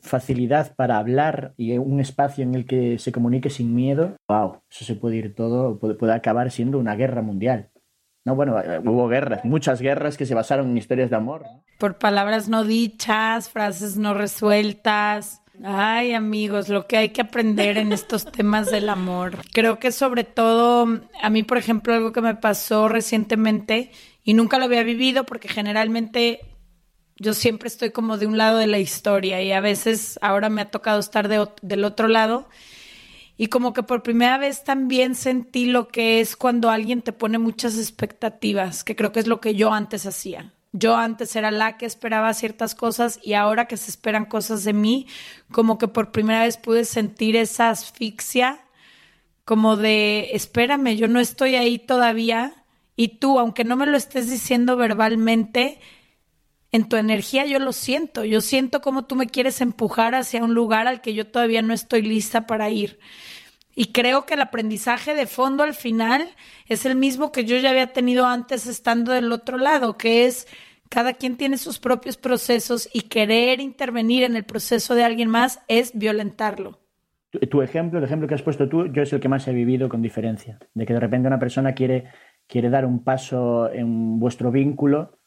facilidad 0.02 0.76
para 0.76 0.98
hablar 0.98 1.54
y 1.58 1.78
un 1.78 2.00
espacio 2.00 2.44
en 2.44 2.56
el 2.56 2.66
que 2.66 2.98
se 2.98 3.12
comunique 3.12 3.50
sin 3.50 3.74
miedo, 3.74 4.18
wow, 4.28 4.62
eso 4.70 4.86
se 4.86 4.96
puede 4.96 5.18
ir 5.18 5.36
todo, 5.36 5.80
puede, 5.80 6.14
acabar 6.14 6.52
siendo 6.52 6.80
una 6.80 6.96
guerra 6.96 7.22
mundial. 7.22 7.70
No, 8.24 8.36
bueno, 8.36 8.60
eh, 8.60 8.80
hubo 8.86 9.08
guerras, 9.08 9.44
muchas 9.44 9.82
guerras 9.82 10.16
que 10.16 10.26
se 10.26 10.36
basaron 10.36 10.70
en 10.70 10.78
historias 10.78 11.10
de 11.10 11.16
amor. 11.16 11.46
Por 11.80 11.98
palabras 11.98 12.50
no 12.50 12.64
dichas, 12.64 13.50
frases 13.50 13.98
no 13.98 14.14
resueltas. 14.14 15.42
Ay, 15.64 16.14
amigos, 16.14 16.70
lo 16.70 16.88
que 16.88 16.98
hay 16.98 17.10
que 17.10 17.22
aprender 17.22 17.78
en 17.78 17.92
estos 17.92 18.26
temas 18.32 18.70
del 18.72 18.90
amor. 18.90 19.40
Creo 19.54 19.80
que 19.80 19.92
sobre 19.92 20.24
todo, 20.24 20.88
a 21.22 21.30
mí, 21.30 21.44
por 21.44 21.58
ejemplo, 21.58 21.94
algo 21.94 22.12
que 22.12 22.22
me 22.22 22.36
pasó 22.36 22.88
recientemente 22.88 23.92
y 24.24 24.36
nunca 24.36 24.60
lo 24.60 24.66
había 24.66 24.84
vivido 24.84 25.26
porque 25.26 25.48
generalmente 25.48 26.42
yo 27.18 27.34
siempre 27.34 27.68
estoy 27.68 27.92
como 27.92 28.18
de 28.18 28.28
un 28.28 28.38
lado 28.38 28.58
de 28.58 28.68
la 28.68 28.80
historia 28.80 29.42
y 29.42 29.52
a 29.52 29.62
veces 29.62 30.18
ahora 30.22 30.50
me 30.50 30.62
ha 30.62 30.72
tocado 30.72 31.00
estar 31.00 31.28
del 31.28 31.84
otro 31.84 32.08
lado. 32.08 32.48
Y 33.42 33.48
como 33.48 33.74
que 33.74 33.82
por 33.82 34.04
primera 34.04 34.38
vez 34.38 34.64
también 34.64 35.16
sentí 35.16 35.66
lo 35.66 35.88
que 35.88 36.20
es 36.20 36.36
cuando 36.36 36.70
alguien 36.70 37.02
te 37.02 37.12
pone 37.12 37.40
muchas 37.40 37.76
expectativas, 37.76 38.84
que 38.84 38.96
creo 38.96 39.12
que 39.12 39.20
es 39.20 39.26
lo 39.26 39.42
que 39.42 39.56
yo 39.56 39.74
antes 39.74 40.06
hacía. 40.06 40.54
Yo 40.74 40.96
antes 40.96 41.36
era 41.36 41.50
la 41.50 41.76
que 41.76 41.88
esperaba 41.88 42.36
ciertas 42.36 42.76
cosas 42.76 43.20
y 43.24 43.34
ahora 43.34 43.66
que 43.66 43.78
se 43.78 43.90
esperan 43.90 44.26
cosas 44.26 44.64
de 44.64 44.74
mí, 44.74 45.08
como 45.52 45.80
que 45.80 45.88
por 45.88 46.12
primera 46.12 46.44
vez 46.44 46.58
pude 46.58 46.86
sentir 46.86 47.36
esa 47.36 47.72
asfixia, 47.72 48.60
como 49.44 49.76
de, 49.76 50.30
espérame, 50.34 50.96
yo 50.96 51.08
no 51.08 51.20
estoy 51.20 51.56
ahí 51.56 51.80
todavía 51.80 52.64
y 52.96 53.18
tú, 53.18 53.40
aunque 53.40 53.64
no 53.64 53.76
me 53.76 53.88
lo 53.88 53.98
estés 53.98 54.30
diciendo 54.30 54.78
verbalmente, 54.78 55.80
en 56.72 56.88
tu 56.88 56.96
energía 56.96 57.46
yo 57.46 57.60
lo 57.60 57.74
siento, 57.74 58.24
yo 58.24 58.42
siento 58.42 58.82
como 58.82 59.06
tú 59.06 59.16
me 59.16 59.28
quieres 59.28 59.62
empujar 59.62 60.16
hacia 60.16 60.44
un 60.44 60.54
lugar 60.54 60.88
al 60.88 61.02
que 61.02 61.14
yo 61.14 61.28
todavía 61.28 61.62
no 61.62 61.74
estoy 61.74 62.02
lista 62.02 62.48
para 62.48 62.70
ir. 62.70 63.00
Y 63.76 63.92
creo 63.94 64.26
que 64.26 64.34
el 64.34 64.42
aprendizaje 64.42 65.16
de 65.16 65.28
fondo 65.28 65.64
al 65.64 65.74
final 65.74 66.30
es 66.68 66.86
el 66.86 66.96
mismo 66.96 67.32
que 67.32 67.46
yo 67.46 67.58
ya 67.58 67.70
había 67.70 67.94
tenido 67.94 68.26
antes 68.26 68.68
estando 68.68 69.12
del 69.12 69.32
otro 69.32 69.58
lado, 69.58 69.98
que 69.98 70.26
es 70.26 70.48
cada 70.90 71.14
quien 71.14 71.38
tiene 71.38 71.58
sus 71.58 71.80
propios 71.80 72.18
procesos 72.18 72.90
y 72.94 73.04
querer 73.04 73.62
intervenir 73.62 74.24
en 74.24 74.36
el 74.36 74.44
proceso 74.44 74.94
de 74.94 75.06
alguien 75.06 75.30
más 75.30 75.62
es 75.70 75.98
violentarlo. 75.98 76.80
Tu, 77.50 77.62
ejemplo, 77.62 78.00
el 78.00 78.04
ejemplo 78.04 78.28
que 78.28 78.36
has 78.36 78.42
puesto 78.42 78.68
tú, 78.68 78.88
yo 78.88 79.04
es 79.04 79.14
el 79.14 79.22
que 79.22 79.30
más 79.30 79.48
he 79.48 79.54
vivido 79.54 79.88
con 79.88 80.02
diferencia, 80.02 80.60
de 80.74 80.86
que 80.86 80.94
de 80.94 81.00
repente 81.00 81.30
una 81.30 81.40
persona 81.40 81.74
quiere, 81.74 82.10
quiere 82.46 82.70
dar 82.70 82.86
un 82.86 83.06
paso 83.06 83.72
en 83.72 84.20
vuestro 84.20 84.52
vínculo 84.52 85.21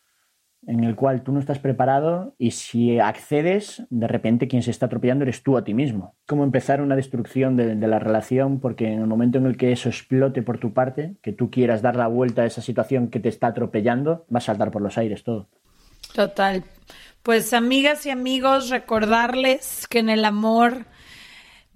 en 0.66 0.84
el 0.84 0.94
cual 0.94 1.22
tú 1.22 1.32
no 1.32 1.40
estás 1.40 1.58
preparado 1.58 2.34
y 2.38 2.52
si 2.52 2.98
accedes, 2.98 3.82
de 3.90 4.08
repente 4.08 4.48
quien 4.48 4.62
se 4.62 4.70
está 4.70 4.86
atropellando 4.86 5.24
eres 5.24 5.42
tú 5.42 5.56
a 5.56 5.64
ti 5.64 5.74
mismo. 5.74 6.14
Como 6.26 6.44
empezar 6.44 6.80
una 6.80 6.96
destrucción 6.96 7.56
de, 7.56 7.74
la 7.74 7.98
relación 7.98 8.60
porque 8.60 8.92
en 8.92 9.00
el 9.00 9.06
momento 9.06 9.38
en 9.38 9.46
el 9.46 9.56
que 9.56 9.72
eso 9.72 9.88
explote 9.88 10.42
por 10.42 10.58
tu 10.58 10.72
parte, 10.72 11.16
que 11.22 11.32
tú 11.32 11.50
quieras 11.50 11.82
dar 11.82 11.96
la 11.96 12.06
vuelta 12.06 12.42
a 12.42 12.46
esa 12.46 12.62
situación 12.62 13.08
que 13.08 13.20
te 13.20 13.28
está 13.28 13.48
atropellando, 13.48 14.26
va 14.32 14.38
a 14.38 14.40
saltar 14.40 14.70
por 14.70 14.82
los 14.82 14.96
aires 14.98 15.22
todo. 15.22 15.48
Total. 16.14 16.64
Pues 17.22 17.52
amigas 17.52 18.06
y 18.06 18.10
amigos, 18.10 18.70
recordarles 18.70 19.86
que 19.88 19.98
en 19.98 20.10
el 20.10 20.24
amor 20.24 20.86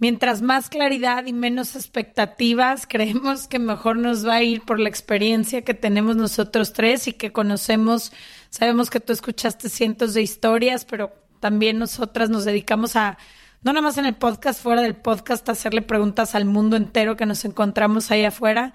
Mientras 0.01 0.43
más 0.43 0.69
claridad 0.69 1.27
y 1.27 1.33
menos 1.33 1.75
expectativas, 1.75 2.87
creemos 2.89 3.49
que 3.49 3.59
mejor 3.59 3.97
nos 3.97 4.27
va 4.27 4.37
a 4.37 4.43
ir 4.43 4.63
por 4.63 4.79
la 4.79 4.89
experiencia 4.89 5.63
que 5.63 5.75
tenemos 5.75 6.17
nosotros 6.17 6.73
tres 6.73 7.09
y 7.09 7.13
que 7.13 7.33
conocemos. 7.33 8.13
Sabemos 8.51 8.91
que 8.91 9.01
tú 9.01 9.13
escuchaste 9.13 9.69
cientos 9.69 10.15
de 10.15 10.23
historias, 10.23 10.85
pero 10.85 11.13
también 11.41 11.79
nosotras 11.79 12.31
nos 12.31 12.45
dedicamos 12.45 12.97
a, 12.97 13.19
no 13.63 13.73
nada 13.73 13.83
más 13.83 13.99
en 13.99 14.07
el 14.07 14.17
podcast, 14.17 14.63
fuera 14.63 14.83
del 14.83 14.97
podcast, 14.97 15.49
a 15.49 15.53
hacerle 15.53 15.83
preguntas 15.83 16.35
al 16.35 16.45
mundo 16.45 16.77
entero 16.77 17.17
que 17.17 17.27
nos 17.27 17.45
encontramos 17.45 18.11
ahí 18.11 18.25
afuera. 18.25 18.73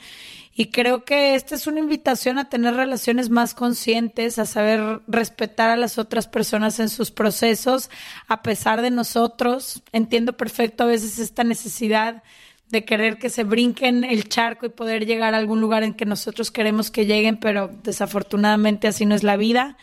Y 0.56 0.68
creo 0.68 1.04
que 1.04 1.34
esta 1.34 1.56
es 1.56 1.66
una 1.66 1.80
invitación 1.80 2.38
a 2.38 2.48
tener 2.48 2.76
relaciones 2.76 3.32
más 3.32 3.56
conscientes, 3.56 4.38
a 4.38 4.46
saber 4.46 5.02
respetar 5.08 5.72
a 5.72 5.78
las 5.78 5.98
otras 5.98 6.28
personas 6.28 6.80
en 6.80 6.90
sus 6.90 7.10
procesos, 7.10 7.90
a 8.28 8.44
pesar 8.44 8.84
de 8.84 8.92
nosotros. 8.92 9.82
Entiendo 9.92 10.34
perfecto 10.34 10.84
a 10.84 10.88
veces 10.88 11.18
esta 11.18 11.44
necesidad 11.44 12.22
de 12.70 12.86
querer 12.86 13.18
que 13.18 13.30
se 13.30 13.44
brinquen 13.44 14.04
el 14.04 14.30
charco 14.30 14.66
y 14.66 14.70
poder 14.70 15.06
llegar 15.06 15.34
a 15.34 15.38
algún 15.38 15.62
lugar 15.62 15.84
en 15.84 15.94
que 15.94 16.06
nosotros 16.06 16.52
queremos 16.52 16.92
que 16.92 17.06
lleguen, 17.06 17.38
pero 17.38 17.70
desafortunadamente 17.84 18.88
así 18.88 19.06
no 19.06 19.16
es 19.16 19.24
la 19.24 19.38
vida. 19.38 19.78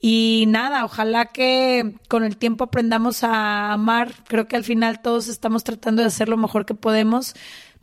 Y 0.00 0.44
nada, 0.48 0.84
ojalá 0.84 1.26
que 1.26 1.94
con 2.08 2.24
el 2.24 2.36
tiempo 2.36 2.64
aprendamos 2.64 3.24
a 3.24 3.72
amar. 3.72 4.12
Creo 4.28 4.46
que 4.46 4.56
al 4.56 4.64
final 4.64 5.00
todos 5.00 5.28
estamos 5.28 5.64
tratando 5.64 6.02
de 6.02 6.08
hacer 6.08 6.28
lo 6.28 6.36
mejor 6.36 6.66
que 6.66 6.74
podemos, 6.74 7.34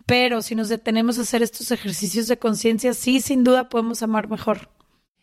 pero 0.06 0.42
si 0.42 0.56
nos 0.56 0.70
detenemos 0.70 1.18
a 1.18 1.22
hacer 1.22 1.42
estos 1.42 1.72
ejercicios 1.72 2.28
de 2.28 2.38
conciencia, 2.38 2.94
sí, 2.94 3.22
sin 3.22 3.44
duda 3.44 3.70
podemos 3.70 4.04
amar 4.04 4.30
mejor. 4.30 4.70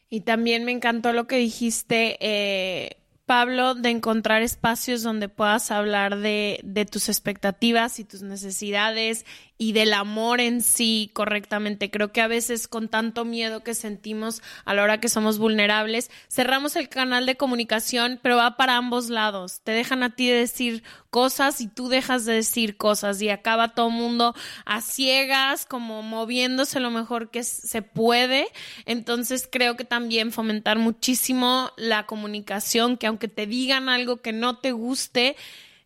Y 0.09 0.23
también 0.23 0.65
me 0.65 0.73
encantó 0.73 1.13
lo 1.13 1.27
que 1.27 1.37
dijiste, 1.37 2.17
eh, 2.21 3.00
Pablo, 3.31 3.77
de 3.77 3.91
encontrar 3.91 4.43
espacios 4.43 5.05
donde 5.05 5.29
puedas 5.29 5.71
hablar 5.71 6.19
de, 6.19 6.59
de 6.65 6.85
tus 6.85 7.09
expectativas 7.09 8.01
y 8.01 8.05
tus 8.05 8.23
necesidades 8.23 9.25
y 9.61 9.73
del 9.73 9.93
amor 9.93 10.41
en 10.41 10.63
sí 10.63 11.11
correctamente. 11.13 11.91
Creo 11.91 12.13
que 12.13 12.23
a 12.23 12.29
veces 12.29 12.67
con 12.67 12.89
tanto 12.89 13.27
miedo 13.27 13.63
que 13.63 13.75
sentimos 13.75 14.41
a 14.65 14.73
la 14.73 14.83
hora 14.83 15.01
que 15.01 15.11
somos 15.11 15.37
vulnerables, 15.37 16.11
cerramos 16.31 16.77
el 16.77 16.89
canal 16.89 17.27
de 17.27 17.37
comunicación, 17.37 18.19
pero 18.23 18.39
va 18.39 18.57
para 18.57 18.79
ambos 18.79 19.11
lados. 19.11 19.61
Te 19.63 19.73
dejan 19.73 20.03
a 20.03 20.17
ti 20.17 20.31
decir 20.31 20.83
cosas 21.11 21.61
y 21.61 21.69
tú 21.69 21.91
dejas 21.91 22.25
de 22.25 22.33
decir 22.33 22.79
cosas 22.79 23.21
y 23.21 23.29
acaba 23.29 23.75
todo 23.75 23.89
el 23.89 23.97
mundo 23.97 24.35
a 24.65 24.81
ciegas, 24.81 25.67
como 25.67 26.03
moviéndose 26.03 26.81
lo 26.81 26.91
mejor 26.91 27.31
que 27.31 27.45
se 27.45 27.83
puede. 27.83 28.49
Entonces 28.87 29.47
creo 29.53 29.77
que 29.77 29.85
también 29.85 30.33
fomentar 30.33 30.79
muchísimo 30.79 31.71
la 31.77 32.07
comunicación, 32.07 32.97
que 32.97 33.09
aunque 33.09 33.29
te 33.29 33.47
digan 33.47 33.91
algo 33.91 34.23
que 34.23 34.33
no 34.33 34.57
te 34.57 34.73
guste, 34.73 35.37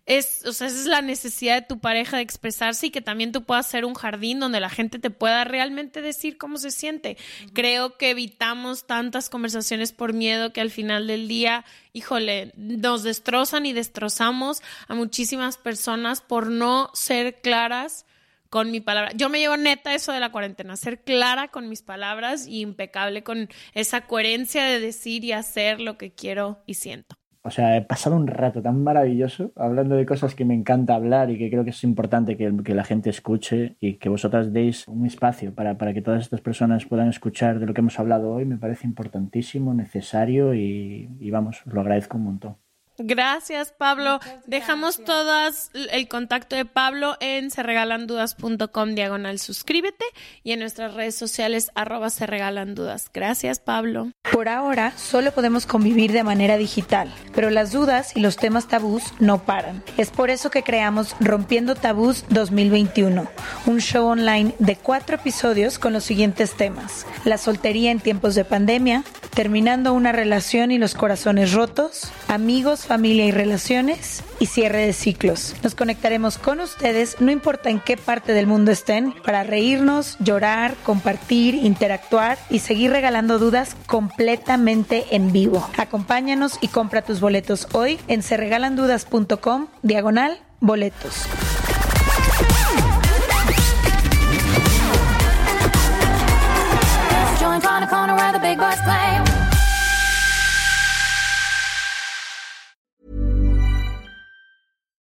es, 0.07 0.45
o 0.45 0.53
sea, 0.53 0.67
esa 0.67 0.81
es 0.81 0.87
la 0.87 1.01
necesidad 1.01 1.55
de 1.55 1.67
tu 1.67 1.79
pareja 1.79 2.17
de 2.17 2.23
expresarse 2.23 2.87
y 2.87 2.91
que 2.91 3.01
también 3.01 3.33
tú 3.33 3.43
puedas 3.45 3.67
ser 3.67 3.85
un 3.85 3.95
jardín 3.95 4.39
donde 4.39 4.61
la 4.61 4.69
gente 4.69 4.99
te 4.99 5.11
pueda 5.11 5.45
realmente 5.45 6.03
decir 6.03 6.37
cómo 6.37 6.59
se 6.59 6.71
siente. 6.71 7.17
Creo 7.53 7.97
que 7.97 8.11
evitamos 8.11 8.87
tantas 8.87 9.31
conversaciones 9.31 9.93
por 9.93 10.13
miedo 10.13 10.53
que 10.53 10.61
al 10.61 10.71
final 10.71 11.07
del 11.07 11.27
día, 11.27 11.65
híjole, 11.93 12.53
nos 12.57 13.03
destrozan 13.03 13.65
y 13.67 13.73
destrozamos 13.73 14.63
a 14.89 14.95
muchísimas 14.95 15.57
personas 15.57 16.21
por 16.21 16.51
no 16.51 16.91
ser 16.93 17.41
claras 17.41 18.05
con 18.51 18.71
mi 18.71 18.81
palabra. 18.81 19.11
Yo 19.15 19.31
me 19.31 19.41
llevo 19.41 19.57
neta 19.57 19.95
eso 19.95 20.13
de 20.13 20.21
la 20.21 20.31
cuarentena, 20.31 20.77
ser 20.77 21.03
clara 21.03 21.49
con 21.49 21.69
mis 21.69 21.83
palabras 21.83 22.47
y 22.47 22.61
impecable 22.61 23.25
con 23.25 23.49
esa 23.73 24.03
coherencia 24.07 24.65
de 24.65 24.81
decir 24.81 25.25
y 25.25 25.33
hacer 25.33 25.81
lo 25.81 25.99
que 25.99 26.13
quiero 26.13 26.63
y 26.67 26.75
siento. 26.75 27.17
O 27.47 27.51
sea, 27.51 27.77
he 27.77 27.83
pasado 27.83 28.17
un 28.17 28.27
rato 28.27 28.63
tan 28.63 28.83
maravilloso 28.83 29.53
hablando 29.55 29.97
de 29.97 30.07
cosas 30.07 30.35
que 30.35 30.47
me 30.47 30.55
encanta 30.55 30.95
hablar 30.95 31.31
y 31.31 31.37
que 31.37 31.51
creo 31.51 31.63
que 31.63 31.71
es 31.71 31.85
importante 31.85 32.39
que, 32.39 32.75
la 32.75 32.85
gente 32.85 33.11
escuche 33.11 33.77
y 33.81 33.95
que 33.99 34.09
vosotras 34.09 34.53
deis 34.55 34.89
un 34.89 35.05
espacio 35.05 35.55
para, 35.55 35.77
para, 35.77 35.93
que 35.93 36.01
todas 36.01 36.23
estas 36.23 36.41
personas 36.41 36.87
puedan 36.87 37.09
escuchar 37.09 37.59
de 37.59 37.67
lo 37.67 37.75
que 37.75 37.83
hemos 37.83 38.01
hablado 38.01 38.33
hoy. 38.33 38.47
Me 38.47 38.57
parece 38.57 38.87
importantísimo, 38.87 39.75
necesario 39.75 40.55
y 40.55 41.31
vamos, 41.31 41.63
lo 41.67 41.83
agradezco 41.83 42.17
un 42.17 42.25
montón. 42.25 42.64
Gracias, 42.99 43.73
Pablo. 43.77 44.21
Dejamos 44.47 45.03
todas 45.05 45.71
el 45.91 46.07
contacto 46.07 46.55
de 46.55 46.65
Pablo 46.65 47.17
en 47.21 47.51
serregalandudas.com 47.51 48.95
diagonal 48.95 49.41
suscríbete 49.41 50.05
y 50.45 50.53
en 50.53 50.61
nuestras 50.61 50.95
redes 50.95 51.17
sociales 51.17 51.71
arroba 51.75 52.11
se 52.11 52.27
regalan 52.27 52.75
dudas. 52.77 53.11
Gracias, 53.13 53.59
Pablo. 53.59 54.13
Por 54.33 54.49
ahora 54.49 54.93
solo 54.97 55.33
podemos 55.33 55.67
convivir 55.67 56.13
de 56.13 56.23
manera 56.23 56.57
digital, 56.57 57.13
pero 57.35 57.51
las 57.51 57.73
dudas 57.73 58.17
y 58.17 58.21
los 58.21 58.37
temas 58.37 58.69
tabús 58.69 59.03
no 59.19 59.43
paran. 59.43 59.83
Es 59.97 60.11
por 60.11 60.31
eso 60.31 60.51
que 60.51 60.63
creamos 60.63 61.17
Rompiendo 61.19 61.75
Tabús 61.75 62.25
2021, 62.31 63.29
un 63.67 63.81
show 63.81 64.07
online 64.07 64.55
de 64.61 64.77
cuatro 64.77 65.17
episodios 65.17 65.81
con 65.81 65.93
los 65.93 66.05
siguientes 66.05 66.57
temas. 66.57 67.07
La 67.25 67.39
soltería 67.39 67.91
en 67.91 68.01
tiempos 68.01 68.37
de 68.37 68.45
pandemia, 68.45 69.03
terminando 69.35 69.93
una 69.93 70.13
relación 70.13 70.71
y 70.71 70.79
los 70.79 70.95
corazones 70.95 71.53
rotos, 71.53 72.13
amigos 72.29 72.84
familia 72.85 73.25
y 73.27 73.31
relaciones 73.31 74.23
y 74.39 74.47
cierre 74.47 74.87
de 74.87 74.93
ciclos. 74.93 75.55
Nos 75.63 75.75
conectaremos 75.75 76.39
con 76.39 76.61
ustedes, 76.61 77.21
no 77.21 77.31
importa 77.31 77.71
en 77.71 77.81
qué 77.81 77.97
parte 77.97 78.33
del 78.33 78.47
mundo 78.47 78.71
estén, 78.71 79.15
para 79.25 79.43
reírnos, 79.43 80.17
llorar, 80.21 80.75
compartir, 80.85 81.55
interactuar 81.55 82.39
y 82.51 82.61
seguir 82.61 82.91
regalando 82.91 83.39
dudas 83.39 83.77
completamente 83.87 85.07
en 85.11 85.33
vivo. 85.33 85.69
Acompáñanos 85.77 86.59
y 86.61 86.69
compra 86.69 87.03
tus 87.03 87.21
boletos 87.21 87.69
hoy 87.73 87.99
en 88.09 88.23
serregalandudas.com 88.23 89.67
diagonal 89.83 90.41
boletos. 90.61 91.27